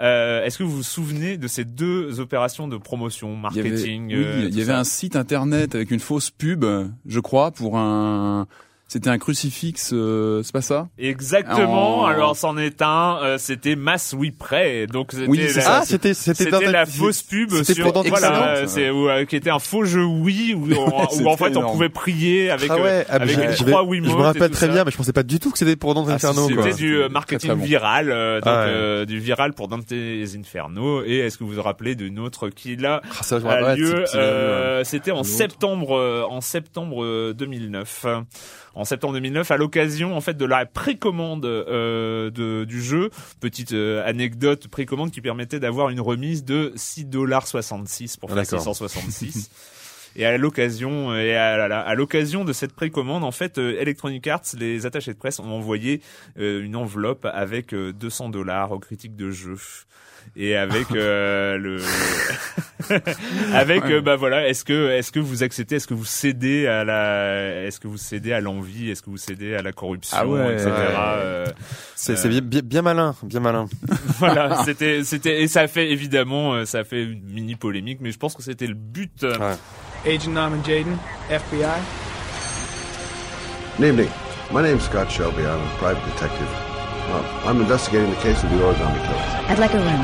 Euh, 0.00 0.44
Est-ce 0.44 0.58
que 0.58 0.62
vous 0.62 0.76
vous 0.76 0.82
souvenez 0.82 1.36
de 1.36 1.46
ces 1.46 1.64
deux 1.64 2.20
opérations 2.20 2.66
de 2.66 2.76
promotion, 2.76 3.38
Il 3.50 3.56
y 3.56 3.60
avait, 3.60 3.70
marketing 3.70 4.06
oui, 4.06 4.14
euh, 4.14 4.40
il 4.44 4.50
tout 4.50 4.58
y 4.58 4.62
avait 4.62 4.72
un 4.72 4.84
site 4.84 5.14
internet 5.14 5.74
avec 5.74 5.90
une 5.90 6.00
fausse 6.00 6.30
pub, 6.30 6.64
je 7.06 7.20
crois, 7.20 7.50
pour 7.50 7.76
un. 7.76 8.46
C'était 8.92 9.08
un 9.08 9.18
crucifix, 9.18 9.90
euh, 9.92 10.42
c'est 10.42 10.50
pas 10.52 10.62
ça? 10.62 10.88
Exactement. 10.98 12.00
En- 12.00 12.06
Alors 12.06 12.34
c'en 12.34 12.58
est 12.58 12.82
un. 12.82 13.18
euh, 13.22 13.38
c'était 13.38 13.76
Mass 13.76 14.12
We 14.18 14.32
Pray. 14.36 14.88
Donc 14.88 15.12
c'était 15.12 15.28
Oui, 15.28 15.38
la, 15.54 15.62
Ah, 15.76 15.82
c'était 15.84 16.12
c'était 16.12 16.50
la 16.66 16.86
fausse 16.86 17.22
pub 17.22 17.50
sur 17.62 17.92
voilà, 17.92 18.00
Inferno 18.00 18.42
euh, 18.42 18.64
c'est 18.66 18.88
euh, 18.88 19.24
qui 19.26 19.36
était 19.36 19.50
un 19.50 19.60
faux 19.60 19.84
jeu 19.84 20.02
Wii 20.04 20.54
où, 20.54 20.64
on- 20.76 21.04
où 21.04 21.06
C'était 21.08 21.26
en 21.28 21.36
fait 21.36 21.56
on 21.56 21.70
pouvait 21.70 21.88
prier 21.88 22.50
avec 22.50 22.68
Ah 22.68 22.78
ouais, 22.78 22.82
euh, 22.90 23.04
ah, 23.08 23.14
avec 23.14 23.28
je- 23.30 23.40
une 23.40 23.52
je 23.52 23.64
me 24.10 24.22
rappelle 24.22 24.50
très 24.50 24.66
ça. 24.66 24.72
bien, 24.72 24.82
mais 24.84 24.90
je 24.90 24.96
pensais 24.96 25.12
pas 25.12 25.22
du 25.22 25.38
tout 25.38 25.52
que 25.52 25.58
c'était 25.58 25.76
pour 25.76 25.94
Dante 25.94 26.08
Ah, 26.10 26.14
Inferno. 26.14 26.48
C'était 26.48 26.74
du 26.74 26.96
euh, 26.96 27.08
marketing 27.08 27.52
bon. 27.54 27.62
viral, 27.64 28.10
euh, 28.10 28.40
donc 28.40 28.48
Ah 28.48 28.64
euh, 28.64 29.04
du 29.04 29.20
viral 29.20 29.52
pour 29.52 29.68
Dante's 29.68 30.34
Inferno. 30.36 31.04
Et 31.04 31.18
est-ce 31.18 31.38
que 31.38 31.44
vous 31.44 31.52
vous 31.52 31.62
rappelez 31.62 31.94
d'une 31.94 32.18
autre 32.18 32.48
qui 32.48 32.74
là 32.74 33.02
a 33.48 33.74
lieu 33.76 34.04
C'était 34.82 35.12
en 35.12 35.22
septembre, 35.22 36.26
en 36.28 36.40
septembre 36.40 37.04
euh, 37.04 37.32
2009. 37.34 38.06
En 38.74 38.84
septembre 38.84 39.14
2009, 39.14 39.50
à 39.50 39.56
l'occasion 39.56 40.16
en 40.16 40.20
fait 40.20 40.34
de 40.36 40.44
la 40.44 40.64
précommande 40.66 41.44
euh, 41.44 42.30
de, 42.30 42.64
du 42.64 42.82
jeu, 42.82 43.10
petite 43.40 43.72
euh, 43.72 44.06
anecdote 44.08 44.68
précommande 44.68 45.10
qui 45.10 45.20
permettait 45.20 45.58
d'avoir 45.60 45.88
une 45.90 46.00
remise 46.00 46.44
de 46.44 46.72
6,66$ 46.76 48.18
pour 48.18 48.30
Ah, 48.30 48.34
faire 48.34 48.42
d'accord. 48.44 48.60
666. 48.60 49.50
Et 50.16 50.24
à 50.26 50.36
l'occasion, 50.38 51.14
et 51.16 51.36
à, 51.36 51.54
à- 51.64 51.80
à 51.80 51.94
l'occasion 51.94 52.44
de 52.44 52.52
cette 52.52 52.72
précommande, 52.72 53.22
en 53.24 53.30
fait, 53.32 53.58
euh, 53.58 53.76
Electronic 53.80 54.26
Arts, 54.26 54.42
les 54.58 54.84
attachés 54.86 55.12
de 55.12 55.18
presse 55.18 55.38
ont 55.38 55.50
envoyé 55.50 56.00
euh, 56.38 56.62
une 56.64 56.74
enveloppe 56.76 57.26
avec 57.32 57.72
euh, 57.74 57.92
200 57.92 58.30
dollars 58.30 58.72
aux 58.72 58.78
critiques 58.80 59.14
de 59.16 59.30
jeu 59.30 59.56
et 60.36 60.54
avec 60.56 60.90
euh, 60.92 61.56
le 61.58 61.78
avec 63.54 63.84
euh, 63.84 64.00
bah 64.00 64.16
voilà 64.16 64.48
est-ce 64.48 64.64
que 64.64 64.90
est-ce 64.90 65.12
que 65.12 65.18
vous 65.20 65.42
acceptez 65.42 65.76
est-ce 65.76 65.86
que 65.86 65.94
vous 65.94 66.04
cédez 66.04 66.66
à 66.66 66.84
la 66.84 67.64
est-ce 67.64 67.80
que 67.80 67.88
vous 67.88 67.96
cédez 67.96 68.32
à 68.32 68.40
l'envie 68.40 68.90
est-ce 68.90 69.02
que 69.02 69.10
vous 69.10 69.16
cédez 69.16 69.54
à 69.54 69.62
la 69.62 69.72
corruption 69.72 70.16
Ah 70.20 70.26
ouais. 70.26 70.52
etc 70.54 70.66
Ouais. 70.70 70.74
euh, 70.96 71.46
C'est 71.94 72.28
bien, 72.28 72.60
bien, 72.62 72.82
malin, 72.82 73.14
bien 73.22 73.40
malin. 73.40 73.66
voilà 74.18 74.62
c'était 74.64 75.04
c'était 75.04 75.42
et 75.42 75.48
ça 75.48 75.62
a 75.62 75.68
fait 75.68 75.90
évidemment 75.90 76.54
euh, 76.54 76.64
ça 76.64 76.80
a 76.80 76.84
fait 76.84 77.02
une 77.04 77.22
mini 77.22 77.56
polémique 77.56 77.98
mais 78.00 78.10
je 78.12 78.18
pense 78.18 78.34
que 78.34 78.42
c'était 78.42 78.66
le 78.66 78.74
but 78.74 79.24
euh, 79.24 79.36
Ouais. 79.38 79.54
Agent 80.04 80.34
Norman 80.34 80.62
Jaden, 80.62 80.98
FBI. 81.28 81.76
Good 83.76 83.86
evening. 83.86 84.10
My 84.50 84.62
name's 84.62 84.84
Scott 84.84 85.10
Shelby. 85.10 85.44
I'm 85.44 85.60
a 85.60 85.76
private 85.76 86.02
detective. 86.12 86.48
Well, 86.48 87.24
I'm 87.46 87.60
investigating 87.60 88.08
the 88.08 88.16
case 88.16 88.42
of 88.42 88.48
the 88.48 88.56
origami 88.56 88.96
killers. 89.06 89.50
I'd 89.50 89.58
like 89.58 89.74
a 89.74 89.78
room. 89.78 90.00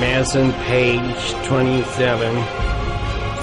Manson, 0.00 0.52
Page, 0.64 1.32
27. 1.46 2.34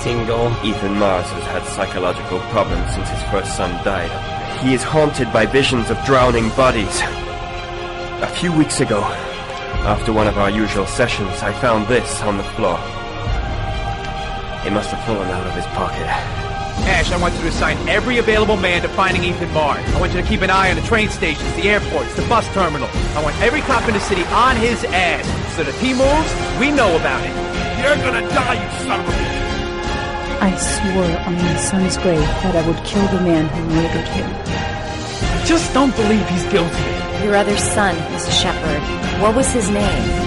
Single. 0.02 0.52
Ethan 0.66 1.00
Mars 1.00 1.28
has 1.28 1.44
had 1.46 1.64
psychological 1.68 2.40
problems 2.52 2.94
since 2.94 3.08
his 3.08 3.24
first 3.32 3.56
son 3.56 3.72
died. 3.86 4.12
He 4.60 4.74
is 4.74 4.84
haunted 4.84 5.32
by 5.32 5.46
visions 5.46 5.90
of 5.90 5.98
drowning 6.04 6.50
bodies. 6.50 7.00
A 8.22 8.28
few 8.36 8.52
weeks 8.52 8.82
ago, 8.82 9.02
after 9.86 10.12
one 10.12 10.28
of 10.28 10.38
our 10.38 10.50
usual 10.50 10.86
sessions, 10.88 11.42
I 11.42 11.54
found 11.54 11.88
this 11.88 12.22
on 12.24 12.36
the 12.38 12.44
floor. 12.44 12.78
He 14.64 14.70
must 14.70 14.90
have 14.92 15.04
fallen 15.06 15.30
out 15.30 15.46
of 15.46 15.54
his 15.54 15.66
pocket. 15.68 16.08
Ash, 16.86 17.12
I 17.12 17.18
want 17.18 17.34
you 17.36 17.42
to 17.42 17.48
assign 17.48 17.78
every 17.90 18.18
available 18.18 18.58
man 18.58 18.82
to 18.82 18.90
finding 18.90 19.24
Ethan 19.24 19.52
Mars. 19.52 19.84
I 19.94 20.00
want 20.00 20.14
you 20.14 20.22
to 20.22 20.28
keep 20.28 20.42
an 20.42 20.50
eye 20.50 20.70
on 20.70 20.76
the 20.76 20.84
train 20.84 21.10
stations, 21.10 21.54
the 21.56 21.70
airports, 21.70 22.14
the 22.16 22.22
bus 22.28 22.48
terminal. 22.54 22.88
I 23.16 23.24
want 23.24 23.36
every 23.42 23.62
cop 23.62 23.88
in 23.88 23.94
the 23.94 24.00
city 24.00 24.24
on 24.26 24.56
his 24.56 24.84
ass. 24.86 25.26
So 25.56 25.64
that 25.64 25.70
if 25.70 25.82
he 25.82 25.94
moves, 25.94 26.32
we 26.60 26.72
know 26.72 26.96
about 26.96 27.22
it. 27.26 27.34
You're 27.82 27.98
gonna 27.98 28.28
die, 28.30 28.56
you 28.62 28.86
son 28.86 29.00
of 29.00 29.08
a 29.08 29.12
bitch! 29.12 29.38
I 30.40 30.56
swore 30.56 31.18
on 31.26 31.34
my 31.34 31.56
son's 31.56 31.98
grave 31.98 32.20
that 32.20 32.56
I 32.56 32.68
would 32.68 32.84
kill 32.86 33.08
the 33.08 33.22
man 33.22 33.48
who 33.50 33.64
murdered 33.76 34.08
him. 34.08 34.30
I 34.30 35.46
just 35.46 35.74
don't 35.74 35.96
believe 35.96 36.28
he's 36.30 36.46
guilty. 36.46 37.24
Your 37.24 37.36
other 37.36 37.58
son 37.58 37.96
was 38.14 38.32
Shepard. 38.32 38.82
What 39.22 39.36
was 39.36 39.52
his 39.52 39.70
name? 39.70 40.27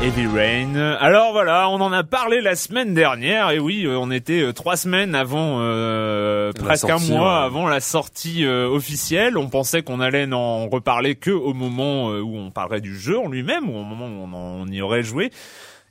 Heavy 0.00 0.26
Rain. 0.28 0.76
Alors 1.00 1.32
voilà, 1.32 1.68
on 1.68 1.80
en 1.80 1.92
a 1.92 2.04
parlé 2.04 2.40
la 2.40 2.54
semaine 2.54 2.94
dernière 2.94 3.50
et 3.50 3.58
oui, 3.58 3.84
euh, 3.84 3.98
on 3.98 4.12
était 4.12 4.42
euh, 4.42 4.52
trois 4.52 4.76
semaines 4.76 5.16
avant, 5.16 5.58
euh, 5.60 6.52
presque 6.52 6.86
sortie, 6.86 7.12
un 7.12 7.16
mois 7.16 7.40
ouais. 7.40 7.46
avant 7.46 7.66
la 7.66 7.80
sortie 7.80 8.44
euh, 8.44 8.68
officielle. 8.68 9.36
On 9.36 9.48
pensait 9.48 9.82
qu'on 9.82 9.98
allait 9.98 10.26
n'en 10.28 10.68
reparler 10.68 11.16
que 11.16 11.32
au 11.32 11.52
moment 11.52 12.10
où 12.10 12.36
on 12.38 12.50
parlerait 12.52 12.80
du 12.80 12.96
jeu 12.96 13.18
en 13.18 13.26
lui-même, 13.26 13.68
ou 13.68 13.76
au 13.76 13.82
moment 13.82 14.06
où 14.06 14.22
on, 14.24 14.32
en- 14.36 14.62
on 14.62 14.66
y 14.68 14.80
aurait 14.80 15.02
joué. 15.02 15.32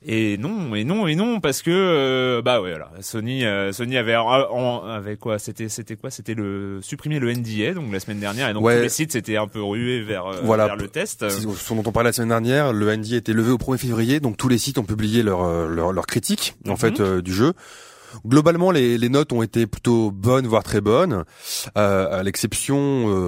Et 0.05 0.37
non, 0.37 0.75
et 0.75 0.83
non, 0.83 1.07
et 1.07 1.15
non, 1.15 1.39
parce 1.39 1.63
que 1.63 1.71
euh, 1.71 2.41
bah 2.43 2.61
ouais, 2.61 2.69
voilà, 2.69 2.91
Sony, 3.01 3.43
euh, 3.45 3.71
Sony 3.71 3.97
avait, 3.97 4.15
en- 4.15 4.83
avait 4.85 5.17
quoi 5.17 5.39
C'était, 5.39 5.69
c'était 5.69 5.95
quoi 5.95 6.11
C'était 6.11 6.35
le 6.35 6.79
supprimer 6.83 7.17
le 7.19 7.31
NDA 7.33 7.73
donc 7.73 7.91
la 7.91 7.99
semaine 7.99 8.19
dernière, 8.19 8.47
et 8.49 8.53
donc 8.53 8.63
Ouais. 8.63 8.75
tous 8.77 8.83
les 8.83 8.89
sites 8.89 9.11
s'étaient 9.13 9.37
un 9.37 9.47
peu 9.47 9.61
rués 9.61 10.01
vers, 10.03 10.27
euh, 10.27 10.39
Voilà. 10.43 10.67
vers 10.67 10.75
le 10.75 10.87
test. 10.87 11.27
Ce 11.29 11.73
dont 11.73 11.83
on 11.85 11.91
parlait 11.91 12.09
la 12.09 12.13
semaine 12.13 12.29
dernière, 12.29 12.73
le 12.73 12.89
NDA 12.95 13.15
a 13.15 13.17
été 13.17 13.33
levé 13.33 13.51
au 13.51 13.57
1er 13.57 13.77
février, 13.79 14.19
donc 14.19 14.37
tous 14.37 14.49
les 14.49 14.59
sites 14.59 14.77
ont 14.77 14.83
publié 14.83 15.23
leur 15.23 15.67
leur, 15.67 15.91
leur 15.91 16.05
critique 16.05 16.55
en 16.67 16.71
Mhm. 16.73 16.77
fait 16.77 17.01
du 17.01 17.33
jeu. 17.33 17.53
Globalement, 18.25 18.71
les, 18.71 18.97
les 18.97 19.09
notes 19.09 19.31
ont 19.33 19.41
été 19.41 19.67
plutôt 19.67 20.11
bonnes, 20.11 20.47
voire 20.47 20.63
très 20.63 20.81
bonnes, 20.81 21.23
euh, 21.77 22.19
à 22.19 22.23
l'exception 22.23 22.77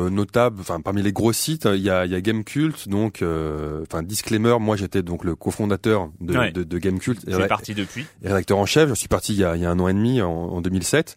euh, 0.05 0.09
notable. 0.09 0.57
Enfin, 0.61 0.81
parmi 0.81 1.01
les 1.01 1.11
gros 1.13 1.33
sites, 1.33 1.65
il 1.65 1.81
y 1.81 1.89
a, 1.89 2.05
y 2.05 2.15
a 2.15 2.21
Gamecult, 2.21 2.87
donc, 2.89 3.21
euh, 3.21 3.83
enfin, 3.89 4.03
disclaimer. 4.03 4.55
Moi, 4.59 4.75
j'étais 4.75 5.01
donc 5.03 5.23
le 5.23 5.35
cofondateur 5.35 6.09
de, 6.21 6.37
Ouais. 6.37 6.51
de, 6.51 6.63
de 6.63 6.77
Gamecult, 6.77 7.19
ré- 7.27 7.47
parti 7.47 7.73
depuis. 7.73 8.05
rédacteur 8.23 8.57
en 8.57 8.65
chef. 8.65 8.89
Je 8.89 8.95
suis 8.95 9.07
parti 9.07 9.33
il 9.33 9.39
y 9.39 9.43
a, 9.43 9.55
il 9.55 9.61
y 9.61 9.65
a 9.65 9.71
un 9.71 9.79
an 9.79 9.87
et 9.87 9.93
demi, 9.93 10.21
en, 10.21 10.29
en 10.31 10.61
2007. 10.61 11.15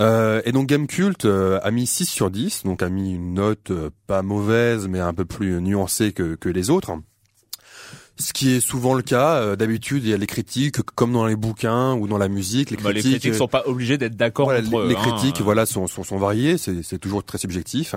Euh, 0.00 0.40
et 0.44 0.52
donc 0.52 0.66
Gamecult 0.68 1.24
euh, 1.24 1.58
a 1.62 1.70
mis 1.70 1.86
6 1.86 2.06
sur 2.06 2.30
10, 2.30 2.62
donc 2.64 2.82
a 2.82 2.88
mis 2.88 3.14
une 3.14 3.34
note 3.34 3.70
euh, 3.70 3.90
pas 4.06 4.22
mauvaise, 4.22 4.88
mais 4.88 5.00
un 5.00 5.14
peu 5.14 5.24
plus 5.24 5.60
nuancée 5.60 6.12
que, 6.12 6.34
que 6.34 6.48
les 6.48 6.70
autres. 6.70 6.92
Ce 8.22 8.32
qui 8.32 8.52
est 8.54 8.60
souvent 8.60 8.94
le 8.94 9.02
cas. 9.02 9.36
euh, 9.36 9.56
D'habitude, 9.56 10.04
il 10.04 10.10
y 10.10 10.14
a 10.14 10.16
les 10.16 10.26
critiques, 10.26 10.80
comme 10.94 11.12
dans 11.12 11.26
les 11.26 11.36
bouquins 11.36 11.94
ou 11.94 12.06
dans 12.08 12.18
la 12.18 12.28
musique. 12.28 12.70
Les 12.70 12.76
Bah, 12.76 12.92
les 12.92 13.00
critiques, 13.00 13.20
critiques 13.20 13.34
sont 13.34 13.48
pas 13.48 13.64
obligés 13.66 13.98
d'être 13.98 14.16
d'accord 14.16 14.46
voilà, 14.46 14.60
les, 14.60 14.68
eux. 14.74 14.88
les 14.88 14.94
hein. 14.94 14.98
critiques, 15.02 15.40
voilà, 15.40 15.66
sont, 15.66 15.86
sont, 15.86 16.04
sont 16.04 16.18
variées. 16.18 16.58
C'est 16.58 16.82
c'est 16.82 16.98
toujours 16.98 17.24
très 17.24 17.38
subjectif. 17.38 17.94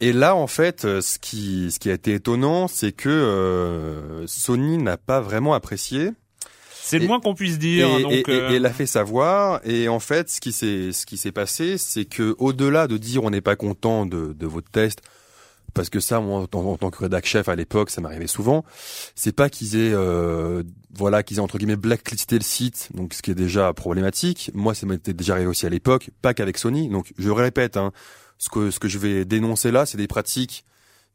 Et 0.00 0.12
là, 0.12 0.36
en 0.36 0.46
fait, 0.46 0.84
euh, 0.84 1.00
ce 1.00 1.18
qui, 1.18 1.70
ce 1.72 1.78
qui 1.80 1.90
a 1.90 1.94
été 1.94 2.14
étonnant, 2.14 2.68
c'est 2.68 2.92
que 2.92 3.08
euh, 3.08 4.26
Sony 4.26 4.78
n'a 4.78 4.96
pas 4.96 5.20
vraiment 5.20 5.54
apprécié. 5.54 6.10
C'est 6.80 6.98
le 6.98 7.06
moins 7.06 7.20
qu'on 7.20 7.34
puisse 7.34 7.58
dire. 7.58 7.88
et, 7.98 8.02
donc, 8.02 8.12
et- 8.12 8.24
et- 8.28 8.54
et 8.54 8.58
l'a 8.58 8.70
fait 8.70 8.86
savoir. 8.86 9.60
Et 9.64 9.88
en 9.88 9.98
fait, 10.00 10.30
ce 10.30 10.40
qui 10.40 10.52
s'est 10.52 10.92
ce 10.92 11.04
qui 11.04 11.16
s'est 11.18 11.32
passé, 11.32 11.76
c'est 11.78 12.04
que 12.06 12.34
au-delà 12.38 12.86
de 12.86 12.96
dire 12.96 13.24
on 13.24 13.30
n'est 13.30 13.40
pas 13.42 13.56
content 13.56 14.06
de, 14.06 14.32
de 14.32 14.46
votre 14.46 14.70
test, 14.70 15.00
parce 15.74 15.90
que 15.90 16.00
ça, 16.00 16.20
moi, 16.20 16.40
en, 16.40 16.46
tant- 16.46 16.64
en 16.64 16.76
tant 16.76 16.90
que 16.90 16.98
rédac 16.98 17.26
chef 17.26 17.48
à 17.48 17.54
l'époque, 17.56 17.90
ça 17.90 18.00
m'arrivait 18.00 18.26
souvent. 18.26 18.64
C'est 19.14 19.32
pas 19.32 19.48
qu'ils 19.50 19.76
aient 19.76 19.92
euh, 19.92 20.62
voilà 20.94 21.22
qu'ils 21.22 21.36
aient 21.38 21.40
entre 21.40 21.58
guillemets 21.58 21.76
blacklisté 21.76 22.36
le 22.36 22.44
site, 22.44 22.88
donc 22.94 23.14
ce 23.14 23.22
qui 23.22 23.30
est 23.30 23.34
déjà 23.36 23.72
problématique. 23.72 24.50
Moi, 24.54 24.74
ça 24.74 24.86
m'était 24.86 25.12
déjà 25.12 25.34
arrivé 25.34 25.46
aussi 25.48 25.66
à 25.66 25.68
l'époque, 25.70 26.10
pas 26.22 26.34
qu'avec 26.34 26.58
Sony. 26.58 26.88
Donc 26.88 27.12
je 27.18 27.30
répète, 27.30 27.76
hein, 27.76 27.92
ce 28.38 28.48
que 28.48 28.70
ce 28.70 28.78
que 28.80 28.88
je 28.88 28.98
vais 28.98 29.24
dénoncer 29.24 29.70
là, 29.70 29.86
c'est 29.86 29.98
des 29.98 30.08
pratiques 30.08 30.64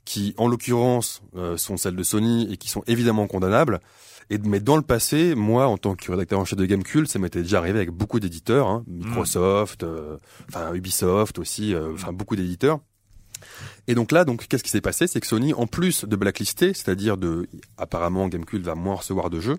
qui, 0.06 0.34
en 0.38 0.48
l'occurrence, 0.50 1.22
euh, 1.36 1.56
sont 1.58 1.78
celles 1.78 1.96
de 1.96 2.04
Sony 2.04 2.52
et 2.52 2.58
qui 2.58 2.70
sont 2.70 2.84
évidemment 2.88 3.26
condamnables. 3.28 3.80
Et 4.30 4.38
mais 4.38 4.60
dans 4.62 4.76
le 4.78 4.82
passé, 4.82 5.34
moi, 5.36 5.68
en 5.68 5.78
tant 5.78 5.96
que 5.96 6.10
rédacteur 6.12 6.40
en 6.40 6.46
chef 6.46 6.58
de 6.58 6.66
Gamecult, 6.66 7.08
ça 7.10 7.20
m'était 7.20 7.42
déjà 7.42 7.58
arrivé 7.58 7.78
avec 7.78 7.90
beaucoup 7.92 8.20
d'éditeurs, 8.20 8.68
hein, 8.68 8.84
Microsoft, 8.88 9.84
euh, 9.84 10.18
enfin 10.50 10.74
Ubisoft 10.74 11.40
aussi, 11.40 11.74
euh, 11.74 11.94
enfin 11.94 12.14
beaucoup 12.14 12.36
d'éditeurs. 12.36 12.80
Et 13.88 13.96
donc 13.96 14.12
là, 14.12 14.26
donc 14.26 14.48
qu'est-ce 14.48 14.64
qui 14.64 14.70
s'est 14.70 14.82
passé, 14.82 15.08
c'est 15.08 15.20
que 15.20 15.28
Sony, 15.28 15.54
en 15.54 15.68
plus 15.68 16.06
de 16.06 16.16
blacklister, 16.16 16.74
c'est-à-dire 16.74 17.18
de, 17.18 17.48
apparemment, 17.78 18.28
Gamecult 18.28 18.64
va 18.64 18.76
moins 18.76 18.96
recevoir 18.96 19.30
de 19.30 19.40
jeux. 19.40 19.58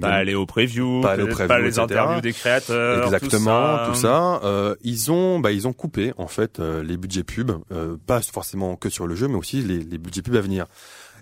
Pas 0.00 0.10
aller 0.10 0.34
au 0.34 0.46
preview, 0.46 1.00
pas 1.00 1.12
aller 1.12 1.24
au 1.24 1.26
preview, 1.26 1.48
pas 1.48 1.58
les 1.58 1.68
etc. 1.68 1.82
interviews 1.82 2.20
des 2.20 2.32
créateurs, 2.32 3.04
Exactement, 3.04 3.78
tout 3.84 3.92
tout 3.92 3.98
ça. 3.98 4.40
Euh, 4.44 4.76
ils 4.82 5.10
ont, 5.10 5.40
bah, 5.40 5.50
ils 5.50 5.66
ont 5.66 5.72
coupé 5.72 6.12
en 6.18 6.28
fait 6.28 6.60
euh, 6.60 6.84
les 6.84 6.96
budgets 6.96 7.24
pub, 7.24 7.50
euh, 7.72 7.96
pas 8.06 8.20
forcément 8.22 8.76
que 8.76 8.90
sur 8.90 9.08
le 9.08 9.16
jeu, 9.16 9.26
mais 9.26 9.34
aussi 9.34 9.60
les, 9.60 9.78
les 9.78 9.98
budgets 9.98 10.22
pub 10.22 10.36
à 10.36 10.40
venir. 10.40 10.66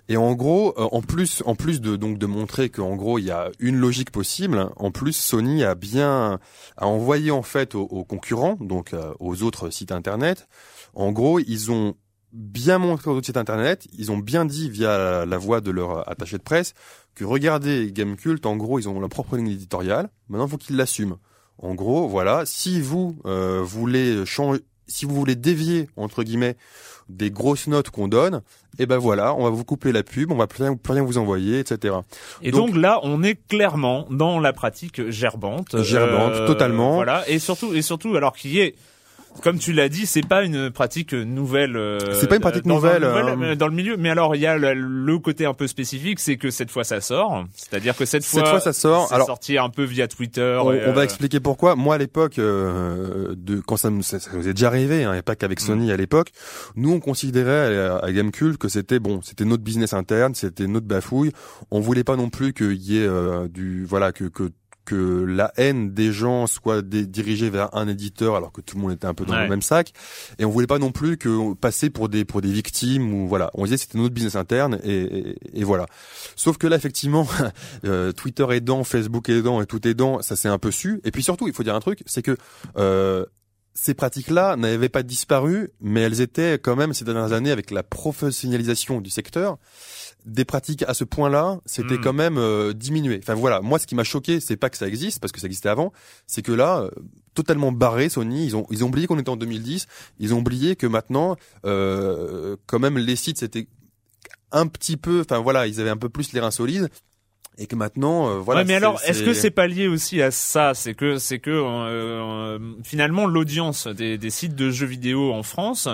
Et 0.09 0.17
en 0.17 0.33
gros, 0.33 0.73
euh, 0.77 0.87
en 0.91 1.01
plus, 1.01 1.43
en 1.45 1.55
plus 1.55 1.81
de 1.81 1.95
donc 1.95 2.17
de 2.17 2.25
montrer 2.25 2.69
qu'en 2.69 2.95
gros 2.95 3.19
il 3.19 3.25
y 3.25 3.31
a 3.31 3.49
une 3.59 3.77
logique 3.77 4.11
possible, 4.11 4.69
en 4.77 4.91
plus 4.91 5.13
Sony 5.13 5.63
a 5.63 5.75
bien 5.75 6.39
a 6.77 6.87
envoyé 6.87 7.31
en 7.31 7.43
fait 7.43 7.75
aux, 7.75 7.83
aux 7.83 8.05
concurrents, 8.05 8.57
donc 8.61 8.93
euh, 8.93 9.13
aux 9.19 9.43
autres 9.43 9.69
sites 9.69 9.91
internet. 9.91 10.47
En 10.93 11.11
gros, 11.11 11.39
ils 11.39 11.71
ont 11.71 11.95
bien 12.33 12.77
montré 12.77 13.09
autres 13.09 13.25
sites 13.25 13.37
internet, 13.37 13.87
ils 13.97 14.11
ont 14.11 14.17
bien 14.17 14.45
dit 14.45 14.69
via 14.69 15.25
la 15.25 15.37
voix 15.37 15.61
de 15.61 15.71
leur 15.71 16.07
attaché 16.09 16.37
de 16.37 16.43
presse 16.43 16.73
que 17.15 17.25
regardez 17.25 17.91
Gamecult, 17.91 18.45
en 18.45 18.55
gros, 18.57 18.79
ils 18.79 18.87
ont 18.87 18.99
leur 18.99 19.09
propre 19.09 19.37
ligne 19.37 19.49
éditoriale. 19.49 20.09
Maintenant, 20.29 20.45
il 20.45 20.51
faut 20.51 20.57
qu'ils 20.57 20.75
l'assument. 20.75 21.17
En 21.57 21.73
gros, 21.73 22.07
voilà, 22.07 22.43
si 22.45 22.79
vous 22.79 23.15
euh, 23.25 23.61
voulez 23.63 24.23
changer, 24.25 24.61
si 24.85 25.05
vous 25.05 25.15
voulez 25.15 25.35
dévier 25.35 25.89
entre 25.97 26.23
guillemets 26.23 26.55
des 27.09 27.31
grosses 27.31 27.67
notes 27.67 27.89
qu'on 27.89 28.07
donne, 28.07 28.41
et 28.77 28.85
ben 28.85 28.97
voilà, 28.97 29.33
on 29.33 29.43
va 29.43 29.49
vous 29.49 29.63
couper 29.63 29.91
la 29.91 30.03
pub, 30.03 30.31
on 30.31 30.35
va 30.35 30.45
plus 30.45 30.61
rien, 30.63 30.75
plus 30.75 30.93
rien 30.93 31.01
vous 31.01 31.17
envoyer, 31.17 31.59
etc. 31.59 31.95
Et 32.43 32.51
donc, 32.51 32.75
là, 32.75 32.99
on 33.01 33.23
est 33.23 33.35
clairement 33.47 34.05
dans 34.11 34.39
la 34.39 34.53
pratique 34.53 35.09
gerbante. 35.09 35.81
Gerbante, 35.81 36.33
Euh, 36.33 36.47
totalement. 36.47 36.95
Voilà, 36.95 37.27
et 37.27 37.39
surtout, 37.39 37.73
et 37.73 37.81
surtout, 37.81 38.15
alors 38.15 38.35
qui 38.35 38.59
est 38.59 38.75
comme 39.41 39.59
tu 39.59 39.73
l'as 39.73 39.89
dit, 39.89 40.05
c'est 40.05 40.25
pas 40.27 40.43
une 40.43 40.69
pratique 40.71 41.13
nouvelle. 41.13 41.75
euh, 41.75 41.99
C'est 42.13 42.27
pas 42.27 42.35
une 42.35 42.41
pratique 42.41 42.65
dans 42.65 42.75
nouvelle, 42.75 43.01
nouvel- 43.03 43.25
euh, 43.43 43.51
euh, 43.51 43.55
dans 43.55 43.67
le 43.67 43.73
milieu. 43.73 43.97
Mais 43.97 44.09
alors, 44.09 44.35
il 44.35 44.41
y 44.41 44.45
a 44.45 44.57
le, 44.57 44.73
le 44.73 45.19
côté 45.19 45.45
un 45.45 45.53
peu 45.53 45.67
spécifique, 45.67 46.19
c'est 46.19 46.37
que 46.37 46.49
cette 46.49 46.71
fois 46.71 46.83
ça 46.83 47.01
sort. 47.01 47.45
C'est-à-dire 47.55 47.95
que 47.95 48.05
cette, 48.05 48.23
Cette 48.23 48.47
fois, 48.47 48.59
ça 48.59 48.73
sort. 48.73 49.11
Alors, 49.13 49.27
sorti 49.27 49.57
un 49.57 49.69
peu 49.69 49.83
via 49.83 50.07
Twitter. 50.07 50.59
On, 50.63 50.71
et, 50.73 50.85
on 50.87 50.93
va 50.93 51.01
euh, 51.01 51.03
expliquer 51.03 51.39
pourquoi. 51.39 51.75
Moi, 51.75 51.95
à 51.95 51.97
l'époque, 51.97 52.39
euh, 52.39 53.33
de 53.37 53.59
quand 53.59 53.77
ça, 53.77 53.89
ça, 54.01 54.19
ça 54.19 54.31
nous 54.33 54.47
est 54.47 54.53
déjà 54.53 54.67
arrivé, 54.67 55.03
hein, 55.03 55.13
et 55.13 55.21
pas 55.21 55.35
qu'avec 55.35 55.59
Sony 55.59 55.91
à 55.91 55.97
l'époque, 55.97 56.29
nous 56.75 56.91
on 56.91 56.99
considérait 56.99 57.77
à, 57.77 57.97
à 57.97 58.11
Gamecult 58.11 58.57
que 58.57 58.67
c'était 58.67 58.99
bon, 58.99 59.21
c'était 59.21 59.45
notre 59.45 59.63
business 59.63 59.93
interne, 59.93 60.35
c'était 60.35 60.67
notre 60.67 60.85
bafouille. 60.87 61.31
On 61.71 61.79
voulait 61.79 62.03
pas 62.03 62.15
non 62.15 62.29
plus 62.29 62.53
qu'il 62.53 62.73
y 62.81 62.99
ait 62.99 63.07
du 63.49 63.85
voilà 63.85 64.11
que 64.11 64.25
que 64.25 64.49
que 64.87 65.23
la 65.27 65.51
haine 65.57 65.93
des 65.93 66.11
gens 66.11 66.47
soit 66.47 66.81
dirigée 66.81 67.49
vers 67.49 67.75
un 67.75 67.87
éditeur 67.87 68.35
alors 68.35 68.51
que 68.51 68.61
tout 68.61 68.77
le 68.77 68.81
monde 68.81 68.93
était 68.93 69.05
un 69.05 69.13
peu 69.13 69.25
dans 69.25 69.33
Ouais. 69.35 69.43
le 69.43 69.49
même 69.49 69.61
sac. 69.61 69.91
Et 70.39 70.45
on 70.45 70.49
voulait 70.49 70.65
pas 70.65 70.79
non 70.79 70.91
plus 70.91 71.17
que 71.17 71.53
passer 71.53 71.89
pour 71.89 72.07
des 72.09 72.23
pour 72.25 72.41
des 72.41 72.51
victimes 72.51 73.13
ou 73.13 73.27
voilà. 73.27 73.51
On 73.53 73.65
disait 73.65 73.77
c'était 73.77 73.97
notre 73.97 74.13
business 74.15 74.35
interne 74.37 74.79
et, 74.83 75.01
et, 75.01 75.35
et 75.59 75.63
voilà. 75.63 75.85
Sauf 76.35 76.57
que 76.57 76.65
là 76.67 76.77
effectivement 76.77 77.27
euh, 77.85 78.11
Twitter 78.13 78.45
aidant 78.51 78.83
Facebook 78.85 79.27
aidant 79.29 79.61
et 79.61 79.65
tout 79.65 79.85
aidant 79.87 80.21
ça 80.21 80.35
s'est 80.35 80.47
un 80.49 80.57
peu 80.57 80.71
su. 80.71 81.01
Et 81.03 81.11
puis 81.11 81.21
surtout 81.21 81.47
il 81.47 81.53
faut 81.53 81.63
dire 81.63 81.75
un 81.75 81.79
truc 81.81 82.01
c'est 82.05 82.21
que 82.23 82.37
euh, 82.77 83.25
ces 83.79 83.93
pratiques-là 83.93 84.55
n'avaient 84.55 84.89
pas 84.89 85.03
disparu, 85.03 85.69
mais 85.81 86.01
elles 86.01 86.19
étaient 86.19 86.57
quand 86.57 86.75
même 86.75 86.93
ces 86.93 87.05
dernières 87.05 87.31
années 87.31 87.51
avec 87.51 87.69
la 87.69 87.83
professionnalisation 87.83 89.01
du 89.01 89.11
secteur. 89.11 89.59
Des 90.25 90.45
pratiques 90.45 90.83
à 90.87 90.95
ce 90.95 91.03
point-là, 91.03 91.59
c'était 91.67 91.99
Mm. 91.99 92.01
quand 92.01 92.13
même 92.13 92.37
euh, 92.39 92.73
diminué. 92.73 93.19
Enfin 93.21 93.35
voilà, 93.35 93.61
moi 93.61 93.77
ce 93.77 93.85
qui 93.85 93.93
m'a 93.93 94.03
choqué, 94.03 94.39
c'est 94.39 94.57
pas 94.57 94.71
que 94.71 94.77
ça 94.77 94.87
existe 94.87 95.19
parce 95.19 95.31
que 95.31 95.39
ça 95.39 95.45
existait 95.45 95.69
avant, 95.69 95.93
c'est 96.25 96.41
que 96.41 96.51
là, 96.51 96.79
euh, 96.79 96.89
totalement 97.35 97.71
barré, 97.71 98.09
Sony, 98.09 98.47
ils 98.47 98.55
ont 98.55 98.65
ils 98.71 98.83
ont 98.83 98.87
oublié 98.87 99.05
qu'on 99.05 99.19
était 99.19 99.29
en 99.29 99.37
2010, 99.37 99.85
ils 100.17 100.33
ont 100.33 100.39
oublié 100.39 100.75
que 100.75 100.87
maintenant, 100.87 101.35
euh, 101.65 102.55
quand 102.65 102.79
même 102.79 102.97
les 102.97 103.15
sites 103.15 103.37
c'était 103.37 103.67
un 104.51 104.65
petit 104.65 104.97
peu, 104.97 105.21
enfin 105.21 105.37
voilà, 105.39 105.67
ils 105.67 105.79
avaient 105.79 105.91
un 105.91 105.97
peu 105.97 106.09
plus 106.09 106.33
les 106.33 106.39
reins 106.39 106.51
solides 106.51 106.89
et 107.57 107.65
que 107.67 107.75
maintenant, 107.75 108.29
euh, 108.29 108.37
voilà. 108.39 108.61
ouais, 108.61 108.65
mais 108.65 108.73
c'est- 108.73 108.77
alors, 108.77 108.99
est-ce 109.05 109.23
que 109.23 109.33
c'est 109.33 109.51
pas 109.51 109.67
lié 109.67 109.87
aussi 109.87 110.21
à 110.21 110.31
ça? 110.31 110.73
C'est 110.73 110.93
que, 110.93 111.17
c'est 111.17 111.39
que 111.39 111.49
euh, 111.49 111.59
euh, 111.87 112.59
finalement 112.83 113.25
l'audience 113.25 113.87
des, 113.87 114.17
des 114.17 114.29
sites 114.29 114.55
de 114.55 114.69
jeux 114.69 114.85
vidéo 114.85 115.33
en 115.33 115.43
France, 115.43 115.87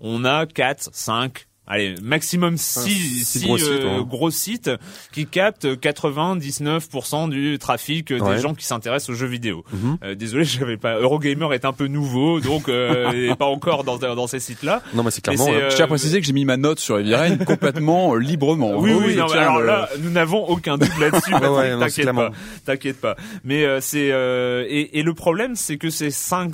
on 0.00 0.24
a 0.24 0.46
4, 0.46 0.88
5, 0.92 1.46
allez, 1.70 1.94
maximum 2.02 2.56
6 2.58 3.24
six 3.24 3.44
gros 3.44 3.56
sites, 3.56 3.68
ouais. 3.70 4.04
gros 4.06 4.30
sites 4.30 4.70
qui 5.12 5.26
captent 5.26 5.66
99% 5.66 7.28
du 7.30 7.58
trafic 7.58 8.12
des 8.12 8.20
Ouais. 8.20 8.38
gens 8.38 8.54
qui 8.54 8.64
s'intéressent 8.66 9.10
aux 9.10 9.14
jeux 9.18 9.26
vidéo. 9.26 9.64
Euh, 10.04 10.14
désolé, 10.14 10.44
j'avais 10.44 10.76
pas. 10.76 10.98
Eurogamer 11.00 11.54
est 11.54 11.64
un 11.64 11.72
peu 11.72 11.86
nouveau, 11.86 12.40
donc 12.40 12.68
euh, 12.68 13.10
il 13.14 13.36
pas 13.36 13.46
encore 13.46 13.84
dans, 13.84 13.96
dans 13.96 14.26
ces 14.26 14.40
sites-là. 14.40 14.82
Non, 14.94 15.02
mais 15.02 15.10
c'est 15.10 15.22
clairement. 15.22 15.48
euh, 15.48 15.52
euh, 15.62 15.70
Je 15.70 15.76
tiens 15.76 15.84
à 15.86 15.88
préciser 15.88 16.20
que 16.20 16.26
j'ai 16.26 16.32
mis 16.32 16.44
ma 16.44 16.56
note 16.56 16.78
sur 16.80 16.96
Rain 16.96 17.36
complètement 17.46 18.14
euh, 18.14 18.18
librement. 18.18 18.72
Oui, 18.78 18.92
oui, 18.92 19.16
non, 19.16 19.24
mais 19.26 19.32
tiens 19.32 19.40
alors 19.40 19.60
là, 19.60 19.88
nous 20.00 20.10
n'avons 20.10 20.44
aucun 20.48 20.76
doute 20.78 20.98
là-dessus. 20.98 21.30
T'inquiète 21.80 22.12
pas, 22.12 22.30
t'inquiète 22.66 23.00
pas. 23.00 23.16
Mais 23.44 23.64
euh, 23.64 23.80
c'est 23.80 24.10
euh, 24.12 24.64
et, 24.68 24.98
et 24.98 25.02
le 25.02 25.14
problème, 25.14 25.54
c'est 25.56 25.76
que 25.78 25.90
ces 25.90 26.10
cinq 26.10 26.52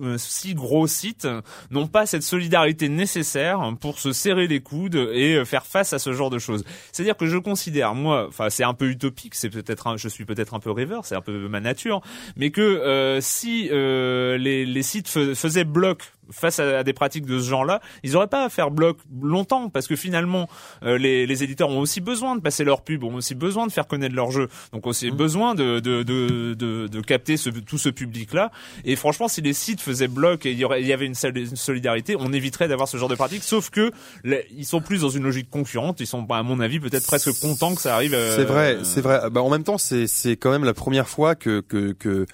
euh, 0.00 0.16
six 0.18 0.54
gros 0.54 0.86
sites 0.86 1.28
n'ont 1.70 1.86
pas 1.86 2.06
cette 2.06 2.22
solidarité 2.22 2.88
nécessaire 2.88 3.60
pour 3.80 3.98
se 3.98 4.12
serrer 4.12 4.46
les 4.46 4.60
coudes 4.60 4.94
et 5.12 5.34
euh, 5.34 5.44
faire 5.44 5.66
face 5.66 5.92
à 5.92 5.98
ce 5.98 6.12
genre 6.12 6.30
de 6.30 6.38
choses. 6.38 6.64
C'est-à-dire 6.92 7.16
que 7.16 7.26
je 7.26 7.38
considère 7.38 7.94
moi, 7.94 8.26
enfin 8.28 8.50
c'est 8.50 8.64
un 8.64 8.74
peu 8.74 8.88
utopique, 8.88 9.34
c'est 9.34 9.50
peut-être 9.50 9.96
je 9.96 10.08
suis 10.08 10.24
peut-être 10.24 10.54
un 10.54 10.60
peu 10.60 10.70
rêveur, 10.70 11.04
c'est 11.04 11.14
un 11.16 11.20
peu 11.20 11.48
ma 11.48 11.60
nature, 11.60 12.00
mais 12.36 12.50
que 12.50 12.60
euh, 12.62 13.20
si 13.20 13.68
euh, 13.70 14.38
les, 14.38 14.64
les 14.64 14.82
sites 14.82 15.08
fais- 15.08 15.34
faisaient 15.34 15.64
bloc 15.64 16.13
face 16.30 16.58
à, 16.60 16.78
à 16.78 16.82
des 16.84 16.92
pratiques 16.92 17.26
de 17.26 17.38
ce 17.38 17.48
genre-là, 17.48 17.80
ils 18.02 18.12
n'auraient 18.12 18.26
pas 18.26 18.44
à 18.44 18.48
faire 18.48 18.70
bloc 18.70 18.98
longtemps 19.22 19.68
parce 19.68 19.86
que 19.86 19.96
finalement 19.96 20.48
euh, 20.84 20.98
les, 20.98 21.26
les 21.26 21.42
éditeurs 21.44 21.70
ont 21.70 21.80
aussi 21.80 22.00
besoin 22.00 22.36
de 22.36 22.40
passer 22.40 22.64
leur 22.64 22.82
pub, 22.82 23.04
ont 23.04 23.14
aussi 23.14 23.34
besoin 23.34 23.66
de 23.66 23.72
faire 23.72 23.86
connaître 23.86 24.14
leur 24.14 24.30
jeu, 24.30 24.48
donc 24.72 24.86
aussi 24.86 25.10
Mmh. 25.10 25.16
besoin 25.16 25.54
de 25.54 25.80
de, 25.80 26.02
de, 26.02 26.54
de, 26.54 26.86
de 26.88 27.00
capter 27.00 27.36
ce, 27.36 27.50
tout 27.50 27.78
ce 27.78 27.88
public-là. 27.88 28.50
Et 28.84 28.96
franchement, 28.96 29.28
si 29.28 29.40
les 29.42 29.52
sites 29.52 29.80
faisaient 29.80 30.08
bloc 30.08 30.46
et 30.46 30.52
il 30.52 30.58
y, 30.58 30.64
aurait, 30.64 30.80
il 30.80 30.86
y 30.86 30.92
avait 30.92 31.06
une, 31.06 31.14
sol- 31.14 31.36
une 31.36 31.56
solidarité, 31.56 32.16
on 32.18 32.32
éviterait 32.32 32.68
d'avoir 32.68 32.88
ce 32.88 32.96
genre 32.96 33.08
de 33.08 33.14
pratiques. 33.14 33.42
Sauf 33.42 33.70
que 33.70 33.90
les- 34.22 34.46
ils 34.56 34.64
sont 34.66 34.80
plus 34.80 35.00
dans 35.02 35.08
une 35.10 35.22
logique 35.24 35.50
concurrente. 35.50 36.00
Ils 36.00 36.06
sont, 36.06 36.22
bah, 36.22 36.36
à 36.38 36.42
mon 36.42 36.60
avis, 36.60 36.80
peut-être 36.80 37.06
presque 37.06 37.38
contents 37.40 37.74
que 37.74 37.80
ça 37.80 37.94
arrive. 37.94 38.14
euh, 38.14 38.36
C'est 38.36 38.44
vrai, 38.44 38.78
c'est 38.82 39.00
vrai. 39.00 39.20
Bah, 39.30 39.42
en 39.42 39.50
même 39.50 39.64
temps, 39.64 39.78
c'est 39.78 40.06
c'est 40.06 40.36
quand 40.36 40.50
même 40.50 40.64
la 40.64 40.74
première 40.74 41.08
fois 41.08 41.34
que 41.34 41.60
que 41.60 41.92
que 41.92 42.26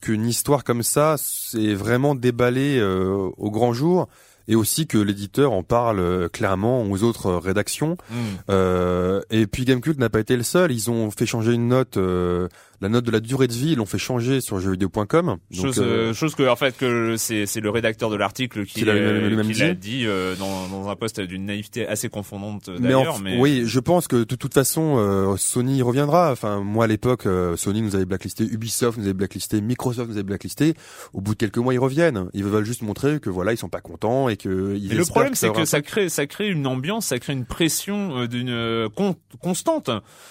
qu'une 0.00 0.26
histoire 0.26 0.64
comme 0.64 0.82
ça 0.82 1.16
s'est 1.18 1.74
vraiment 1.74 2.14
déballée 2.14 2.78
euh, 2.78 3.30
au 3.36 3.50
grand 3.50 3.72
jour 3.72 4.08
et 4.48 4.54
aussi 4.54 4.86
que 4.86 4.98
l'éditeur 4.98 5.52
en 5.52 5.62
parle 5.62 5.98
euh, 5.98 6.28
clairement 6.28 6.82
aux 6.82 7.02
autres 7.02 7.26
euh, 7.26 7.38
rédactions. 7.38 7.96
Mm. 8.10 8.14
Euh, 8.50 9.20
et 9.30 9.46
puis 9.46 9.64
Gamecult 9.64 9.98
n'a 9.98 10.08
pas 10.08 10.20
été 10.20 10.36
le 10.36 10.42
seul. 10.42 10.72
Ils 10.72 10.90
ont 10.90 11.10
fait 11.10 11.26
changer 11.26 11.52
une 11.52 11.68
note, 11.68 11.96
euh, 11.96 12.48
la 12.80 12.88
note 12.88 13.04
de 13.04 13.10
la 13.10 13.20
durée 13.20 13.46
de 13.46 13.52
vie, 13.52 13.72
ils 13.72 13.76
l'ont 13.76 13.86
fait 13.86 13.98
changer 13.98 14.40
sur 14.40 14.58
jeuxvideo.com. 14.60 15.36
Chose, 15.52 15.78
euh, 15.80 15.82
euh, 16.10 16.14
chose 16.14 16.34
que 16.34 16.48
en 16.48 16.56
fait 16.56 16.76
que 16.76 17.16
c'est 17.16 17.46
c'est 17.46 17.60
le 17.60 17.70
rédacteur 17.70 18.10
de 18.10 18.16
l'article 18.16 18.64
qui, 18.66 18.74
Qui 18.80 18.84
l'a 18.84 18.92
euh, 18.92 19.42
qui 19.42 19.52
l'a 19.54 19.74
dit. 19.74 19.98
dit 20.00 20.06
euh, 20.06 20.34
dans, 20.36 20.68
dans 20.68 20.88
un 20.88 20.96
poste 20.96 21.20
d'une 21.20 21.46
naïveté 21.46 21.86
assez 21.86 22.08
confondante 22.08 22.68
Mais, 22.68 22.94
en 22.94 23.00
d'ailleurs. 23.00 23.18
f- 23.18 23.22
Mais, 23.22 23.38
oui, 23.38 23.62
je 23.66 23.80
pense 23.80 24.08
que 24.08 24.16
de 24.24 24.34
toute 24.34 24.54
façon, 24.54 24.96
euh, 24.98 25.36
Sony 25.36 25.82
reviendra. 25.82 26.32
Enfin, 26.32 26.60
moi 26.60 26.84
à 26.84 26.88
l'époque, 26.88 27.26
euh, 27.26 27.56
Sony 27.56 27.82
nous 27.82 27.94
avait 27.96 28.04
blacklisté, 28.04 28.44
Ubisoft 28.44 28.98
nous 28.98 29.04
avait 29.04 29.12
blacklisté, 29.14 29.60
Microsoft 29.60 30.08
nous 30.10 30.16
avait 30.16 30.22
blacklisté. 30.22 30.74
Au 31.12 31.20
bout 31.20 31.32
de 31.34 31.38
quelques 31.38 31.58
mois, 31.58 31.74
ils 31.74 31.78
reviennent. 31.78 32.28
Ils 32.34 32.44
veulent 32.44 32.64
juste 32.64 32.82
montrer 32.82 33.20
que 33.20 33.30
voilà, 33.30 33.52
ils 33.52 33.56
sont 33.56 33.68
pas 33.68 33.80
contents 33.80 34.28
et 34.28 34.36
que 34.36 34.76
ils 34.76 34.88
Mais 34.88 34.94
le 34.94 35.04
problème, 35.04 35.34
c'est 35.34 35.52
que 35.52 35.64
ça 35.64 35.80
crée, 35.80 36.08
ça 36.08 36.26
crée 36.26 36.48
une 36.48 36.66
ambiance, 36.66 37.06
ça 37.06 37.18
crée 37.18 37.32
une 37.32 37.44
pression 37.46 38.18
euh, 38.18 38.26
d'une 38.26 38.50
euh, 38.50 38.88
con- 38.88 39.16
constante. 39.40 39.90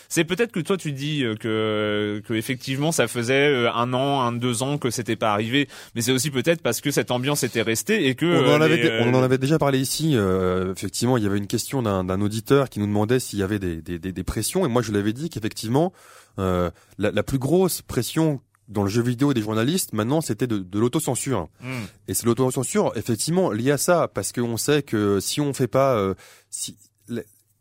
C'est 0.09 0.23
peut-être 0.25 0.51
que 0.51 0.59
toi 0.59 0.77
tu 0.77 0.91
dis 0.91 1.23
euh, 1.23 1.35
que, 1.35 2.21
que 2.27 2.34
effectivement 2.37 2.91
ça 2.91 3.07
faisait 3.07 3.47
euh, 3.49 3.71
un 3.73 3.93
an, 3.93 4.21
un 4.21 4.31
deux 4.31 4.63
ans 4.63 4.77
que 4.77 4.89
c'était 4.89 5.15
pas 5.15 5.31
arrivé, 5.33 5.67
mais 5.95 6.01
c'est 6.01 6.11
aussi 6.11 6.31
peut-être 6.31 6.61
parce 6.61 6.81
que 6.81 6.91
cette 6.91 7.11
ambiance 7.11 7.43
était 7.43 7.61
restée 7.61 8.07
et 8.07 8.15
que 8.15 8.25
On 8.25 8.55
en, 8.55 8.61
euh, 8.61 8.65
avait, 8.65 8.77
les, 8.77 8.89
euh, 8.89 9.03
on 9.03 9.13
en 9.13 9.23
avait 9.23 9.37
déjà 9.37 9.57
parlé 9.57 9.79
ici. 9.79 10.11
euh, 10.15 10.71
effectivement, 10.71 11.17
il 11.17 11.23
y 11.23 11.27
avait 11.27 11.37
une 11.37 11.47
question 11.47 11.81
d'un 11.81 12.03
d'un 12.03 12.21
auditeur 12.21 12.69
qui 12.69 12.79
nous 12.79 12.87
demandait 12.87 13.19
s'il 13.19 13.39
y 13.39 13.43
avait 13.43 13.59
des, 13.59 13.81
des, 13.81 13.99
des, 13.99 14.11
des 14.11 14.23
pressions. 14.23 14.65
Et 14.65 14.69
moi, 14.69 14.81
je 14.81 14.91
lui 14.91 14.97
avais 14.99 15.13
dit 15.13 15.29
qu'effectivement, 15.29 15.93
euh, 16.39 16.69
la, 16.97 17.11
la 17.11 17.23
plus 17.23 17.37
grosse 17.39 17.81
pression 17.81 18.41
dans 18.67 18.81
le 18.83 18.89
jeu 18.89 19.03
vidéo 19.03 19.33
des 19.33 19.41
journalistes, 19.41 19.93
maintenant, 19.93 20.21
c'était 20.21 20.47
de, 20.47 20.57
de 20.57 20.79
l'autocensure. 20.79 21.49
hmm. 21.61 21.83
Et 22.07 22.13
c'est 22.15 22.25
l'autocensure, 22.25 22.91
effectivement, 22.95 23.51
lié 23.51 23.71
à 23.71 23.77
ça, 23.77 24.07
parce 24.11 24.31
qu'on 24.31 24.57
sait 24.57 24.81
que 24.81 25.19
si 25.19 25.39
on 25.39 25.53
fait 25.53 25.67
pas, 25.67 25.95
euh, 25.97 26.15
si, 26.49 26.75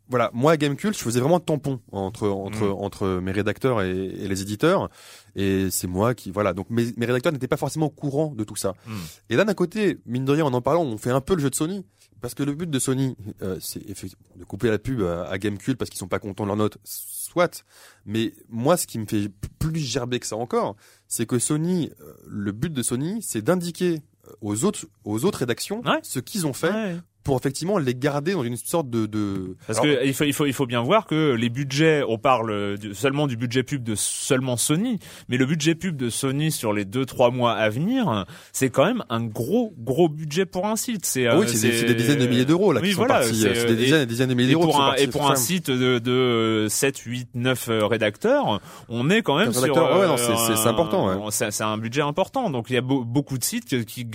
voilà, 0.09 0.31
moi 0.35 0.53
à 0.53 0.57
Gamecult, 0.57 0.97
je 0.97 1.03
faisais 1.03 1.21
vraiment 1.21 1.41
tampon 1.41 1.81
entre 1.93 2.29
entre 2.29 2.67
Mm. 2.67 2.73
entre 2.85 3.09
mes 3.23 3.33
rédacteurs 3.33 3.81
et, 3.83 3.91
et 3.91 4.29
les 4.29 4.43
éditeurs, 4.43 4.91
et 5.35 5.71
c'est 5.71 5.87
moi 5.87 6.15
qui, 6.15 6.31
voilà, 6.31 6.53
donc 6.53 6.69
mes, 6.71 6.93
mes 6.97 7.07
rédacteurs 7.07 7.33
n'étaient 7.33 7.49
pas 7.49 7.57
forcément 7.57 7.87
au 7.87 7.91
courant 7.91 8.33
de 8.35 8.45
tout 8.45 8.57
ça. 8.57 8.75
Mm. 8.87 8.93
Et 9.31 9.37
là, 9.37 9.45
d'un 9.45 9.55
côté, 9.55 9.99
mine 10.07 10.25
de 10.25 10.33
rien, 10.33 10.45
en 10.45 10.53
en 10.53 10.61
parlant, 10.61 10.83
on 10.83 10.99
fait 10.99 11.11
un 11.11 11.21
peu 11.21 11.35
le 11.35 11.41
jeu 11.41 11.51
de 11.51 11.55
Sony, 11.55 11.85
parce 12.21 12.35
que 12.35 12.43
le 12.43 12.55
but 12.55 12.71
de 12.71 12.79
Sony, 12.79 13.17
euh, 13.43 13.59
c'est 13.61 13.81
effectivement 13.89 14.25
de 14.37 14.45
couper 14.45 14.71
la 14.71 14.79
pub 14.79 15.03
à, 15.03 15.25
à 15.29 15.39
Gamecult 15.39 15.77
parce 15.77 15.91
qu'ils 15.91 15.99
sont 15.99 16.09
pas 16.09 16.19
contents 16.19 16.45
de 16.45 16.49
leur 16.49 16.57
note, 16.57 16.79
soit. 16.85 17.65
Mais 18.07 18.33
moi, 18.49 18.77
ce 18.77 18.87
qui 18.87 18.99
me 18.99 19.07
fait 19.07 19.29
plus 19.59 19.79
gerber 19.79 20.21
que 20.21 20.27
ça 20.27 20.37
encore, 20.37 20.77
c'est 21.09 21.27
que 21.27 21.39
Sony, 21.39 21.91
euh, 22.01 22.15
le 22.27 22.53
but 22.53 22.73
de 22.73 22.83
Sony, 22.83 23.21
c'est 23.23 23.43
d'indiquer 23.43 24.01
euh, 24.27 24.33
aux 24.41 24.65
autres, 24.65 24.87
aux 25.05 25.25
autres 25.27 25.41
rédactions 25.41 25.83
Ouais. 25.85 25.99
ce 26.03 26.19
qu'ils 26.21 26.47
ont 26.47 26.53
fait 26.55 26.71
Ouais. 26.71 26.97
Pour 27.25 27.37
effectivement 27.39 27.79
les 27.79 27.95
garder 27.95 28.35
dans 28.35 28.45
une 28.45 28.57
sorte 28.57 28.89
de. 28.91 29.07
de... 29.07 29.57
Parce 29.67 29.81
Alors, 29.81 29.97
que 29.97 30.07
il 30.07 30.15
faut, 30.15 30.25
il 30.25 30.33
faut, 30.33 30.47
il 30.47 30.53
faut 30.53 30.67
bien 30.67 30.83
voir 30.83 31.07
que 31.07 31.33
les 31.35 31.49
budgets, 31.49 32.03
on 32.07 32.19
parle 32.19 32.79
du- 32.79 32.95
seulement 32.95 33.27
du 33.27 33.37
budget 33.37 33.63
pub 33.63 33.83
de 33.83 33.95
seulement 33.97 34.57
Sony, 34.57 34.99
mais 35.29 35.37
le 35.39 35.47
budget 35.47 35.75
pub 35.75 35.97
de 35.97 36.11
Sony 36.11 36.53
sur 36.53 36.73
les 36.73 36.85
deux 36.85 37.07
trois 37.07 37.31
mois 37.31 37.53
à 37.55 37.69
venir, 37.71 38.27
c'est 38.53 38.71
quand 38.71 38.85
même 38.85 39.03
un 39.09 39.23
gros 39.25 39.75
gros 39.79 40.09
budget 40.09 40.45
pour 40.47 40.67
un 40.67 40.77
site. 40.77 41.07
C'est 41.07 41.29
oui, 41.35 41.45
euh, 41.45 41.47
c'est 41.49 41.71
des, 41.71 41.85
des 41.85 41.95
dizaines 41.95 42.19
de 42.19 42.27
milliers 42.27 42.45
d'euros 42.45 42.73
là 42.73 42.81
Oui, 42.81 42.89
qui 42.89 42.95
sont 42.95 43.01
voilà, 43.01 43.21
partis. 43.21 43.35
c'est, 43.41 43.49
euh, 43.49 43.55
C'est 43.55 43.67
des 43.67 43.73
euh, 43.73 43.77
dizaines 43.77 44.01
et 44.03 44.07
des 44.07 44.07
dizaines 44.07 44.29
de 44.29 44.35
milliers 44.35 44.53
d'euros. 44.53 44.67
qui 44.67 44.67
pour 44.73 44.77
sont 44.77 44.83
un, 44.83 44.89
partis 44.89 45.03
et 45.03 45.07
pour 45.09 45.31
un 45.31 45.37
site 45.37 45.71
de, 45.71 45.99
de 45.99 46.67
7, 46.69 46.99
8, 46.99 47.29
9 47.35 47.69
euh, 47.69 47.87
rédacteurs, 47.87 48.61
on 48.89 49.09
est 49.11 49.23
quand 49.23 49.39
même 49.39 49.53
sur... 49.53 49.63
ouais, 49.63 49.69
non, 50.07 50.15
euh, 50.15 50.17
c'est- 50.57 50.69
important, 50.69 51.07
ouais. 51.09 51.15
C'est 51.31 51.51
c'est 51.51 51.65
un 51.65 51.79
budget 51.79 52.03
important. 52.03 52.51
Donc 52.51 52.67
il 52.71 52.75
y 52.75 52.77
a 52.77 52.81
beau- 52.83 53.05
beaucoup 53.05 53.39
de 53.39 53.45
sites 53.45 53.85
qui, 53.87 54.07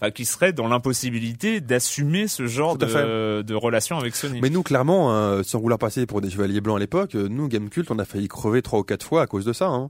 enfin, 0.00 0.10
qui 0.10 0.24
seraient 0.24 0.52
dans 0.52 0.68
l'impossibilité 0.68 1.60
d'assumer 1.60 2.28
ce 2.28 2.45
ce 2.48 2.52
genre 2.52 2.76
de, 2.76 3.42
de 3.42 3.54
relation 3.54 3.98
avec 3.98 4.16
Sony. 4.16 4.40
Mais 4.40 4.50
nous, 4.50 4.62
clairement, 4.62 5.14
hein, 5.14 5.42
sans 5.42 5.60
vouloir 5.60 5.78
passer 5.78 6.06
pour 6.06 6.20
des 6.20 6.30
chevaliers 6.30 6.60
blancs 6.60 6.76
à 6.76 6.80
l'époque, 6.80 7.14
euh, 7.14 7.28
nous, 7.28 7.48
Gamecult, 7.48 7.90
on 7.90 7.98
a 7.98 8.04
failli 8.04 8.28
crever 8.28 8.62
trois 8.62 8.80
ou 8.80 8.84
quatre 8.84 9.04
fois 9.04 9.22
à 9.22 9.26
cause 9.26 9.44
de 9.44 9.52
ça. 9.52 9.66
Hein. 9.66 9.88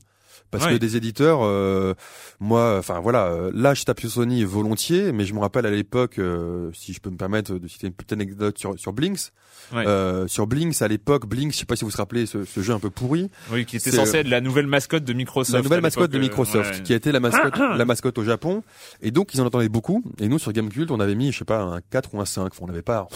Parce 0.51 0.65
Ouais. 0.67 0.73
que 0.75 0.77
des 0.79 0.97
éditeurs, 0.97 1.41
euh, 1.43 1.95
moi, 2.41 2.77
enfin 2.79 3.01
voilà, 3.01 3.27
euh, 3.27 3.51
là 3.55 3.75
je 3.75 3.83
tape 3.85 4.01
sur 4.01 4.11
Sony 4.11 4.45
volontiers, 4.45 5.13
mais 5.13 5.25
je 5.25 5.35
me 5.35 5.41
rappelle 5.41 5.67
à 5.67 5.71
l'époque, 5.71 6.19
euh, 6.19 6.71
si 6.73 6.93
je 6.93 7.01
peux 7.01 7.11
me 7.11 7.17
permettre 7.17 7.59
de 7.59 7.69
citer 7.69 7.89
une 7.89 7.93
petite 7.93 8.13
anecdote 8.13 8.57
sur, 8.59 8.79
sur 8.79 8.93
Blinks, 8.93 9.33
Ouais. 9.75 9.85
euh, 9.87 10.29
sur 10.29 10.47
Blinks 10.47 10.81
à 10.83 10.89
l'époque, 10.89 11.27
Blinks, 11.27 11.53
je 11.53 11.59
sais 11.59 11.65
pas 11.67 11.75
si 11.75 11.85
vous 11.85 11.91
vous 11.91 11.97
rappelez 11.97 12.27
ce, 12.27 12.45
ce 12.45 12.61
jeu 12.61 12.73
un 12.73 12.79
peu 12.79 12.91
pourri, 12.91 13.29
Oui, 13.51 13.67
qui 13.67 13.77
était 13.77 13.91
censé 13.91 14.19
être 14.19 14.29
la 14.29 14.41
nouvelle 14.41 14.69
mascotte 14.69 15.05
de 15.05 15.13
Microsoft. 15.13 15.55
la 15.57 15.63
nouvelle 15.63 15.81
mascotte 15.81 16.11
de 16.13 16.17
euh, 16.19 16.21
Microsoft, 16.21 16.77
ouais. 16.77 16.83
qui 16.83 16.93
a 16.93 16.97
été 16.97 17.11
la 17.11 17.19
mascotte, 17.21 17.59
la 17.77 17.85
mascotte 17.85 18.17
au 18.19 18.25
Japon, 18.25 18.63
et 19.03 19.11
donc 19.11 19.35
ils 19.35 19.41
en 19.41 19.47
entendaient 19.47 19.69
beaucoup. 19.69 20.05
Et 20.21 20.29
nous 20.29 20.39
sur 20.39 20.53
Gamecult, 20.53 20.91
on 20.93 21.01
avait 21.01 21.17
mis, 21.17 21.33
je 21.33 21.39
sais 21.39 21.45
pas, 21.45 21.61
un 21.61 21.81
4 21.91 22.15
ou 22.15 22.21
un 22.21 22.25
5. 22.25 22.47
Enfin, 22.53 22.59
on 22.63 22.67
n'avait 22.69 22.83
pas, 22.83 23.09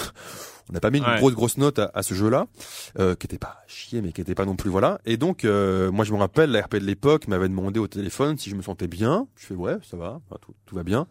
on 0.70 0.72
n'a 0.72 0.80
pas 0.80 0.90
mis 0.90 0.98
une 0.98 1.04
Ouais. 1.04 1.18
grosse 1.18 1.34
grosse 1.34 1.58
note 1.58 1.78
à, 1.80 1.90
à 1.94 2.02
ce 2.02 2.14
jeu-là, 2.14 2.46
euh, 2.98 3.14
qui 3.16 3.26
était 3.26 3.38
pas 3.38 3.58
chier, 3.66 4.00
mais 4.00 4.12
qui 4.12 4.20
était 4.20 4.34
pas 4.34 4.44
non 4.44 4.54
plus 4.56 4.70
voilà. 4.70 5.00
Et 5.04 5.16
donc, 5.16 5.44
euh, 5.44 5.90
moi 5.90 6.04
je 6.04 6.12
me 6.12 6.18
rappelle, 6.18 6.50
la 6.50 6.62
RP 6.62 6.76
de 6.76 6.84
l'époque 6.86 7.26
m'avait 7.28 7.48
demandé 7.48 7.80
au 7.80 7.88
téléphone 7.88 8.38
si 8.38 8.48
je 8.50 8.54
me 8.54 8.62
sentais 8.62 8.86
bien. 8.86 9.26
Je 9.36 9.46
fais 9.46 9.54
ouais, 9.54 9.76
ça 9.82 9.96
va, 9.96 10.20
tout, 10.40 10.54
tout 10.66 10.74
va 10.76 10.82
bien. 10.84 11.06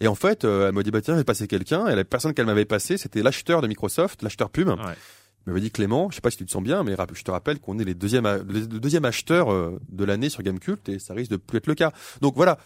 Et 0.00 0.08
en 0.08 0.14
fait, 0.14 0.44
euh, 0.44 0.68
elle 0.68 0.74
m'a 0.74 0.82
dit 0.82 0.90
bah 0.90 1.00
tiens, 1.00 1.16
j'ai 1.16 1.24
passé 1.24 1.46
quelqu'un. 1.46 1.86
Et 1.86 1.94
la 1.94 2.04
personne 2.04 2.34
qu'elle 2.34 2.46
m'avait 2.46 2.64
passé, 2.64 2.96
c'était 2.98 3.22
l'acheteur 3.22 3.62
de 3.62 3.68
Microsoft, 3.68 4.22
l'acheteur 4.22 4.50
pub. 4.50 4.68
Il 4.68 5.50
m'avait 5.50 5.60
dit 5.60 5.70
Clément, 5.70 6.10
je 6.10 6.16
sais 6.16 6.20
pas 6.20 6.32
si 6.32 6.38
tu 6.38 6.44
te 6.44 6.50
sens 6.50 6.62
bien, 6.62 6.82
mais 6.82 6.96
je 7.14 7.22
te 7.22 7.30
rappelle 7.30 7.60
qu'on 7.60 7.78
est 7.78 7.84
les 7.84 7.94
deuxièmes, 7.94 8.26
le 8.48 8.66
deuxième 8.66 9.04
acheteur 9.04 9.52
euh, 9.52 9.78
de 9.88 10.04
l'année 10.04 10.28
sur 10.28 10.42
Gamecult 10.42 10.88
et 10.88 10.98
ça 10.98 11.14
risque 11.14 11.30
de 11.30 11.36
plus 11.36 11.58
être 11.58 11.68
le 11.68 11.76
cas. 11.76 11.92
Donc 12.20 12.34
voilà. 12.34 12.58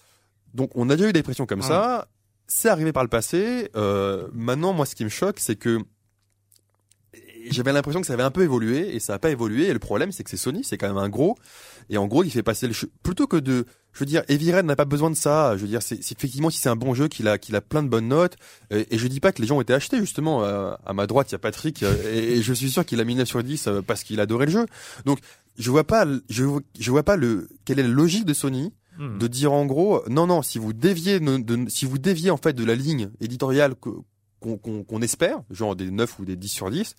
Donc 0.55 0.71
on 0.75 0.89
a 0.89 0.97
déjà 0.97 1.11
eu 1.11 1.13
des 1.13 1.23
pressions 1.23 1.45
comme 1.45 1.61
ça. 1.61 2.09
C'est 2.47 2.69
arrivé 2.71 2.93
par 2.93 3.03
le 3.05 3.11
passé. 3.11 3.71
Euh, 3.77 4.29
maintenant, 4.33 4.73
moi, 4.73 4.87
ce 4.87 4.95
qui 4.95 5.05
me 5.05 5.11
choque, 5.11 5.39
c'est 5.41 5.57
que 5.57 5.79
j'avais 7.51 7.73
l'impression 7.73 8.01
que 8.01 8.07
ça 8.07 8.13
avait 8.15 8.23
un 8.23 8.31
peu 8.31 8.43
évolué 8.43 8.95
et 8.95 9.01
ça 9.01 9.15
n'a 9.15 9.19
pas 9.19 9.31
évolué. 9.31 9.69
Et 9.69 9.73
le 9.73 9.79
problème, 9.79 10.13
c'est 10.13 10.25
que 10.25 10.31
c'est 10.31 10.37
Sony, 10.37 10.65
c'est 10.65 10.77
quand 10.79 10.89
même 10.89 10.97
un 10.99 11.09
gros. 11.09 11.37
Et 11.89 11.97
en 11.99 12.07
gros, 12.07 12.25
il 12.25 12.31
fait 12.31 12.43
passer 12.43 12.67
le 12.69 12.75
plutôt 13.03 13.27
que 13.27 13.37
de, 13.37 13.65
je 13.93 13.99
veux 14.01 14.07
dire, 14.07 14.23
Heavy 14.29 14.53
Rain 14.53 14.63
n'a 14.63 14.77
pas 14.77 14.85
besoin 14.85 15.11
de 15.11 15.17
ça. 15.17 15.57
Je 15.57 15.63
veux 15.63 15.69
dire, 15.69 15.83
c'est 15.83 16.03
c'est 16.03 16.17
effectivement 16.19 16.51
si 16.51 16.59
c'est 16.59 16.69
un 16.69 16.77
bon 16.77 16.95
jeu, 16.95 17.09
qu'il 17.09 17.27
a, 17.29 17.39
qu'il 17.39 17.57
a 17.57 17.61
plein 17.61 17.83
de 17.83 17.89
bonnes 17.89 18.09
notes. 18.09 18.37
Et, 18.71 18.95
et 18.95 18.99
je 18.99 19.07
dis 19.09 19.21
pas 19.21 19.33
que 19.33 19.41
les 19.43 19.49
gens 19.49 19.57
ont 19.57 19.61
été 19.63 19.73
achetés 19.75 19.99
justement. 19.99 20.45
euh, 20.45 20.73
à 20.85 20.93
ma 20.93 21.07
droite, 21.07 21.31
il 21.31 21.33
y 21.33 21.37
a 21.37 21.39
Patrick 21.39 21.83
euh, 21.83 21.95
et, 22.13 22.39
et 22.39 22.43
je 22.43 22.53
suis 22.53 22.71
sûr 22.71 22.85
qu'il 22.85 23.01
a 23.01 23.05
mis 23.05 23.15
9 23.15 23.27
sur 23.29 23.43
10 23.43 23.67
euh, 23.69 23.83
parce 23.83 24.03
qu'il 24.05 24.21
adorait 24.21 24.47
le 24.47 24.53
jeu. 24.53 24.67
Donc, 25.05 25.19
je 25.59 25.71
vois 25.71 25.85
pas, 25.85 26.07
je, 26.29 26.45
je 26.79 26.91
vois 26.91 27.03
pas 27.03 27.17
le, 27.17 27.49
quelle 27.65 27.79
est 27.79 27.83
la 27.85 27.89
logique 27.89 28.25
de 28.25 28.35
Sony 28.35 28.73
Hmm. 28.99 29.19
de 29.19 29.29
dire 29.29 29.53
en 29.53 29.65
gros, 29.67 30.03
non, 30.09 30.27
non, 30.27 30.43
si 30.43 30.59
vous 30.59 30.73
déviez, 30.75 31.21
de, 31.21 31.39
de- 31.39 31.71
si 31.71 31.87
vous 31.87 31.97
déviez 31.97 32.31
en 32.31 32.37
fait 32.37 32.53
de 32.53 32.65
la 32.65 32.75
ligne 32.75 33.09
éditoriale 33.21 33.75
que- 33.77 33.89
qu'on 34.41 34.59
qu'on- 34.59 34.83
qu'on 34.83 35.01
espère, 35.01 35.39
genre 35.49 35.75
des 35.77 35.91
9 35.91 36.19
ou 36.19 36.25
des 36.27 36.37
10 36.37 36.49
sur 36.49 36.71
10, 36.71 36.97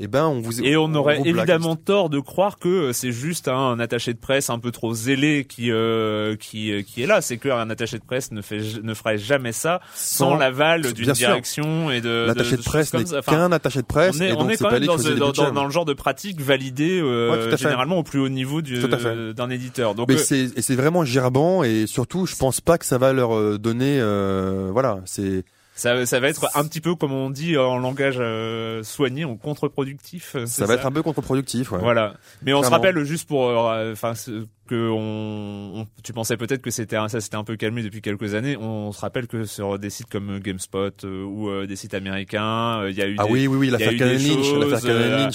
eh 0.00 0.08
ben 0.08 0.26
on 0.26 0.40
vous 0.40 0.60
Et 0.62 0.76
on 0.76 0.92
aurait 0.94 1.20
évidemment 1.24 1.76
tort 1.76 2.10
de 2.10 2.18
croire 2.18 2.58
que 2.58 2.68
euh, 2.68 2.92
c'est 2.92 3.12
juste 3.12 3.46
un 3.46 3.78
attaché 3.78 4.12
de 4.12 4.18
presse 4.18 4.50
un 4.50 4.58
peu 4.58 4.72
trop 4.72 4.92
zélé 4.92 5.44
qui 5.48 5.70
euh, 5.70 6.34
qui 6.34 6.72
euh, 6.72 6.82
qui 6.82 7.02
est 7.02 7.06
là. 7.06 7.20
C'est 7.20 7.36
qu'un 7.38 7.70
attaché 7.70 7.98
de 7.98 8.04
presse 8.04 8.32
ne 8.32 8.42
fait 8.42 8.60
ne 8.82 8.92
ferait 8.92 9.18
jamais 9.18 9.52
ça 9.52 9.80
sans, 9.94 10.30
Sans- 10.30 10.36
l'aval 10.36 10.82
d'une 10.92 11.04
sûr. 11.14 11.28
direction 11.28 11.92
et 11.92 12.00
de 12.00 12.24
L'attaché 12.26 12.56
de 12.56 12.62
presse 12.62 12.92
n'est 12.92 13.06
ça. 13.06 13.22
qu'un 13.22 13.52
attaché 13.52 13.82
de 13.82 13.86
presse, 13.86 14.16
On 14.18 14.22
est, 14.22 14.30
et 14.30 14.32
on 14.32 14.48
est 14.48 14.56
quand 14.56 14.68
pas 14.68 14.80
même 14.80 14.86
dans, 14.86 14.98
ce- 14.98 15.10
dans, 15.10 15.26
budgets. 15.28 15.42
dans- 15.44 15.52
dans 15.52 15.64
le 15.64 15.70
genre 15.70 15.84
de 15.84 15.94
pratique 15.94 16.40
validée 16.40 17.00
euh, 17.00 17.30
Ouais, 17.30 17.38
tout 17.48 17.54
à 17.54 17.56
fait. 17.56 17.62
généralement 17.64 17.98
au 17.98 18.02
plus 18.02 18.18
haut 18.18 18.28
niveau 18.28 18.62
du, 18.62 18.76
euh, 18.76 19.32
d'un 19.32 19.48
éditeur. 19.50 19.94
Donc 19.94 20.08
mais 20.08 20.16
euh, 20.16 20.48
c'est 20.58 20.74
vraiment 20.76 21.04
gerbant 21.04 21.62
et 21.62 21.86
surtout 21.86 22.26
je 22.26 22.34
pense 22.34 22.60
pas 22.60 22.78
que 22.78 22.84
ça 22.84 22.98
va 22.98 23.12
leur 23.12 23.58
donner 23.60 23.98
euh, 24.00 24.70
voilà 24.72 24.98
c'est 25.04 25.44
ça, 25.74 26.06
ça 26.06 26.20
va 26.20 26.28
être 26.28 26.46
un 26.56 26.64
petit 26.66 26.80
peu 26.80 26.94
comme 26.94 27.12
on 27.12 27.30
dit 27.30 27.56
en 27.58 27.78
langage 27.78 28.16
euh, 28.18 28.82
soigné, 28.82 29.24
ou 29.24 29.36
contre-productif. 29.36 30.36
euh, 30.36 30.46
ça 30.46 30.66
va 30.66 30.74
être 30.74 30.86
un 30.86 30.92
peu 30.92 31.02
contre-productif 31.02 31.72
ouais. 31.72 31.78
Voilà. 31.80 32.14
Mais 32.42 32.52
on 32.54 32.62
se 32.62 32.70
rappelle 32.70 33.04
juste 33.04 33.26
pour, 33.28 33.48
euh, 33.48 33.92
enfin, 33.92 34.14
ce- 34.14 34.46
que 34.64 34.88
on, 34.90 35.80
on- 35.82 35.86
tu 36.02 36.12
pensais 36.12 36.36
peut-être 36.36 36.62
que 36.62 36.70
c'était 36.70 36.96
ça 37.08 37.20
s'était 37.20 37.36
un 37.36 37.44
peu 37.44 37.56
calmé 37.56 37.82
depuis 37.82 38.00
quelques 38.00 38.34
années. 38.34 38.56
On 38.56 38.92
se 38.92 39.00
rappelle 39.00 39.26
que 39.26 39.44
sur 39.44 39.78
des 39.78 39.90
sites 39.90 40.08
comme 40.10 40.38
GameSpot 40.40 40.92
euh, 41.04 41.24
ou 41.24 41.48
euh, 41.48 41.66
des 41.66 41.76
sites 41.76 41.94
américains, 41.94 42.80
euh, 42.82 42.90
il 42.90 42.96
y 42.96 43.02
a 43.02 43.08
eu 43.08 43.16
Ah 43.18 43.24
des, 43.24 43.30
oui, 43.32 43.46
oui, 43.46 43.56
oui, 43.56 43.70
l'affaire 43.70 43.96
Cannon 43.96 44.12
Lynch, 44.12 44.46
euh, 44.52 44.68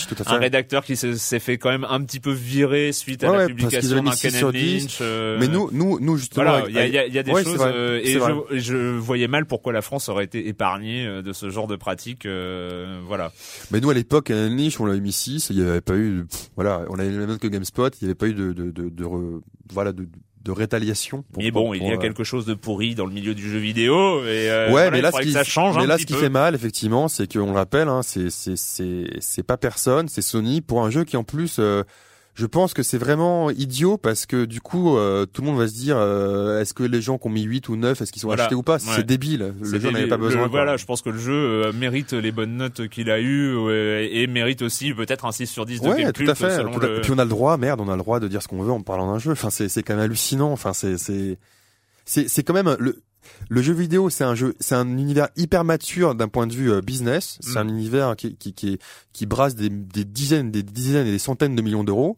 tout 0.07 0.15
à 0.19 0.23
fait. 0.23 0.31
Un 0.31 0.37
rédacteur 0.37 0.83
qui 0.83 0.95
se- 0.95 1.13
s'est 1.15 1.39
fait 1.39 1.57
quand 1.57 1.69
même 1.69 1.85
un 1.89 2.01
petit 2.03 2.19
peu 2.19 2.31
virer 2.31 2.91
suite 2.91 3.23
à 3.23 3.31
Ouais, 3.31 3.37
la 3.39 3.47
publication 3.47 4.01
d'un 4.03 4.11
6 4.11 4.21
Cannon 4.27 4.37
sur 4.37 4.51
10. 4.53 4.81
Lynch. 4.83 4.97
euh, 5.01 5.37
mais 5.39 5.47
nous 5.47 5.69
nous 5.71 5.99
nous 5.99 6.17
justement 6.17 6.45
voilà, 6.45 6.65
il 6.67 6.75
y 6.75 6.79
a, 6.79 6.87
il 6.87 6.93
y 6.93 6.97
a- 6.97 7.07
y 7.07 7.17
a 7.19 7.23
des 7.23 7.31
Ouais, 7.31 7.43
choses 7.43 7.57
euh, 7.59 7.99
et 8.03 8.59
je, 8.59 8.97
voyais 8.97 9.27
mal 9.27 9.45
pourquoi 9.45 9.73
la 9.73 9.81
France 9.81 10.09
aurait 10.09 10.25
été 10.25 10.47
épargnée 10.47 11.05
euh, 11.05 11.21
de 11.21 11.33
ce 11.33 11.49
genre 11.49 11.67
de 11.67 11.75
pratique. 11.75 12.25
euh, 12.25 12.99
voilà. 13.05 13.31
Mais 13.71 13.79
nous 13.79 13.89
à 13.89 13.93
l'époque, 13.93 14.27
Cannon 14.27 14.55
Lynch, 14.55 14.79
on 14.79 14.85
l'avait 14.85 14.99
mis 14.99 15.11
6, 15.11 15.49
il 15.51 15.59
y 15.59 15.61
avait 15.61 15.81
pas 15.81 15.95
eu, 15.95 16.25
pff, 16.29 16.49
voilà, 16.55 16.81
on 16.89 16.99
avait 16.99 17.09
le 17.09 17.25
même 17.27 17.37
que 17.37 17.47
GameSpot, 17.47 17.89
il 18.01 18.03
y 18.03 18.05
avait 18.05 18.15
pas 18.15 18.27
eu 18.27 18.33
de, 18.33 18.53
de, 18.53 18.71
de, 18.71 18.89
de 18.89 19.03
re- 19.19 19.41
voilà, 19.71 19.91
de, 19.91 20.07
de 20.43 20.51
rétaliation. 20.51 21.23
pour- 21.31 21.43
Mais 21.43 21.51
bon, 21.51 21.65
pour- 21.65 21.75
il 21.75 21.83
y 21.83 21.87
a 21.89 21.93
euh, 21.93 21.97
quelque 21.97 22.23
chose 22.23 22.45
de 22.45 22.53
pourri 22.53 22.95
dans 22.95 23.05
le 23.05 23.11
milieu 23.13 23.35
du 23.35 23.49
jeu 23.49 23.59
vidéo 23.59 24.23
et 24.23 24.49
euh, 24.49 24.65
ouais, 24.67 24.71
voilà, 24.71 24.91
mais 24.91 25.01
là, 25.01 25.11
ce 25.11 25.21
qui, 25.21 25.31
ça 25.31 25.43
change 25.43 25.77
mais 25.77 25.85
là, 25.87 25.97
ce 25.97 26.05
qui 26.05 26.13
peu. 26.13 26.19
fait 26.19 26.29
mal, 26.29 26.55
effectivement, 26.55 27.07
c'est 27.07 27.31
qu'on 27.31 27.45
le 27.47 27.51
rappelle, 27.57 27.87
hein, 27.89 28.01
c'est, 28.03 28.29
c'est, 28.29 28.55
c'est, 28.55 29.05
c'est 29.19 29.43
pas 29.43 29.57
personne, 29.57 30.07
c'est 30.07 30.21
Sony 30.21 30.61
pour 30.61 30.83
un 30.83 30.89
jeu 30.89 31.03
qui 31.03 31.17
en 31.17 31.23
plus, 31.23 31.57
euh, 31.59 31.83
je 32.39 32.45
pense 32.45 32.73
que 32.73 32.83
c'est 32.83 32.97
vraiment 32.97 33.49
idiot 33.51 33.97
parce 33.97 34.25
que 34.25 34.45
du 34.45 34.61
coup, 34.61 34.95
euh, 34.97 35.25
tout 35.25 35.41
le 35.41 35.47
monde 35.47 35.57
va 35.59 35.67
se 35.67 35.73
dire, 35.73 35.97
euh, 35.97 36.61
est-ce 36.61 36.73
que 36.73 36.83
les 36.83 37.01
gens 37.01 37.17
qui 37.17 37.27
ont 37.27 37.29
mis 37.29 37.41
8 37.43 37.67
ou 37.67 37.75
9, 37.75 38.01
est-ce 38.01 38.13
qu'ils 38.13 38.21
sont 38.21 38.29
Voilà. 38.29 38.43
achetés 38.43 38.55
ou 38.55 38.63
pas? 38.63 38.75
Ouais. 38.75 38.93
C'est 38.95 39.05
débile. 39.05 39.53
Le 39.59 39.79
jeu 39.79 39.91
n'avait 39.91 40.07
pas 40.07 40.15
besoin. 40.17 40.47
Voilà, 40.47 40.77
je 40.77 40.85
pense 40.85 41.01
que 41.01 41.09
le 41.09 41.17
jeu 41.19 41.33
euh, 41.33 41.73
mérite 41.73 42.13
les 42.13 42.31
bonnes 42.31 42.55
notes 42.55 42.87
qu'il 42.87 43.11
a 43.11 43.19
eues 43.19 43.53
et 44.11 44.25
mérite 44.27 44.61
aussi 44.61 44.93
peut-être 44.93 45.25
un 45.25 45.31
6 45.33 45.47
sur 45.47 45.65
10 45.65 45.81
de 45.81 45.89
Ouais, 45.89 46.03
Game 46.03 46.11
tout 46.13 46.23
à 46.27 46.35
fait. 46.35 46.63
tout 46.63 46.79
le- 46.79 47.01
Puis 47.01 47.11
on 47.11 47.17
a 47.17 47.23
le 47.25 47.29
droit, 47.29 47.57
merde, 47.57 47.81
on 47.81 47.89
a 47.89 47.95
le 47.95 48.01
droit 48.01 48.19
de 48.21 48.27
dire 48.29 48.41
ce 48.41 48.47
qu'on 48.47 48.63
veut 48.63 48.71
en 48.71 48.81
parlant 48.81 49.11
d'un 49.11 49.19
jeu. 49.19 49.31
Enfin, 49.31 49.49
c'est 49.49 49.83
quand 49.83 49.95
même 49.95 50.03
hallucinant. 50.05 50.51
Enfin, 50.53 50.71
c'est 50.73 50.97
c'est 50.97 51.37
c'est 52.05 52.43
quand 52.43 52.53
même 52.53 52.75
le 52.79 53.01
le 53.49 53.61
jeu 53.61 53.73
vidéo, 53.73 54.09
c'est 54.09 54.23
un 54.23 54.33
jeu, 54.33 54.55
c'est 54.59 54.73
un 54.75 54.87
univers 54.97 55.27
hyper 55.35 55.63
mature 55.63 56.15
d'un 56.15 56.27
point 56.29 56.47
de 56.47 56.53
vue 56.53 56.71
euh, 56.71 56.81
business. 56.81 57.37
C'est 57.41 57.55
Mm. 57.55 57.57
un 57.57 57.67
univers 57.67 58.15
qui 58.15 58.35
qui 58.35 58.53
qui, 58.53 58.79
qui 59.13 59.25
brasse 59.25 59.55
des, 59.55 59.69
des 59.69 60.05
dizaines, 60.05 60.49
des 60.51 60.63
dizaines 60.63 61.05
et 61.05 61.11
des 61.11 61.19
centaines 61.19 61.55
de 61.55 61.61
millions 61.61 61.83
d'euros. 61.83 62.17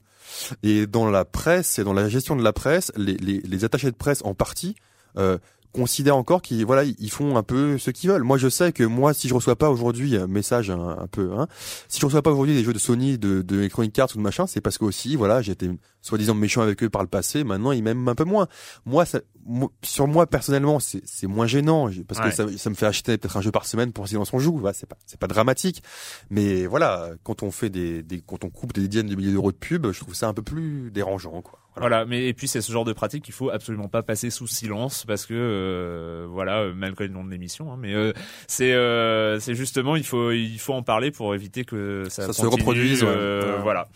Et 0.63 0.88
dans 0.88 1.09
la 1.09 1.26
presse 1.26 1.80
et 1.80 1.84
dans 1.84 1.93
la 1.93 2.09
gestion 2.09 2.36
de 2.36 2.43
la 2.43 2.53
presse, 2.53 2.91
les 2.95 3.65
attachés 3.65 3.91
de 3.91 3.95
presse 3.95 4.22
en 4.24 4.34
partie. 4.34 4.76
Euh, 5.17 5.38
considèrent 5.74 6.17
encore 6.17 6.41
qu'ils 6.41 6.65
voilà 6.65 6.84
ils 6.84 7.11
font 7.11 7.38
un 7.38 7.43
peu 7.43 7.78
ce 7.78 7.91
qu'ils 7.91 8.09
veulent. 8.09 8.24
Moi 8.24 8.38
je 8.38 8.49
sais 8.49 8.72
que 8.72 8.84
moi 8.84 9.13
si 9.13 9.28
je 9.28 9.34
reçois 9.34 9.55
pas 9.55 9.69
aujourd'hui 9.69 10.15
un 10.17 10.28
message 10.28 10.69
un, 10.69 10.97
un 10.99 11.07
peu 11.07 11.32
hein, 11.38 11.47
si 11.88 11.99
je 11.99 12.05
reçois 12.05 12.22
pas 12.22 12.32
aujourd'hui 12.32 12.55
des 12.55 12.63
jeux 12.63 12.74
de 12.74 12.80
Sony, 12.80 13.17
de, 13.17 13.41
de 13.41 13.57
Electronic 13.59 13.97
Arts 13.99 14.09
ou 14.15 14.17
de 14.17 14.24
machin, 14.24 14.47
c'est 14.47 14.61
parce 14.61 14.78
que 14.78 14.86
aussi, 14.86 15.15
voilà, 15.15 15.41
j'étais 15.41 15.69
soi-disant 16.01 16.34
méchant 16.34 16.61
avec 16.61 16.82
eux 16.84 16.89
par 16.89 17.03
le 17.03 17.07
passé. 17.07 17.43
Maintenant, 17.43 17.72
ils 17.72 17.84
m'aiment 17.84 18.07
un 18.07 18.15
peu 18.15 18.24
moins. 18.24 18.47
Moi, 18.86 19.05
ça, 19.05 19.19
moi- 19.45 19.72
sur 19.84 20.07
moi 20.07 20.26
personnellement, 20.28 20.80
c'est 20.80 21.01
c'est 21.05 21.28
moins 21.28 21.47
gênant 21.47 21.89
parce 22.07 22.19
Ouais. 22.19 22.30
que 22.30 22.36
ça, 22.36 22.57
ça 22.57 22.69
me 22.69 22.76
fait 22.76 22.88
acheter 22.88 23.17
peut-être 23.17 23.38
un 23.38 23.41
jeu 23.41 23.51
par 23.51 23.65
semaine 23.65 23.93
pour 23.93 24.07
silence 24.07 24.34
on 24.34 24.39
joue. 24.39 24.57
Voilà, 24.57 24.74
c'est 24.74 24.88
pas 24.89 24.97
c'est 25.05 25.19
pas 25.19 25.28
dramatique. 25.28 25.84
Mais 26.30 26.65
voilà, 26.65 27.11
quand 27.24 27.43
on 27.43 27.51
fait 27.51 27.69
des, 27.69 28.03
des 28.03 28.19
quand 28.26 28.43
on 28.43 28.49
coupe 28.49 28.74
des 28.74 28.88
dizaines 28.88 29.07
de 29.07 29.15
milliers 29.15 29.32
d'euros 29.32 29.51
de 29.51 29.57
pub, 29.57 29.91
je 29.91 29.99
trouve 29.99 30.15
ça 30.15 30.28
un 30.28 30.34
peu 30.34 30.41
plus 30.41 30.91
dérangeant, 30.91 31.41
quoi. 31.41 31.59
Voilà, 31.78 32.05
mais 32.05 32.28
et 32.28 32.34
puis 32.34 32.47
c'est 32.49 32.59
ce 32.61 32.72
genre 32.72 32.84
de 32.84 32.91
pratique 32.91 33.24
qu'il 33.24 33.34
faut 33.34 33.49
absolument 33.49 33.88
pas 33.88 34.03
passer 34.03 34.30
sous 34.30 34.45
silence 34.45 35.05
parce 35.05 35.26
que 35.26 35.34
euh, 35.34 36.28
voilà, 36.30 36.59
euh, 36.59 36.74
malgré 36.76 37.07
le 37.07 37.13
nom 37.13 37.24
de 37.24 37.32
l'émission, 37.32 37.72
hein, 37.72 37.78
mais 37.80 37.93
euh, 37.93 38.11
c'est 38.47 38.74
euh, 38.74 39.39
c'est 39.39 39.55
justement 39.55 39.95
il 39.95 40.03
faut 40.05 40.32
il 40.32 40.59
faut 40.59 40.74
en 40.74 40.84
parler 40.84 41.11
pour 41.11 41.34
éviter 41.34 41.63
que 41.63 42.03
ça, 42.09 42.28
Ça 42.28 42.34
se 42.34 42.45
reproduise, 42.45 43.03
ouais. 43.03 43.09
euh, 43.09 43.55
Ouais. 43.55 43.61
voilà. 43.61 43.88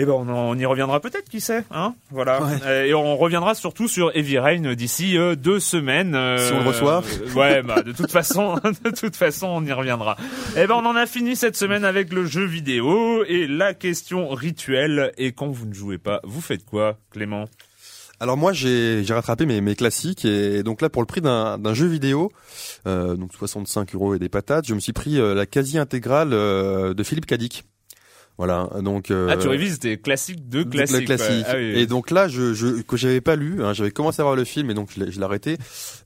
Et 0.00 0.04
ben 0.04 0.12
on, 0.12 0.28
en- 0.28 0.50
on 0.50 0.54
y 0.56 0.64
reviendra 0.64 1.00
peut-être, 1.00 1.28
qui 1.28 1.40
sait, 1.40 1.64
hein 1.72 1.94
Voilà. 2.12 2.40
Et 2.86 2.94
on 2.94 3.16
reviendra 3.16 3.54
surtout 3.56 3.88
sur 3.88 4.16
Heavy 4.16 4.38
Rain 4.38 4.74
d'ici 4.74 5.18
euh, 5.18 5.34
deux 5.34 5.58
semaines. 5.58 6.14
euh, 6.14 6.38
Si 6.38 6.52
on 6.52 6.60
le 6.62 6.68
reçoit. 6.68 7.02
euh, 7.02 7.32
ouais, 7.34 7.62
bah 7.62 7.82
de 7.82 7.90
toute 7.92 8.10
façon, 8.12 8.54
de 8.84 8.90
toute 8.90 9.16
façon, 9.16 9.48
on 9.48 9.64
y 9.64 9.72
reviendra. 9.72 10.16
Et 10.56 10.66
ben 10.68 10.76
on 10.76 10.86
en 10.86 10.94
a 10.94 11.06
fini 11.06 11.34
cette 11.34 11.56
semaine 11.56 11.84
avec 11.84 12.12
le 12.12 12.24
jeu 12.26 12.44
vidéo 12.44 13.24
et 13.24 13.48
la 13.48 13.74
question 13.74 14.28
rituelle. 14.28 15.12
Et 15.18 15.32
quand 15.32 15.48
vous 15.48 15.66
ne 15.66 15.74
jouez 15.74 15.98
pas, 15.98 16.20
vous 16.22 16.40
faites 16.40 16.64
quoi, 16.64 16.96
Clément? 17.10 17.46
Alors 18.20 18.36
moi 18.36 18.52
j'ai 18.52 19.04
rattrapé 19.10 19.46
mes, 19.46 19.60
mes 19.60 19.76
classiques 19.76 20.24
et 20.24 20.64
donc 20.64 20.80
là 20.80 20.88
pour 20.88 21.02
le 21.02 21.06
prix 21.06 21.20
d'un 21.20 21.74
jeu 21.74 21.86
vidéo 21.86 22.32
euh, 22.88 23.14
donc 23.14 23.30
65 23.32 23.94
euros 23.94 24.16
et 24.16 24.18
des 24.18 24.28
patates 24.28 24.66
je 24.66 24.74
me 24.74 24.80
suis 24.80 24.92
pris 24.92 25.18
la 25.20 25.46
quasi 25.46 25.78
intégrale 25.78 26.30
euh, 26.32 26.94
de 26.94 27.02
Philippe 27.04 27.26
Cadic 27.26 27.62
Voilà, 28.38 28.68
donc. 28.82 29.10
Euh, 29.10 29.28
ah, 29.30 29.36
tu 29.36 29.48
révises 29.48 29.80
des 29.80 29.96
classiques 29.98 30.48
de 30.48 30.62
classiques. 30.62 31.06
classiques. 31.06 31.44
Ah, 31.48 31.54
oui, 31.56 31.72
Et 31.76 31.86
donc 31.86 32.12
là, 32.12 32.28
je, 32.28 32.54
je 32.54 32.82
que 32.82 32.96
j'avais 32.96 33.20
pas 33.20 33.34
lu, 33.34 33.64
hein, 33.64 33.72
j'avais 33.72 33.90
commencé 33.90 34.20
à 34.22 34.24
voir 34.24 34.36
le 34.36 34.44
film 34.44 34.70
et 34.70 34.74
donc 34.74 34.90
je 34.94 35.04
l'ai 35.04 35.10
je 35.10 35.18
l'ai 35.18 35.24
arrêté. 35.24 35.56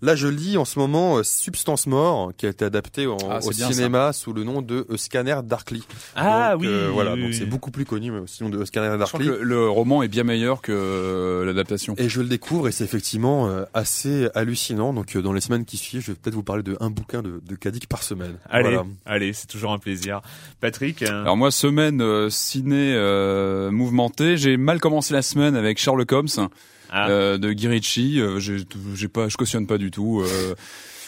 Là, 0.01 0.17
je 0.17 0.29
lis 0.29 0.57
en 0.57 0.65
ce 0.65 0.79
moment 0.79 1.19
euh, 1.19 1.23
Substance 1.23 1.87
Mort, 1.87 2.33
qui 2.39 2.47
a 2.47 2.49
été 2.49 2.65
adapté 2.65 3.07
en- 3.07 3.19
Ah, 3.31 3.41
au 3.45 3.53
cinéma 3.53 4.15
sous 4.15 4.33
le 4.33 4.45
nom 4.45 4.63
de 4.63 4.87
A 4.91 4.97
Scanner 4.97 5.37
Darkly. 5.45 5.85
Ah 6.17 6.53
Donc, 6.53 6.63
oui, 6.63 6.69
euh, 6.69 6.89
voilà, 6.91 7.13
oui, 7.15 7.21
donc 7.21 7.31
oui. 7.33 7.37
c'est 7.37 7.45
beaucoup 7.45 7.71
plus 7.71 7.85
connu, 7.85 8.11
mais 8.11 8.21
nom 8.41 8.49
de 8.49 8.63
A 8.63 8.65
Scanner 8.67 8.87
Je 8.99 9.05
crois 9.05 9.19
Darkly. 9.21 9.27
que 9.27 9.33
le, 9.33 9.43
le 9.43 9.69
roman 9.69 10.03
est 10.03 10.09
bien 10.09 10.25
meilleur 10.25 10.63
que 10.63 10.73
euh, 10.73 11.45
l'adaptation. 11.45 11.95
Et 11.99 12.09
je 12.09 12.23
le 12.23 12.29
découvre 12.29 12.67
et 12.67 12.73
c'est 12.73 12.85
effectivement 12.85 13.47
euh, 13.49 13.65
assez 13.75 14.29
hallucinant. 14.35 14.95
Donc 14.95 15.17
euh, 15.17 15.21
dans 15.23 15.35
les 15.35 15.43
semaines 15.43 15.67
qui 15.67 15.77
suivent, 15.77 16.01
je 16.01 16.13
vais 16.13 16.17
peut-être 16.17 16.35
vous 16.35 16.43
parler 16.43 16.63
de 16.63 16.79
un 16.81 16.89
bouquin 16.89 17.21
de, 17.23 17.43
de 17.47 17.55
Kadik 17.57 17.89
par 17.89 18.03
semaine. 18.03 18.37
Allez, 18.49 18.71
Voilà. 18.71 18.85
allez, 19.05 19.35
c'est 19.35 19.47
toujours 19.49 19.73
un 19.73 19.79
plaisir. 19.79 20.23
Patrick. 20.61 21.03
euh, 21.03 21.23
Alors 21.23 21.37
moi, 21.37 21.51
semaine 21.51 22.01
euh, 22.01 22.22
ciné 22.31 22.95
euh, 22.95 23.71
mouvementée, 23.71 24.37
j'ai 24.37 24.57
mal 24.57 24.81
commencé 24.81 25.15
la 25.15 25.23
semaine 25.23 25.57
avec 25.57 25.79
Sherlock 25.79 26.13
Holmes 26.13 26.49
ah. 26.91 27.09
euh, 27.09 27.39
de 27.39 27.53
Guy 27.53 27.69
Ritchie. 27.69 28.21
Euh, 28.21 28.39
j'ai, 28.39 29.09
pas, 29.09 29.29
je 29.29 29.37
cautionne 29.37 29.67
pas 29.67 29.79
du 29.79 29.91
tout. 29.91 30.23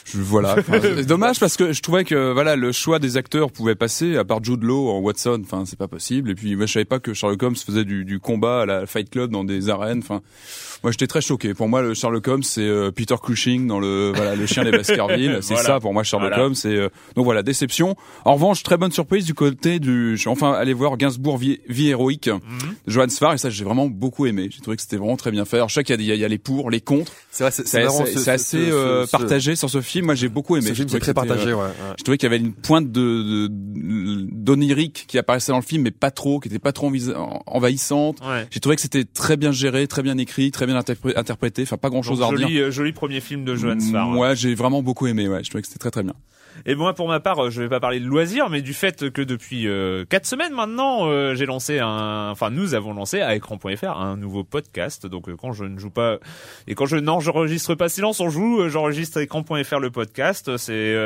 je, 0.05 0.19
voilà. 0.19 0.57
C'est 0.83 1.07
dommage 1.07 1.41
parce 1.41 1.57
que 1.57 1.73
je 1.73 1.83
trouvais 1.83 2.05
que 2.05 2.33
voilà 2.33 2.57
le 2.57 2.73
choix 2.73 2.99
des 2.99 3.17
acteurs 3.17 3.51
pouvait 3.51 3.75
passer. 3.75 4.17
À 4.17 4.25
part 4.25 4.43
Jude 4.43 4.63
Law 4.63 4.91
en 4.91 4.99
Watson, 5.01 5.43
enfin 5.45 5.65
c'est 5.67 5.79
pas 5.79 5.89
possible. 5.89 6.31
Et 6.31 6.35
puis 6.35 6.57
moi 6.57 6.67
je 6.67 6.73
savais 6.73 6.85
pas 6.85 6.99
que 6.99 7.15
Sherlock 7.15 7.43
Holmes 7.43 7.57
faisait 7.57 7.85
du, 7.85 8.05
du 8.05 8.21
combat 8.21 8.63
à 8.63 8.67
la 8.67 8.87
Fight 8.87 9.11
Club 9.11 9.31
dans 9.31 9.45
des 9.45 9.71
arènes. 9.71 10.01
Enfin 10.01 10.23
moi 10.85 10.93
j'étais 10.93 11.09
très 11.09 11.21
choqué. 11.21 11.53
Pour 11.55 11.69
moi 11.69 11.83
le 11.83 11.95
Sherlock 11.95 12.29
Holmes 12.29 12.43
c'est 12.45 12.61
euh, 12.63 12.93
Peter 12.93 13.17
Cushing 13.21 13.67
dans 13.67 13.81
le 13.81 14.13
voilà 14.15 14.37
le 14.37 14.47
chien 14.47 14.63
des 14.63 14.71
Baskerville. 14.71 15.39
C'est 15.43 15.55
Voilà. 15.55 15.69
ça 15.69 15.81
pour 15.81 15.93
moi 15.93 16.05
Sherlock 16.05 16.29
Voilà. 16.31 16.45
Holmes. 16.45 16.55
C'est 16.55 16.77
euh, 16.77 16.89
donc 17.17 17.25
voilà 17.25 17.43
déception. 17.43 17.97
En 18.25 18.35
revanche 18.35 18.63
très 18.63 18.77
bonne 18.77 18.93
surprise 18.93 19.25
du 19.25 19.35
côté 19.35 19.81
du. 19.81 20.17
Enfin 20.27 20.53
allé 20.53 20.73
voir 20.75 20.97
Gainsbourg 20.97 21.39
vie, 21.39 21.59
vie 21.69 21.89
héroïque 21.89 22.29
Mhm. 22.29 22.75
de 22.87 22.93
Johann 22.93 23.11
Sfar 23.11 23.33
et 23.35 23.39
ça 23.39 23.51
j'ai 23.51 23.65
vraiment 23.65 23.87
beaucoup 23.89 24.27
aimé. 24.27 24.49
J'ai 24.53 24.61
trouvé 24.61 24.77
que 24.77 24.83
c'était 24.83 24.97
vraiment 24.99 25.17
très 25.17 25.31
bien 25.33 25.45
fait. 25.45 25.57
Alors 25.57 25.69
je 25.71 25.75
sais 25.75 25.83
qu'il 25.85 25.93
y 25.93 25.95
a, 25.95 25.97
des- 25.97 26.05
il 26.05 26.09
y 26.09 26.13
a- 26.13 26.15
il 26.15 26.21
y 26.21 26.25
a 26.25 26.29
les 26.29 26.39
pour, 26.39 26.71
les 26.71 26.81
contre. 26.81 27.13
C'est 27.33 27.43
vrai, 27.45 27.51
c'est 27.51 27.63
C'est 27.67 27.79
c'est 27.79 27.85
marrant, 27.85 28.05
c'est- 28.05 28.13
ce- 28.13 28.19
c'est 28.19 28.25
ce- 28.25 28.31
assez 28.31 28.59
ce- 28.67 28.73
euh, 28.73 29.07
ce- 29.07 29.11
partagé 29.11 29.57
sur 29.57 29.71
ce 29.71 29.81
film. 29.81 30.05
Moi, 30.07 30.15
j'ai 30.15 30.29
beaucoup 30.29 30.55
aimé. 30.57 30.63
Ce 30.65 30.69
J'ai 30.69 30.75
film, 30.75 30.87
trouvé 30.89 31.01
c'est 31.01 31.13
très 31.13 31.15
partagé, 31.15 31.51
euh, 31.51 31.55
ouais, 31.57 31.63
ouais. 31.63 31.95
Je 31.99 32.05
trouvais 32.05 32.19
qu'il 32.19 32.29
y 32.31 32.33
avait 32.35 32.43
une 32.45 32.53
pointe 32.53 32.93
de, 32.93 33.49
de- 33.49 34.27
d'onirique 34.31 35.05
qui 35.09 35.17
apparaissait 35.19 35.51
dans 35.53 35.59
le 35.59 35.65
film, 35.65 35.83
mais 35.83 35.91
pas 35.91 36.11
trop, 36.11 36.41
qui 36.41 36.49
était 36.49 36.59
pas 36.59 36.73
trop 36.73 36.91
envahissante. 37.47 38.19
Ouais. 38.21 38.47
J'ai 38.51 38.61
trouvé 38.61 38.77
que 38.77 38.83
c'était 38.83 39.05
très 39.05 39.37
bien 39.37 39.53
géré, 39.53 39.87
très 39.87 40.03
bien 40.03 40.19
écrit, 40.19 40.51
très 40.51 40.67
bien 40.67 40.74
interpré- 40.77 41.17
interprété. 41.17 41.63
Enfin, 41.63 41.77
pas 41.77 41.91
grand 41.91 42.03
chose 42.03 42.19
donc, 42.19 42.35
à 42.35 42.37
joli, 42.37 42.59
euh, 42.59 42.71
joli 42.71 42.93
premier 42.93 43.21
film 43.21 43.45
de 43.45 43.55
Johan 43.55 43.81
Sfar. 43.81 44.09
Moi, 44.09 44.35
j'ai 44.35 44.55
vraiment 44.55 44.83
beaucoup 44.83 45.07
aimé. 45.07 45.29
Ouais, 45.29 45.43
je 45.43 45.51
trouvais 45.51 45.63
que 45.63 45.69
c'était 45.69 45.79
très 45.81 45.91
très 45.91 46.03
bien. 46.03 46.15
Et 46.67 46.75
moi, 46.75 46.95
pour 46.95 47.09
ma 47.09 47.21
part, 47.21 47.45
euh, 47.45 47.51
je 47.51 47.63
vais 47.63 47.69
pas 47.69 47.81
parler 47.81 48.01
de 48.01 48.07
loisirs, 48.07 48.49
mais 48.51 48.63
du 48.63 48.75
fait 48.75 49.11
que 49.11 49.23
depuis 49.23 49.69
euh, 49.69 50.05
quatre 50.05 50.27
semaines 50.27 50.53
maintenant, 50.53 51.07
euh, 51.07 51.35
j'ai 51.35 51.47
lancé 51.47 51.79
un, 51.79 52.31
enfin 52.31 52.51
nous 52.51 52.75
avons 52.75 52.93
lancé 52.95 53.21
à 53.21 53.35
écran.fr 53.35 53.99
un 53.99 54.17
nouveau 54.17 54.45
podcast. 54.45 55.07
Donc 55.07 55.29
euh, 55.29 55.37
quand 55.37 55.53
je 55.53 55.65
ne 55.65 55.79
joue 55.79 55.91
pas 55.91 56.19
et 56.67 56.75
quand 56.75 56.87
je 56.87 56.97
n'enregistre 56.97 57.75
pas 57.75 57.89
Silence 57.89 58.21
on 58.21 58.31
joue, 58.31 58.61
euh, 58.61 58.69
j'enregistre 58.69 59.19
à 59.19 59.23
écran.fr 59.23 59.79
le 59.79 59.91
podcast. 59.91 60.57
C'est, 60.57 60.97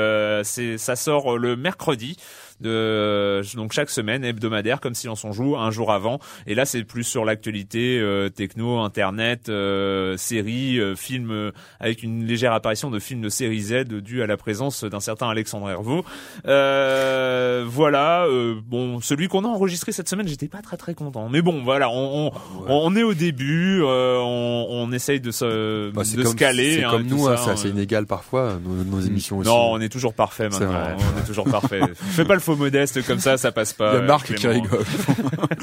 c'est, 0.44 0.78
ça 0.78 0.96
sort 0.96 1.38
le 1.38 1.56
mercredi. 1.56 2.16
De, 2.60 3.40
donc 3.54 3.72
chaque 3.72 3.88
semaine 3.88 4.24
hebdomadaire 4.24 4.80
comme 4.80 4.94
Silence 4.94 5.22
on 5.22 5.30
joue 5.30 5.56
un 5.56 5.70
jour 5.70 5.92
avant 5.92 6.18
et 6.48 6.56
là 6.56 6.64
c'est 6.64 6.82
plus 6.82 7.04
sur 7.04 7.24
l'actualité 7.24 8.00
euh, 8.00 8.30
techno 8.30 8.80
internet 8.80 9.48
euh, 9.48 10.16
séries 10.16 10.80
euh, 10.80 10.96
films 10.96 11.52
avec 11.78 12.02
une 12.02 12.26
légère 12.26 12.52
apparition 12.52 12.90
de 12.90 12.98
films 12.98 13.20
de 13.20 13.28
série 13.28 13.60
Z 13.60 13.84
dû 13.84 14.22
à 14.22 14.26
la 14.26 14.36
présence 14.36 14.82
d'un 14.82 14.98
certain 14.98 15.28
Alexandre 15.38 15.70
Hervaux 15.70 16.04
euh, 16.46 17.64
voilà 17.66 18.24
euh, 18.26 18.56
bon 18.66 19.00
celui 19.00 19.28
qu'on 19.28 19.44
a 19.44 19.48
enregistré 19.48 19.92
cette 19.92 20.08
semaine 20.08 20.28
j'étais 20.28 20.48
pas 20.48 20.62
très 20.62 20.76
très 20.76 20.94
content 20.94 21.28
mais 21.30 21.42
bon 21.42 21.62
voilà 21.64 21.88
on, 21.90 22.26
on, 22.26 22.32
on 22.68 22.96
est 22.96 23.02
au 23.02 23.14
début 23.14 23.80
euh, 23.82 24.18
on, 24.18 24.66
on 24.70 24.92
essaye 24.92 25.20
de 25.20 25.30
se 25.30 25.90
Bah, 25.92 26.02
c'est 26.04 26.16
de 26.16 26.22
comme, 26.22 26.32
se 26.32 26.36
caler 26.36 26.76
c'est 26.78 26.84
hein, 26.84 26.90
comme 26.90 27.06
nous, 27.06 27.24
ça, 27.24 27.32
hein, 27.32 27.36
c'est 27.42 27.50
hein. 27.50 27.52
assez 27.54 27.68
inégal 27.70 28.06
parfois, 28.06 28.58
nos, 28.62 28.84
nos 28.84 29.00
émissions 29.00 29.38
aussi. 29.38 29.48
non 29.48 29.72
on 29.72 29.80
est 29.80 29.88
toujours 29.88 30.14
parfait 30.14 30.48
C'est 30.50 30.60
maintenant 30.64 30.80
vrai. 30.80 30.96
on 31.16 31.20
est 31.20 31.24
toujours 31.26 31.44
parfait 31.48 31.80
fais 31.94 32.24
pas 32.24 32.34
le 32.34 32.40
faux 32.40 32.56
modeste 32.56 33.06
comme 33.06 33.20
ça 33.20 33.36
ça 33.36 33.52
passe 33.52 33.72
pas 33.72 33.92
Il 33.92 33.94
y 33.94 33.98
a 33.98 34.02
euh, 34.02 34.06
Marc 34.06 34.26
qui 34.26 34.34
Clément. 34.34 34.54
rigole. 34.64 34.84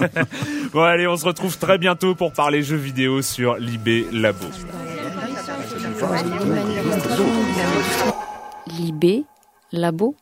bon 0.74 0.82
allez 0.84 1.08
on 1.08 1.18
se 1.18 1.26
retrouve 1.26 1.58
très 1.58 1.78
bientôt 1.78 2.16
pour 2.16 2.32
parler 2.34 2.62
jeux 2.64 2.76
vidéo 2.78 3.22
sur 3.22 3.56
Libé 3.58 4.06
Labo 4.12 4.46
Libé, 8.68 9.24
labo, 9.76 10.16